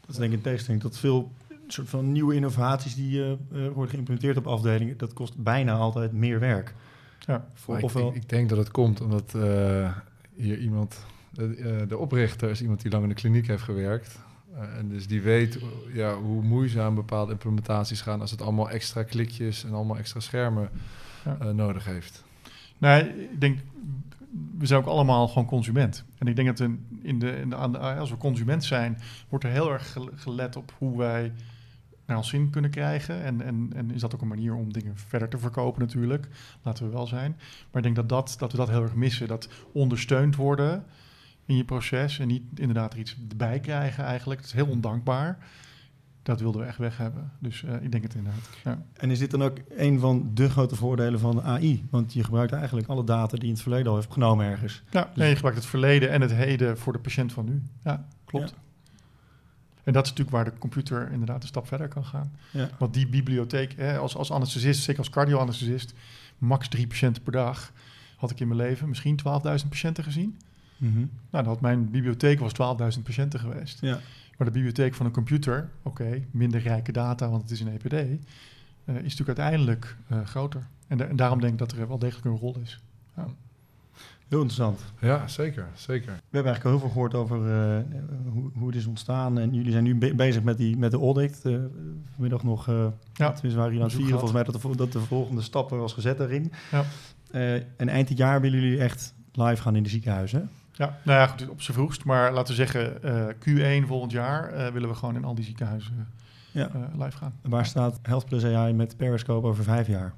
Dat 0.00 0.10
is 0.10 0.16
denk 0.16 0.30
ik 0.30 0.36
in 0.36 0.42
tegenstelling 0.42 0.82
tot 0.82 0.98
veel 0.98 1.32
soort 1.66 1.88
van 1.88 2.12
nieuwe 2.12 2.34
innovaties 2.34 2.94
die 2.94 3.36
worden 3.50 3.88
geïmplementeerd 3.88 4.36
op 4.36 4.46
afdelingen. 4.46 4.98
Dat 4.98 5.12
kost 5.12 5.36
bijna 5.36 5.72
altijd 5.72 6.12
meer 6.12 6.40
werk. 6.40 6.74
Ja. 7.28 7.46
Voor, 7.54 7.76
ik, 7.78 7.84
ofwel, 7.84 8.08
ik, 8.08 8.14
ik 8.14 8.28
denk 8.28 8.48
dat 8.48 8.58
het 8.58 8.70
komt 8.70 9.00
omdat 9.00 9.34
eh, 9.34 9.96
hier 10.34 10.58
iemand, 10.58 11.04
de, 11.30 11.54
eh, 11.56 11.88
de 11.88 11.98
oprichter 11.98 12.50
is 12.50 12.62
iemand 12.62 12.82
die 12.82 12.90
lang 12.90 13.02
in 13.02 13.08
de 13.08 13.14
kliniek 13.14 13.46
heeft 13.46 13.62
gewerkt. 13.62 14.18
Eh, 14.54 14.78
en 14.78 14.88
dus 14.88 15.06
die 15.06 15.20
weet 15.20 15.56
eh, 15.56 15.62
ja, 15.94 16.14
hoe 16.14 16.42
moeizaam 16.42 16.94
bepaalde 16.94 17.32
implementaties 17.32 18.00
gaan 18.00 18.20
als 18.20 18.30
het 18.30 18.42
allemaal 18.42 18.70
extra 18.70 19.02
klikjes 19.02 19.64
en 19.64 19.72
allemaal 19.72 19.96
extra 19.98 20.20
schermen 20.20 20.68
Ja. 21.24 21.36
eh, 21.40 21.50
nodig 21.50 21.84
heeft. 21.84 22.24
Nou, 22.78 23.04
ik 23.04 23.40
denk, 23.40 23.58
we 24.58 24.66
zijn 24.66 24.80
ook 24.80 24.86
allemaal 24.86 25.28
gewoon 25.28 25.46
consument. 25.46 26.04
En 26.18 26.26
ik 26.26 26.36
denk 26.36 26.48
dat 26.48 26.60
in, 26.60 26.86
in 27.02 27.18
de, 27.18 27.30
in 27.30 27.50
de, 27.50 27.56
als 27.56 28.10
we 28.10 28.16
consument 28.16 28.64
zijn, 28.64 28.98
wordt 29.28 29.44
er 29.44 29.50
heel 29.50 29.72
erg 29.72 29.92
gel- 29.92 30.10
gelet 30.14 30.56
op 30.56 30.72
hoe 30.78 30.98
wij 30.98 31.32
naar 32.08 32.16
ons 32.16 32.28
zin 32.28 32.50
kunnen 32.50 32.70
krijgen. 32.70 33.22
En, 33.22 33.40
en, 33.40 33.70
en 33.74 33.90
is 33.90 34.00
dat 34.00 34.14
ook 34.14 34.20
een 34.20 34.28
manier 34.28 34.54
om 34.54 34.72
dingen 34.72 34.96
verder 34.96 35.28
te 35.28 35.38
verkopen 35.38 35.80
natuurlijk. 35.80 36.28
Laten 36.62 36.84
we 36.84 36.92
wel 36.92 37.06
zijn. 37.06 37.36
Maar 37.38 37.76
ik 37.76 37.82
denk 37.82 37.96
dat, 37.96 38.08
dat, 38.08 38.36
dat 38.38 38.50
we 38.50 38.58
dat 38.58 38.68
heel 38.68 38.82
erg 38.82 38.94
missen. 38.94 39.28
Dat 39.28 39.48
ondersteund 39.72 40.36
worden 40.36 40.84
in 41.44 41.56
je 41.56 41.64
proces 41.64 42.18
en 42.18 42.28
niet 42.28 42.42
inderdaad 42.54 42.92
er 42.92 42.98
iets 42.98 43.16
bij 43.36 43.60
krijgen 43.60 44.04
eigenlijk. 44.04 44.40
Dat 44.40 44.48
is 44.48 44.54
heel 44.54 44.66
ondankbaar. 44.66 45.38
Dat 46.22 46.40
wilden 46.40 46.60
we 46.60 46.66
echt 46.66 46.78
weg 46.78 46.96
hebben. 46.96 47.32
Dus 47.38 47.64
eh, 47.64 47.82
ik 47.82 47.90
denk 47.92 48.02
het 48.02 48.14
inderdaad. 48.14 48.48
Ja. 48.64 48.82
En 48.92 49.10
is 49.10 49.18
dit 49.18 49.30
dan 49.30 49.42
ook 49.42 49.58
een 49.68 49.98
van 49.98 50.30
de 50.34 50.50
grote 50.50 50.76
voordelen 50.76 51.20
van 51.20 51.42
AI? 51.42 51.86
Want 51.90 52.12
je 52.12 52.24
gebruikt 52.24 52.52
eigenlijk 52.52 52.88
alle 52.88 53.04
data 53.04 53.36
die 53.36 53.48
in 53.48 53.52
het 53.52 53.62
verleden 53.62 53.86
al 53.86 53.94
heeft 53.94 54.06
opgenomen 54.06 54.46
ergens. 54.46 54.82
Ja, 54.90 55.10
nee, 55.14 55.28
je 55.28 55.34
gebruikt 55.34 55.58
het 55.58 55.68
verleden 55.68 56.10
en 56.10 56.20
het 56.20 56.32
heden 56.32 56.78
voor 56.78 56.92
de 56.92 56.98
patiënt 56.98 57.32
van 57.32 57.44
nu. 57.44 57.62
Ja, 57.84 58.08
klopt. 58.24 58.50
Ja. 58.50 58.67
En 59.88 59.94
dat 59.94 60.04
is 60.04 60.10
natuurlijk 60.10 60.36
waar 60.36 60.44
de 60.44 60.58
computer 60.58 61.12
inderdaad 61.12 61.42
een 61.42 61.48
stap 61.48 61.66
verder 61.66 61.88
kan 61.88 62.04
gaan. 62.04 62.32
Ja. 62.50 62.68
Want 62.78 62.94
die 62.94 63.06
bibliotheek, 63.08 63.74
hè, 63.76 63.98
als, 63.98 64.16
als 64.16 64.30
anesthesist, 64.30 64.82
zeker 64.82 64.98
als 65.00 65.10
cardioanesthesist, 65.10 65.94
max 66.38 66.68
drie 66.68 66.86
patiënten 66.86 67.22
per 67.22 67.32
dag 67.32 67.72
had 68.16 68.30
ik 68.30 68.40
in 68.40 68.48
mijn 68.48 68.60
leven 68.60 68.88
misschien 68.88 69.18
12.000 69.62 69.68
patiënten 69.68 70.04
gezien. 70.04 70.38
Mhm. 70.76 71.04
Nou, 71.30 71.46
had 71.46 71.60
mijn 71.60 71.90
bibliotheek 71.90 72.38
was 72.40 72.52
12.000 72.96 73.02
patiënten 73.02 73.40
geweest. 73.40 73.80
Ja. 73.80 73.98
Maar 74.36 74.46
de 74.46 74.52
bibliotheek 74.52 74.94
van 74.94 75.06
een 75.06 75.12
computer, 75.12 75.68
oké, 75.82 76.22
minder 76.30 76.60
rijke 76.60 76.92
data, 76.92 77.28
want 77.28 77.42
het 77.42 77.50
is 77.50 77.60
een 77.60 77.68
EPD, 77.68 77.92
eh, 77.92 78.06
is 78.86 79.02
natuurlijk 79.02 79.38
uiteindelijk 79.38 79.96
eh, 80.08 80.24
groter. 80.24 80.66
En, 80.86 80.98
da- 80.98 81.04
en 81.06 81.16
daarom 81.16 81.40
denk 81.40 81.52
ik 81.52 81.58
dat 81.58 81.72
er 81.72 81.88
wel 81.88 81.98
degelijk 81.98 82.24
een 82.26 82.36
rol 82.36 82.56
is. 82.62 82.80
Heel 84.28 84.40
interessant. 84.40 84.80
Ja, 85.00 85.28
zeker, 85.28 85.66
zeker. 85.74 86.06
We 86.12 86.36
hebben 86.36 86.52
eigenlijk 86.52 86.64
al 86.64 86.70
heel 86.70 86.80
veel 86.80 86.88
gehoord 86.88 87.14
over 87.14 87.36
eh, 87.36 87.78
hoe, 88.32 88.50
hoe 88.54 88.66
het 88.66 88.76
is 88.76 88.86
ontstaan. 88.86 89.38
En 89.38 89.54
jullie 89.54 89.72
zijn 89.72 89.84
nu 89.84 89.94
be- 89.94 90.14
bezig 90.14 90.42
met, 90.42 90.56
die, 90.56 90.76
met 90.76 90.90
de 90.90 90.98
audit. 90.98 91.40
Eh, 91.44 91.54
vanmiddag 92.12 92.42
nog, 92.42 92.68
eh 92.68 92.74
Ja, 93.12 93.32
tenminste 93.32 93.48
waren 93.60 93.64
jullie 93.64 93.78
aan 93.80 93.82
het 93.86 93.92
vieren. 93.92 94.10
Volgens 94.10 94.32
mij 94.32 94.42
dat 94.42 94.62
de, 94.62 94.76
dat 94.76 94.92
de 94.92 95.00
volgende 95.00 95.42
stappen 95.42 95.78
was 95.78 95.92
gezet 95.92 96.18
daarin. 96.18 96.52
Ja. 96.70 96.84
Eh, 97.30 97.54
en 97.54 97.88
eind 97.88 98.08
dit 98.08 98.18
jaar 98.18 98.40
willen 98.40 98.60
jullie 98.60 98.78
echt 98.80 99.14
live 99.32 99.62
gaan 99.62 99.76
in 99.76 99.82
de 99.82 99.88
ziekenhuizen. 99.88 100.50
Ja, 100.72 100.98
nou 101.04 101.18
ja, 101.18 101.26
goed, 101.26 101.48
op 101.48 101.62
z'n 101.62 101.72
vroegst. 101.72 102.04
Maar 102.04 102.32
laten 102.32 102.56
we 102.56 102.64
zeggen, 102.66 103.02
eh, 103.02 103.80
Q1 103.82 103.86
volgend 103.86 104.12
jaar 104.12 104.48
eh, 104.52 104.72
willen 104.72 104.88
we 104.88 104.94
gewoon 104.94 105.14
in 105.16 105.24
al 105.24 105.34
die 105.34 105.44
ziekenhuizen 105.44 106.06
Ja. 106.50 106.68
eh, 106.74 106.80
live 107.04 107.16
gaan. 107.16 107.32
Waar 107.42 107.66
staat 107.66 107.98
Health 108.02 108.24
Plus 108.26 108.44
AI 108.44 108.72
met 108.72 108.96
Periscope 108.96 109.46
over 109.46 109.64
vijf 109.64 109.86
jaar? 109.86 110.14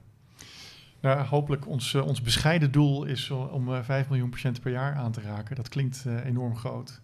Nou, 1.00 1.20
hopelijk 1.26 1.66
ons, 1.68 1.94
eh, 1.94 2.06
ons 2.06 2.22
bescheiden 2.22 2.70
doel 2.72 3.04
is 3.04 3.30
om 3.30 3.74
eh 3.74 3.82
5 3.82 4.08
miljoen 4.08 4.30
patiënten 4.30 4.62
per 4.62 4.72
jaar 4.72 4.94
aan 4.94 5.12
te 5.12 5.20
raken. 5.20 5.56
Dat 5.56 5.68
klinkt 5.68 6.04
eh, 6.06 6.24
enorm 6.24 6.56
groot. 6.56 7.00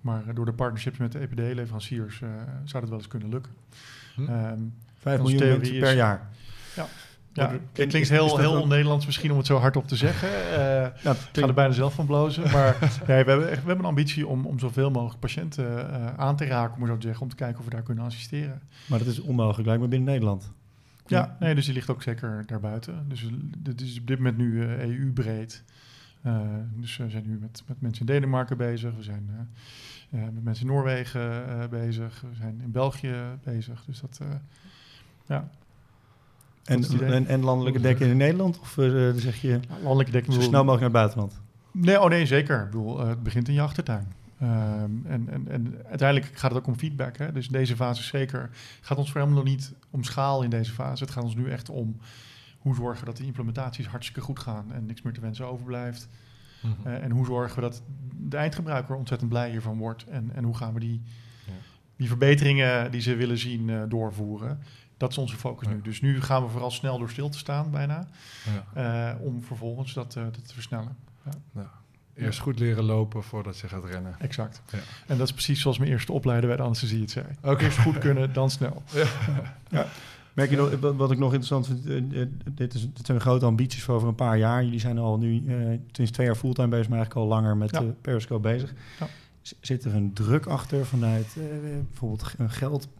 Maar 0.00 0.34
door 0.34 0.44
de 0.44 0.52
partnerships 0.52 0.98
met 0.98 1.12
de 1.12 1.18
EPD-leveranciers 1.18 2.18
zou 2.64 2.80
dat 2.80 2.88
wel 2.88 2.98
eens 2.98 3.08
kunnen 3.08 3.28
lukken. 3.28 3.52
Hm. 4.14 4.24
Ehm, 4.28 4.58
Vijf 4.98 5.20
Onze 5.20 5.34
miljoen 5.34 5.60
is- 5.60 5.78
per 5.78 5.94
jaar. 5.94 6.28
ja, 6.76 6.86
Maar 7.34 7.52
het 7.72 7.88
klinkt 7.88 8.08
heel, 8.08 8.38
heel 8.38 8.60
on-Nederlands 8.60 9.06
misschien 9.06 9.30
om 9.30 9.36
het 9.36 9.46
zo 9.46 9.58
hardop 9.58 9.88
te 9.88 9.96
zeggen. 9.96 10.28
Eh, 10.54 11.02
Ja, 11.02 11.10
Ik 11.10 11.16
ga 11.32 11.46
er 11.46 11.54
bijna 11.54 11.72
zelf 11.72 11.94
van 11.94 12.06
blozen. 12.06 12.42
Maar 12.50 12.76
nee, 13.08 13.24
we, 13.24 13.30
hebben, 13.30 13.50
echt- 13.50 13.60
we 13.62 13.66
hebben 13.66 13.78
een 13.78 13.90
ambitie 13.90 14.26
om, 14.26 14.46
om 14.46 14.58
zoveel 14.58 14.90
mogelijk 14.90 15.20
patiënten 15.20 15.88
aan 16.18 16.36
te 16.36 16.44
raken, 16.44 16.80
om 16.82 16.86
zo 16.86 16.94
te 16.96 17.02
zeggen, 17.06 17.22
om 17.22 17.28
te 17.28 17.34
kijken 17.36 17.58
of 17.58 17.64
we 17.64 17.70
daar 17.70 17.82
kunnen 17.82 18.04
assisteren. 18.04 18.62
maar 18.86 18.98
dat 18.98 19.08
is 19.08 19.20
onmogelijk, 19.20 19.66
lijkt 19.66 19.82
me 19.82 19.88
binnen 19.88 20.08
Nederland. 20.12 20.52
Ja, 21.06 21.36
nee, 21.40 21.54
dus 21.54 21.64
die 21.64 21.74
ligt 21.74 21.90
ook 21.90 22.02
zeker 22.02 22.42
daarbuiten. 22.46 23.08
Dus 23.08 23.28
dit 23.58 23.80
is 23.80 23.98
op 23.98 24.06
dit 24.06 24.18
moment 24.18 24.36
nu 24.36 24.62
EU-breed. 24.62 25.64
dus 26.76 26.96
we 26.96 27.10
zijn 27.10 27.26
nu 27.26 27.38
met, 27.40 27.62
met 27.66 27.80
mensen 27.80 28.06
in 28.06 28.12
Denemarken 28.12 28.56
bezig. 28.56 28.94
We 28.96 29.02
zijn 29.02 29.30
eh, 30.10 30.20
eh, 30.20 30.24
met 30.32 30.44
mensen 30.44 30.66
in 30.66 30.72
Noorwegen 30.72 31.48
eh, 31.48 31.68
bezig. 31.68 32.20
We 32.20 32.34
zijn 32.36 32.60
in 32.62 32.70
België 32.70 33.14
bezig. 33.42 33.84
Dus 33.86 34.00
dat, 34.00 34.18
eh, 34.22 34.28
ja. 35.26 35.50
En, 36.64 36.84
en, 37.00 37.26
en 37.26 37.44
landelijke 37.44 37.80
dekking 37.80 38.10
in 38.10 38.16
Nederland? 38.16 38.60
Of 38.60 38.78
eh, 38.78 39.10
zeg 39.14 39.40
je 39.40 39.48
Ja, 39.48 39.58
landelijke 39.82 40.12
dekking... 40.12 40.34
zo 40.34 40.40
snel 40.40 40.64
mogelijk 40.64 40.92
naar 40.92 41.02
het 41.02 41.12
buitenland? 41.14 41.40
Nee, 41.70 42.00
oh 42.00 42.08
nee, 42.08 42.26
zeker. 42.26 42.58
Ik 42.60 42.70
bedoel, 42.70 43.00
eh, 43.00 43.08
het 43.08 43.22
begint 43.22 43.48
in 43.48 43.54
je 43.54 43.60
achtertuin. 43.60 44.12
Ehm, 44.40 44.90
en, 45.06 45.28
en, 45.28 45.48
en 45.48 45.74
uiteindelijk 45.86 46.38
gaat 46.38 46.50
het 46.50 46.60
ook 46.60 46.66
om 46.66 46.76
feedback. 46.78 47.16
Hè? 47.16 47.32
Dus 47.32 47.48
deze 47.48 47.76
fase 47.76 48.02
zeker. 48.02 48.50
Gaat 48.80 48.98
ons 48.98 49.10
voor 49.12 49.20
helemaal 49.20 49.42
nog 49.42 49.52
niet 49.52 49.72
om 49.90 50.04
schaal 50.04 50.42
in 50.42 50.50
deze 50.50 50.72
fase. 50.72 51.04
Het 51.04 51.12
gaat 51.12 51.24
ons 51.24 51.34
nu 51.34 51.50
echt 51.50 51.68
om 51.68 51.96
hoe 52.58 52.74
zorgen 52.74 53.00
we 53.00 53.04
dat 53.06 53.16
de 53.16 53.24
implementaties 53.26 53.86
hartstikke 53.86 54.20
goed 54.20 54.38
gaan 54.38 54.72
en 54.72 54.86
niks 54.86 55.02
meer 55.02 55.12
te 55.12 55.20
wensen 55.20 55.46
overblijft. 55.46 56.08
Eh, 56.84 57.02
en 57.02 57.10
hoe 57.10 57.26
zorgen 57.26 57.54
we 57.54 57.60
dat 57.60 57.82
de 58.16 58.36
eindgebruiker 58.36 58.94
ontzettend 58.96 59.30
blij 59.30 59.50
hiervan 59.50 59.78
wordt. 59.78 60.04
En, 60.06 60.30
en 60.34 60.44
hoe 60.44 60.56
gaan 60.56 60.74
we 60.74 60.80
die, 60.80 61.02
Ja. 61.46 61.52
die 61.96 62.08
verbeteringen 62.08 62.90
die 62.90 63.00
ze 63.00 63.14
willen 63.16 63.38
zien 63.38 63.70
eh, 63.70 63.82
doorvoeren. 63.88 64.58
Dat 64.96 65.10
is 65.10 65.18
onze 65.18 65.36
focus 65.36 65.68
Ja. 65.68 65.74
nu. 65.74 65.80
Dus 65.82 66.00
nu 66.00 66.20
gaan 66.20 66.42
we 66.42 66.48
vooral 66.48 66.70
snel 66.70 66.98
door 66.98 67.10
stil 67.10 67.28
te 67.28 67.38
staan 67.38 67.70
bijna. 67.70 68.06
Ja. 68.74 69.12
eh, 69.14 69.20
om 69.20 69.42
vervolgens 69.42 69.92
dat, 69.94 70.12
dat 70.12 70.46
te 70.48 70.54
versnellen. 70.54 70.96
Eerst 72.16 72.38
goed 72.40 72.58
leren 72.58 72.84
lopen 72.84 73.22
voordat 73.22 73.58
je 73.58 73.68
gaat 73.68 73.84
rennen. 73.84 74.14
Exact. 74.18 74.62
Ja. 74.72 74.78
En 75.06 75.18
dat 75.18 75.26
is 75.26 75.32
precies 75.32 75.60
zoals 75.60 75.78
mijn 75.78 75.90
eerste 75.90 76.12
opleider 76.12 76.48
bij 76.48 76.56
de 76.56 76.62
anesthesie 76.62 77.00
het 77.00 77.10
zei. 77.10 77.26
Oké. 77.42 77.64
Eerst 77.64 77.78
goed 77.78 77.98
kunnen, 77.98 78.32
dan 78.32 78.50
snel. 78.50 78.82
Merk 80.34 80.50
je 80.50 80.56
nog, 80.56 80.70
wat- 80.96 81.10
ik 81.10 81.18
nog 81.18 81.34
interessant 81.34 81.66
vind, 81.66 81.86
eh, 82.12 82.20
eh, 82.22 82.28
dit, 82.50 82.74
is, 82.74 82.80
dit 82.92 83.06
zijn 83.06 83.20
grote 83.20 83.44
ambities 83.46 83.82
voor 83.82 83.94
over 83.94 84.08
een 84.08 84.14
paar 84.14 84.38
jaar. 84.38 84.64
Jullie 84.64 84.80
zijn 84.80 84.98
al 84.98 85.18
nu, 85.18 85.44
eh 85.48 85.78
sinds 85.92 86.10
twee 86.10 86.26
jaar 86.26 86.36
fulltime 86.36 86.68
bezig, 86.68 86.88
maar 86.88 86.98
eigenlijk 86.98 87.26
al 87.26 87.32
langer 87.36 87.56
met 87.56 87.70
Ja. 87.70 87.80
eh, 87.80 87.86
Periscope 88.00 88.40
bezig. 88.40 88.72
Ja. 89.00 89.06
Zit 89.60 89.84
er 89.84 89.94
een 89.94 90.12
druk 90.12 90.46
achter 90.46 90.86
vanuit 90.86 91.36
eh, 91.38 91.44
bijvoorbeeld 91.88 92.34
een 92.38 92.50
geldbron 92.50 92.92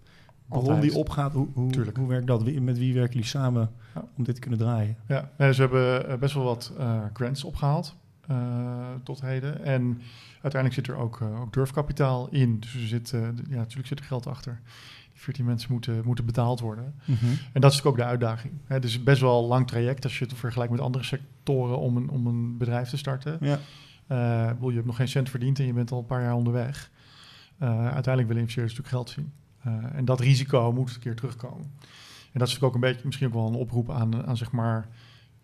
Altijd. 0.48 0.82
die 0.82 0.94
opgaat? 0.94 1.32
Hoe, 1.32 1.48
hoe, 1.54 1.70
Tuurlijk. 1.70 1.96
hoe 1.96 2.08
werkt 2.08 2.26
dat? 2.26 2.44
Met 2.60 2.78
wie 2.78 2.94
werken 2.94 3.12
jullie 3.12 3.28
samen 3.28 3.70
Ja. 3.94 4.04
om 4.16 4.24
dit 4.24 4.34
te 4.34 4.40
kunnen 4.40 4.58
draaien? 4.58 4.96
Ja, 5.08 5.30
nee, 5.38 5.54
ze 5.54 5.60
hebben 5.60 6.08
eh, 6.08 6.16
best 6.18 6.34
wel 6.34 6.44
wat 6.44 6.72
eh, 6.78 7.00
grants 7.12 7.44
opgehaald 7.44 7.86
eh, 7.86 7.92
tot 9.02 9.20
heden. 9.20 9.64
En 9.64 10.00
uiteindelijk 10.42 10.74
zit 10.74 10.86
er 10.86 10.96
ook, 10.96 11.20
eh, 11.20 11.40
ook 11.40 11.52
durfkapitaal 11.52 12.28
in. 12.30 12.60
Dus 12.60 12.74
er 12.74 12.86
zit, 12.86 13.12
eh, 13.12 13.20
ja, 13.48 13.56
natuurlijk 13.56 13.88
zit 13.88 13.98
er 13.98 14.04
geld 14.04 14.26
achter. 14.26 14.60
Die 15.12 15.22
14 15.22 15.44
mensen 15.44 15.72
moeten, 15.72 16.02
moeten 16.04 16.24
betaald 16.24 16.60
worden. 16.60 16.94
En 17.06 17.60
dat 17.60 17.72
is 17.72 17.76
natuurlijk 17.76 17.86
ook 17.86 17.96
de 17.96 18.04
uitdaging. 18.04 18.54
Hè, 18.64 18.74
het 18.74 18.84
is 18.84 19.02
best 19.02 19.20
wel 19.20 19.42
een 19.42 19.48
lang 19.48 19.66
traject 19.66 20.04
als 20.04 20.18
je 20.18 20.24
het 20.24 20.34
vergelijkt 20.34 20.72
met 20.72 20.80
andere 20.80 21.04
sectoren 21.04 21.78
om 21.78 21.96
een, 21.96 22.08
om 22.08 22.26
een 22.26 22.56
bedrijf 22.58 22.88
te 22.88 22.96
starten. 22.96 23.38
Ja. 23.40 23.58
Eh, 24.06 24.48
bedoel, 24.48 24.68
je 24.68 24.74
hebt 24.74 24.86
nog 24.86 24.96
geen 24.96 25.08
cent 25.08 25.30
verdiend 25.30 25.58
en 25.58 25.66
je 25.66 25.72
bent 25.72 25.92
al 25.92 25.98
een 25.98 26.06
paar 26.06 26.22
jaar 26.22 26.34
onderweg. 26.34 26.90
Eh, 27.58 27.68
uiteindelijk 27.68 28.26
willen 28.26 28.42
investeerders 28.42 28.76
natuurlijk 28.78 28.88
geld 28.88 29.10
zien. 29.10 29.32
Eh, 29.60 29.96
en 29.96 30.04
dat 30.04 30.20
risico 30.20 30.72
moet 30.72 30.94
een 30.94 31.00
keer 31.00 31.16
terugkomen. 31.16 31.72
En 32.32 32.40
dat 32.40 32.48
is 32.48 32.54
natuurlijk 32.54 32.64
ook 32.64 32.74
een 32.74 32.90
beetje, 32.92 33.06
misschien 33.06 33.26
ook 33.26 33.34
wel 33.34 33.46
een 33.46 33.54
oproep 33.54 33.90
aan, 33.90 34.26
aan 34.26 34.36
zeg 34.36 34.50
maar 34.50 34.88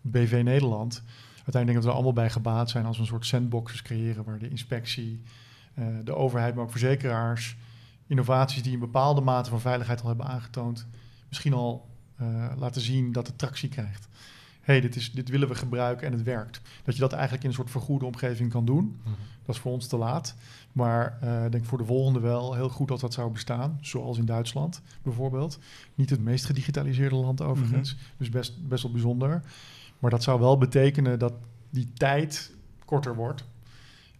BV 0.01 0.41
Nederland. 0.43 1.03
Uiteindelijk 1.43 1.65
denk 1.65 1.67
ik 1.67 1.73
dat 1.73 1.83
we 1.83 1.89
er 1.89 1.95
allemaal 1.95 2.13
bij 2.13 2.29
gebaat 2.29 2.69
zijn 2.69 2.85
als 2.85 2.95
we 2.95 3.01
een 3.01 3.07
soort 3.07 3.25
sandboxes 3.25 3.81
creëren 3.81 4.23
waar 4.23 4.39
de 4.39 4.49
inspectie, 4.49 5.21
eh, 5.73 5.85
de 6.03 6.15
overheid, 6.15 6.55
maar 6.55 6.63
ook 6.63 6.71
verzekeraars, 6.71 7.57
innovaties 8.07 8.63
die 8.63 8.73
een 8.73 8.79
bepaalde 8.79 9.21
mate 9.21 9.49
van 9.49 9.61
veiligheid 9.61 10.01
al 10.01 10.07
hebben 10.07 10.25
aangetoond, 10.25 10.87
misschien 11.27 11.53
al 11.53 11.89
eh, 12.15 12.51
laten 12.57 12.81
zien 12.81 13.11
dat 13.11 13.27
het 13.27 13.37
tractie 13.37 13.69
krijgt. 13.69 14.07
hey, 14.61 14.81
dit, 14.81 14.95
is, 14.95 15.11
dit 15.11 15.29
willen 15.29 15.47
we 15.47 15.55
gebruiken 15.55 16.07
en 16.07 16.13
het 16.13 16.23
werkt. 16.23 16.61
Dat 16.83 16.93
je 16.93 16.99
dat 17.01 17.13
eigenlijk 17.13 17.43
in 17.43 17.49
een 17.49 17.55
soort 17.55 17.69
vergoede 17.69 18.05
omgeving 18.05 18.51
kan 18.51 18.65
doen. 18.65 18.99
Mhm. 19.03 19.13
Dat 19.45 19.55
is 19.55 19.61
voor 19.61 19.71
ons 19.71 19.87
te 19.87 19.97
laat. 19.97 20.35
Maar 20.71 21.17
eh, 21.21 21.45
ik 21.45 21.51
denk 21.51 21.65
voor 21.65 21.77
de 21.77 21.85
volgende 21.85 22.19
wel 22.19 22.53
heel 22.53 22.69
goed 22.69 22.87
dat 22.87 22.99
dat 22.99 23.13
zou 23.13 23.31
bestaan. 23.31 23.77
Zoals 23.81 24.17
in 24.17 24.25
Duitsland 24.25 24.81
bijvoorbeeld. 25.03 25.59
Niet 25.95 26.09
het 26.09 26.19
meest 26.19 26.45
gedigitaliseerde 26.45 27.15
land 27.15 27.41
overigens. 27.41 27.95
Dus 28.17 28.29
best, 28.29 28.67
best 28.67 28.83
wel 28.83 28.91
bijzonder. 28.91 29.41
Maar 30.01 30.11
dat 30.11 30.23
zou 30.23 30.39
wel 30.39 30.57
betekenen 30.57 31.19
dat 31.19 31.33
die 31.69 31.93
tijd 31.93 32.55
korter 32.85 33.15
wordt. 33.15 33.49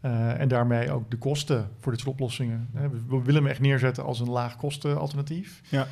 Eh, 0.02 0.40
en 0.40 0.48
daarmee 0.48 0.92
ook 0.92 1.12
de 1.12 1.18
kosten 1.18 1.70
voor 1.80 1.92
dit 1.92 2.02
soort 2.02 2.12
oplossingen. 2.14 2.70
We, 3.08 3.22
willen 3.24 3.42
hem 3.42 3.48
echt 3.52 3.60
neerzetten 3.60 4.04
als 4.04 4.20
een 4.20 4.30
laag 4.30 4.56
kosten 4.58 5.00
alternatief. 5.00 5.62
Ja. 5.70 5.88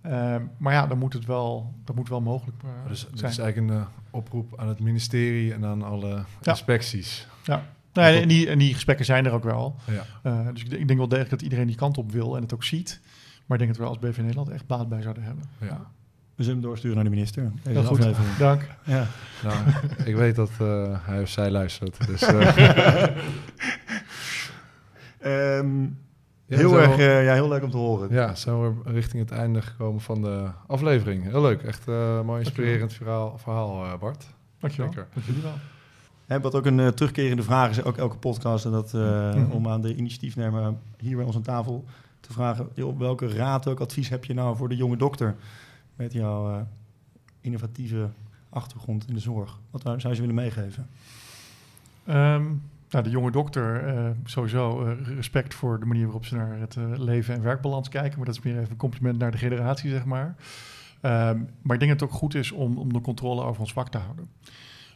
Eh, 0.00 0.36
maar 0.56 0.72
ja, 0.72 0.86
dan 0.86 0.98
moet 0.98 1.12
het 1.12 1.24
wel, 1.24 1.74
dat 1.84 1.96
moet 1.96 2.08
wel 2.08 2.20
mogelijk 2.20 2.62
eh, 2.62 2.88
Dus 2.88 3.06
zijn. 3.14 3.30
is 3.30 3.38
eigenlijk 3.38 3.70
een 3.72 3.84
oproep 4.10 4.58
aan 4.58 4.68
het 4.68 4.80
ministerie 4.80 5.52
en 5.52 5.64
aan 5.64 5.82
alle 5.82 6.08
Ja. 6.08 6.24
inspecties. 6.42 7.26
Nee, 7.92 8.20
en, 8.20 8.28
die, 8.28 8.48
en 8.48 8.58
die 8.58 8.74
gesprekken 8.74 9.04
zijn 9.04 9.26
er 9.26 9.32
ook 9.32 9.44
wel. 9.44 9.76
Ja. 10.22 10.42
Dus 10.52 10.62
ik, 10.62 10.70
denk- 10.70 10.80
ik 10.82 10.86
denk 10.86 10.98
wel 10.98 11.08
degelijk 11.08 11.30
dat 11.30 11.42
iedereen 11.42 11.66
die 11.66 11.76
kant 11.76 11.98
op 11.98 12.12
wil 12.12 12.36
en 12.36 12.42
het 12.42 12.54
ook 12.54 12.64
ziet. 12.64 13.00
Maar 13.46 13.58
ik 13.60 13.64
denk 13.64 13.76
dat 13.78 13.86
we 13.86 13.94
als 13.94 13.98
BV 13.98 14.18
Nederland 14.20 14.48
echt 14.48 14.66
baat 14.66 14.88
bij 14.88 15.02
zouden 15.02 15.22
hebben. 15.22 15.44
Ja. 15.60 15.90
We 16.36 16.42
zullen 16.42 16.58
hem 16.58 16.68
doorsturen 16.68 16.94
naar 16.96 17.04
de 17.04 17.10
minister. 17.10 17.52
Heel 17.62 17.82
goed. 17.84 17.98
aflevering. 17.98 18.36
Dank. 18.36 18.68
Ja. 18.84 19.06
Nou, 19.44 19.56
ik 20.04 20.14
weet 20.16 20.36
dat 20.36 20.50
eh, 20.60 20.96
hij 21.02 21.22
of 21.22 21.28
zij 21.28 21.50
luistert. 21.50 22.06
Dus, 22.06 22.22
eh, 22.26 23.06
Ehm, 25.20 25.82
ja, 26.46 26.56
heel 26.56 26.80
erg, 26.80 26.98
eh, 26.98 27.24
ja, 27.24 27.32
heel 27.32 27.48
leuk 27.48 27.62
om 27.62 27.70
te 27.70 27.76
horen. 27.76 28.12
Ja, 28.12 28.34
zijn 28.34 28.60
we 28.60 28.72
richting 28.84 29.22
het 29.28 29.38
einde 29.38 29.62
gekomen 29.62 30.00
van 30.00 30.22
de 30.22 30.46
aflevering. 30.66 31.24
Heel 31.24 31.40
leuk. 31.42 31.62
Echt 31.62 31.88
eh 31.88 32.20
mooi 32.20 32.40
inspirerend 32.42 32.92
verhaal, 32.92 33.38
verhaal 33.38 33.84
eh, 33.84 33.98
Bart. 33.98 34.24
Dankjewel. 34.60 34.92
Zeker. 34.92 35.06
Jullie 35.26 35.42
wel. 35.42 35.52
Hè, 36.26 36.40
wat 36.40 36.54
ook 36.54 36.66
een 36.66 36.94
terugkerende 36.94 37.42
vraag 37.42 37.70
is, 37.70 37.82
ook 37.82 37.96
elke 37.96 38.16
podcast, 38.16 38.64
en 38.64 38.70
dat, 38.70 38.94
eh, 38.94 39.34
Mhm. 39.34 39.50
om 39.50 39.68
aan 39.68 39.80
de 39.80 39.94
initiatiefnemer 39.96 40.74
hier 40.98 41.16
bij 41.16 41.24
ons 41.24 41.36
aan 41.36 41.42
tafel 41.42 41.84
te 42.20 42.32
vragen, 42.32 42.68
joh, 42.74 42.98
welke 42.98 43.28
raad, 43.28 43.64
welk 43.64 43.80
advies 43.80 44.08
heb 44.08 44.24
je 44.24 44.34
nou 44.34 44.56
voor 44.56 44.68
de 44.68 44.76
jonge 44.76 44.96
dokter 44.96 45.34
met 45.96 46.12
jouw 46.12 46.50
eh, 46.50 46.60
innovatieve 47.40 48.08
achtergrond 48.48 49.08
in 49.08 49.14
de 49.14 49.20
zorg? 49.20 49.58
Wat 49.70 49.82
zou 49.82 50.08
je 50.08 50.14
ze 50.14 50.20
willen 50.20 50.34
meegeven? 50.34 50.88
Ehm, 52.04 52.44
nou, 52.90 53.04
de 53.04 53.10
jonge 53.10 53.30
dokter, 53.30 53.86
eh, 53.86 54.10
sowieso 54.24 54.86
eh, 54.86 55.06
respect 55.06 55.54
voor 55.54 55.80
de 55.80 55.86
manier 55.86 56.04
waarop 56.04 56.24
ze 56.24 56.34
naar 56.34 56.58
het 56.58 56.76
leven- 56.96 57.34
en 57.34 57.42
werkbalans 57.42 57.88
kijken. 57.88 58.16
Maar 58.16 58.26
dat 58.26 58.36
is 58.36 58.42
meer 58.42 58.58
even 58.58 58.70
een 58.70 58.76
compliment 58.76 59.18
naar 59.18 59.30
de 59.30 59.38
generatie, 59.38 59.90
zeg 59.90 60.04
maar. 60.04 60.36
Ehm, 61.00 61.38
maar 61.62 61.74
ik 61.74 61.80
denk 61.80 61.90
dat 61.90 62.00
het 62.00 62.02
ook 62.02 62.18
goed 62.18 62.34
is 62.34 62.52
om, 62.52 62.78
om 62.78 62.92
de 62.92 63.00
controle 63.00 63.42
over 63.42 63.60
ons 63.60 63.72
vak 63.72 63.88
te 63.88 63.98
houden. 63.98 64.28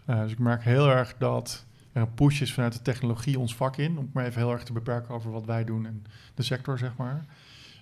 Dus 0.05 0.33
ik 0.33 0.39
merk 0.39 0.63
heel 0.63 0.89
erg 0.89 1.15
dat 1.19 1.67
er 1.93 2.03
een 2.03 2.15
push 2.15 2.41
is 2.41 2.55
vanuit 2.55 2.73
de 2.73 2.83
technologie 2.83 3.39
ons 3.39 3.55
vak 3.55 3.77
in. 3.77 3.99
Om 3.99 4.11
maar 4.13 4.25
even 4.25 4.41
heel 4.41 4.53
erg 4.53 4.63
te 4.63 4.73
beperken 4.73 5.15
over 5.15 5.31
wat 5.31 5.45
wij 5.45 5.65
doen 5.65 5.87
en 5.87 6.05
de 6.35 6.43
sector, 6.43 6.79
zeg 6.79 6.97
maar. 6.97 7.25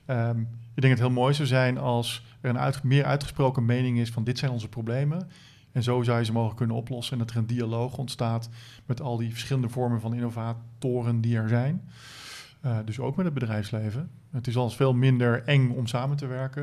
Ehm, 0.09 0.41
ik 0.75 0.83
denk 0.85 0.97
dat 0.97 0.99
het 0.99 0.99
heel 0.99 1.11
mooi 1.23 1.35
zou 1.35 1.49
zijn 1.49 1.79
als 1.79 2.25
er 2.41 2.51
een 2.51 2.59
uit- 2.59 2.83
meer 2.83 3.05
uitgesproken 3.05 3.65
mening 3.65 3.99
is 3.99 4.11
van 4.11 4.25
dit 4.25 4.39
zijn 4.39 4.51
onze 4.51 4.69
problemen. 4.69 5.29
En 5.73 5.83
zo 5.83 6.03
zou 6.03 6.19
je 6.19 6.25
ze 6.25 6.33
mogen 6.33 6.57
kunnen 6.57 6.77
oplossen. 6.77 7.13
En 7.13 7.19
dat 7.19 7.31
er 7.31 7.37
een 7.37 7.47
dialoog 7.47 7.99
ontstaat 7.99 8.49
met 8.87 9.01
al 9.01 9.17
die 9.17 9.31
verschillende 9.31 9.69
vormen 9.69 10.01
van 10.01 10.15
innovatoren 10.15 11.21
die 11.21 11.37
er 11.37 11.49
zijn. 11.49 11.89
Eh, 12.61 12.77
dus 12.85 12.99
ook 12.99 13.17
met 13.17 13.25
het 13.25 13.35
bedrijfsleven. 13.35 14.11
Het 14.31 14.47
is 14.47 14.57
al 14.57 14.71
veel 14.71 14.95
minder 14.95 15.43
eng 15.45 15.71
om 15.71 15.87
samen 15.87 16.17
te 16.17 16.27
werken. 16.27 16.63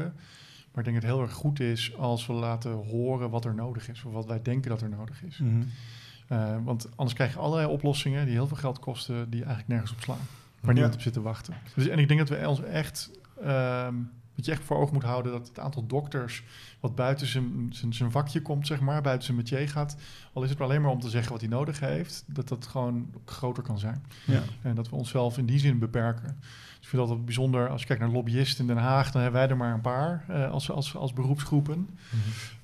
Maar 0.72 0.84
ik 0.86 0.92
denk 0.92 1.02
dat 1.02 1.10
het 1.10 1.14
heel 1.20 1.22
erg 1.22 1.34
goed 1.34 1.60
is 1.60 1.98
als 1.98 2.26
we 2.26 2.34
laten 2.34 2.72
horen 2.72 3.30
wat 3.30 3.46
er 3.46 3.56
nodig 3.56 3.90
is. 3.90 4.04
Of 4.04 4.14
wat 4.14 4.26
wij 4.26 4.42
denken 4.42 4.70
dat 4.70 4.82
er 4.82 4.90
nodig 4.90 5.24
is. 5.24 5.38
Mhm. 5.38 5.62
Eh, 6.28 6.56
want 6.64 6.90
anders 6.96 7.14
krijg 7.16 7.34
je 7.34 7.40
allerlei 7.40 7.68
oplossingen 7.72 8.26
die 8.26 8.34
heel 8.34 8.48
veel 8.48 8.58
geld 8.58 8.80
kosten, 8.80 9.30
die 9.30 9.40
eigenlijk 9.40 9.68
nergens 9.68 9.92
op 9.92 10.02
slaan. 10.02 10.18
Waar 10.18 10.28
Ja. 10.62 10.72
niemand 10.72 10.94
op 10.94 11.02
zit 11.02 11.14
te 11.14 11.22
wachten. 11.22 11.54
Dus, 11.76 11.88
en 11.88 12.00
ik 12.00 12.08
denk 12.08 12.20
dat 12.28 12.30
we 12.40 12.48
ons 12.48 12.64
echt, 12.64 13.12
ehm 13.44 13.96
dat 14.36 14.46
je 14.46 14.52
echt 14.52 14.64
voor 14.64 14.78
ogen 14.78 14.94
moet 14.94 15.04
houden 15.04 15.32
dat 15.32 15.48
het 15.48 15.60
aantal 15.60 15.86
dokters 15.88 16.44
wat 16.80 16.96
buiten 16.96 17.28
zijn, 17.28 17.68
zijn, 17.70 17.94
zijn 17.94 18.12
vakje 18.12 18.42
komt, 18.42 18.68
zeg 18.68 18.80
maar, 18.80 19.02
buiten 19.02 19.26
zijn 19.26 19.38
métier 19.38 19.70
gaat, 19.70 19.96
al 20.34 20.44
is 20.44 20.50
het 20.50 20.58
maar 20.60 20.68
alleen 20.68 20.82
maar 20.82 20.92
om 20.92 21.00
te 21.00 21.10
zeggen 21.10 21.32
wat 21.32 21.42
hij 21.42 21.50
nodig 21.50 21.80
heeft, 21.80 22.24
dat 22.28 22.48
dat 22.48 22.68
gewoon 22.68 23.10
groter 23.26 23.64
kan 23.64 23.80
zijn. 23.80 24.04
Ja. 24.26 24.42
En 24.62 24.76
dat 24.76 24.90
we 24.90 24.96
onszelf 24.96 25.38
in 25.38 25.46
die 25.46 25.60
zin 25.60 25.80
beperken. 25.80 26.38
Dus 26.40 26.78
ik 26.80 26.88
vind 26.88 26.92
dat 26.92 27.02
altijd 27.02 27.26
bijzonder, 27.26 27.70
als 27.70 27.82
je 27.82 27.88
kijkt 27.88 28.02
naar 28.02 28.12
lobbyisten 28.12 28.68
in 28.68 28.74
Den 28.76 28.84
Haag, 28.84 29.12
dan 29.12 29.22
hebben 29.22 29.40
wij 29.42 29.50
er 29.50 29.58
maar 29.58 29.74
een 29.74 29.82
paar 29.82 30.26
eh, 30.28 30.52
als, 30.52 30.72
als, 30.72 30.96
als 30.96 31.14
beroepsgroepen. 31.14 31.90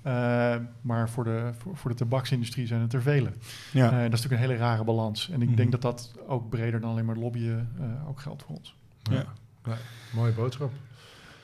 Eh, 0.02 0.56
maar 0.82 1.10
voor 1.10 1.24
de, 1.24 1.52
voor, 1.58 1.78
voor 1.78 1.90
de 1.90 1.98
tabaksindustrie 1.98 2.68
zijn 2.68 2.82
het 2.82 2.94
er 2.94 3.02
vele. 3.02 3.32
Ja. 3.72 3.86
Eh, 3.86 3.92
dat 3.92 3.98
is 4.02 4.10
natuurlijk 4.10 4.32
een 4.42 4.48
hele 4.50 4.56
rare 4.56 4.84
balans. 4.84 5.30
En 5.30 5.42
ik 5.42 5.48
Mhm. 5.48 5.58
denk 5.58 5.72
dat 5.72 5.82
dat 5.82 6.12
ook 6.28 6.50
breder 6.50 6.80
dan 6.82 6.90
alleen 6.90 7.06
maar 7.06 7.18
lobbyen 7.18 7.70
eh, 7.80 8.10
ook 8.10 8.20
geldt 8.20 8.44
voor 8.44 8.56
ons. 8.56 8.76
Ja. 9.02 9.14
Ja. 9.16 9.26
Ja, 9.66 9.78
mooie 10.14 10.32
boodschap. 10.32 10.72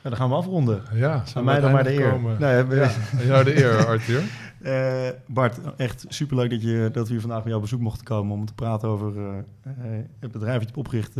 Dan 0.02 0.16
gaan 0.16 0.30
we 0.30 0.36
afronden. 0.36 0.82
Ja, 0.94 1.24
Aan 1.34 1.44
mij 1.44 1.60
dan 1.60 1.72
maar 1.72 1.84
de 1.84 1.94
eer. 1.94 2.20
Nee, 2.40 2.64
we- 2.64 2.76
Ja, 2.76 2.92
aan 3.20 3.26
jou 3.26 3.44
de 3.44 3.58
eer, 3.64 3.86
Arthur. 3.86 4.22
Eh, 4.62 5.08
Bart, 5.28 5.60
echt 5.76 6.06
superleuk 6.08 6.50
dat, 6.50 6.62
je, 6.62 6.90
dat 6.92 7.06
we 7.08 7.12
hier 7.12 7.22
vandaag 7.22 7.40
bij 7.40 7.50
jou 7.50 7.62
bezoek 7.62 7.80
mochten 7.80 8.06
komen 8.06 8.34
om 8.36 8.46
te 8.46 8.54
praten 8.54 8.90
over 8.90 9.18
eh, 9.18 9.38
eh, 9.64 10.04
het 10.20 10.32
bedrijf 10.32 10.60
dat 10.60 10.70
je 10.70 10.76
opgericht, 10.76 11.16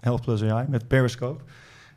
Health 0.00 0.20
Plus 0.20 0.42
AI, 0.42 0.66
met 0.68 0.88
Periscope. 0.88 1.42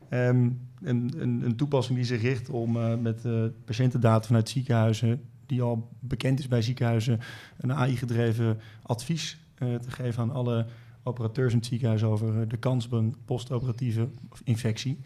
Ehm, 0.10 0.50
een, 0.84 1.14
een, 1.18 1.42
een 1.46 1.56
toepassing 1.56 1.98
die 1.98 2.08
zich 2.08 2.22
richt 2.22 2.50
om 2.50 3.02
met 3.02 3.26
eh, 3.26 3.34
patiëntendata 3.66 4.26
vanuit 4.28 4.50
ziekenhuizen, 4.50 5.22
die 5.46 5.62
al 5.62 5.90
bekend 6.00 6.40
is 6.40 6.48
bij 6.48 6.62
ziekenhuizen, 6.62 7.20
een 7.58 7.74
AI-gedreven 7.74 8.60
advies 8.82 9.38
te 9.56 9.80
geven 9.92 10.24
aan 10.24 10.32
alle 10.32 10.66
operateurs 11.04 11.52
in 11.52 11.58
het 11.58 11.68
ziekenhuis 11.68 12.04
over 12.04 12.42
eh, 12.42 12.48
de 12.50 12.58
kans 12.58 12.86
op 12.86 12.92
een 12.92 13.16
postoperatieve 13.26 14.08
infectie. 14.44 15.00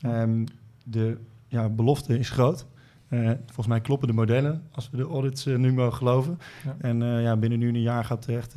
Ehm, 0.00 0.44
de 0.84 1.16
ja, 1.48 1.68
belofte 1.68 2.18
is 2.18 2.30
groot. 2.30 2.66
Eh, 3.08 3.30
volgens 3.46 3.66
mij 3.66 3.80
kloppen 3.80 4.08
de 4.08 4.14
modellen, 4.14 4.62
als 4.70 4.90
we 4.90 4.96
de 4.96 5.02
audits 5.02 5.46
eh, 5.46 5.56
nu 5.56 5.72
mogen 5.72 5.96
geloven. 5.96 6.38
Ja. 6.64 6.76
En 6.80 7.02
eh, 7.02 7.22
ja, 7.22 7.36
binnen 7.36 7.58
nu 7.58 7.68
een 7.68 7.80
jaar 7.80 8.04
gaat 8.04 8.26
echt 8.26 8.54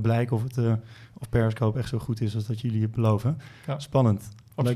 blijken 0.00 0.36
of, 0.36 0.42
het, 0.42 0.58
eh, 0.58 0.72
of 1.18 1.28
Periscope 1.28 1.78
echt 1.78 1.88
zo 1.88 1.98
goed 1.98 2.20
is 2.20 2.34
als 2.34 2.46
dat 2.46 2.60
jullie 2.60 2.82
het 2.82 2.90
beloven. 2.90 3.38
Ja. 3.66 3.78
Spannend. 3.78 4.28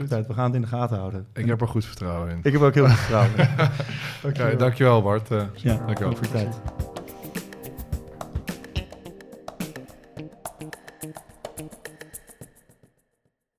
Tijd. 0.08 0.26
We 0.26 0.34
gaan 0.34 0.44
het 0.44 0.54
in 0.54 0.60
de 0.60 0.66
gaten 0.66 0.98
houden. 0.98 1.26
Ik 1.32 1.46
heb 1.46 1.60
er 1.60 1.68
goed 1.68 1.84
vertrouwen 1.84 2.30
in. 2.30 2.38
Ik 2.42 2.52
heb 2.52 2.60
ook 2.62 2.74
heel 2.74 2.86
veel 2.86 2.96
vertrouwen. 2.96 3.48
Oké, 4.48 4.56
dankjewel 4.56 5.02
Bart. 5.02 5.30
Eh, 5.30 5.42
Ja, 5.54 5.74
Dankjewel. 5.76 5.96
dank 5.96 6.16
voor 6.16 6.26
je 6.26 6.32
tijd. 6.32 6.60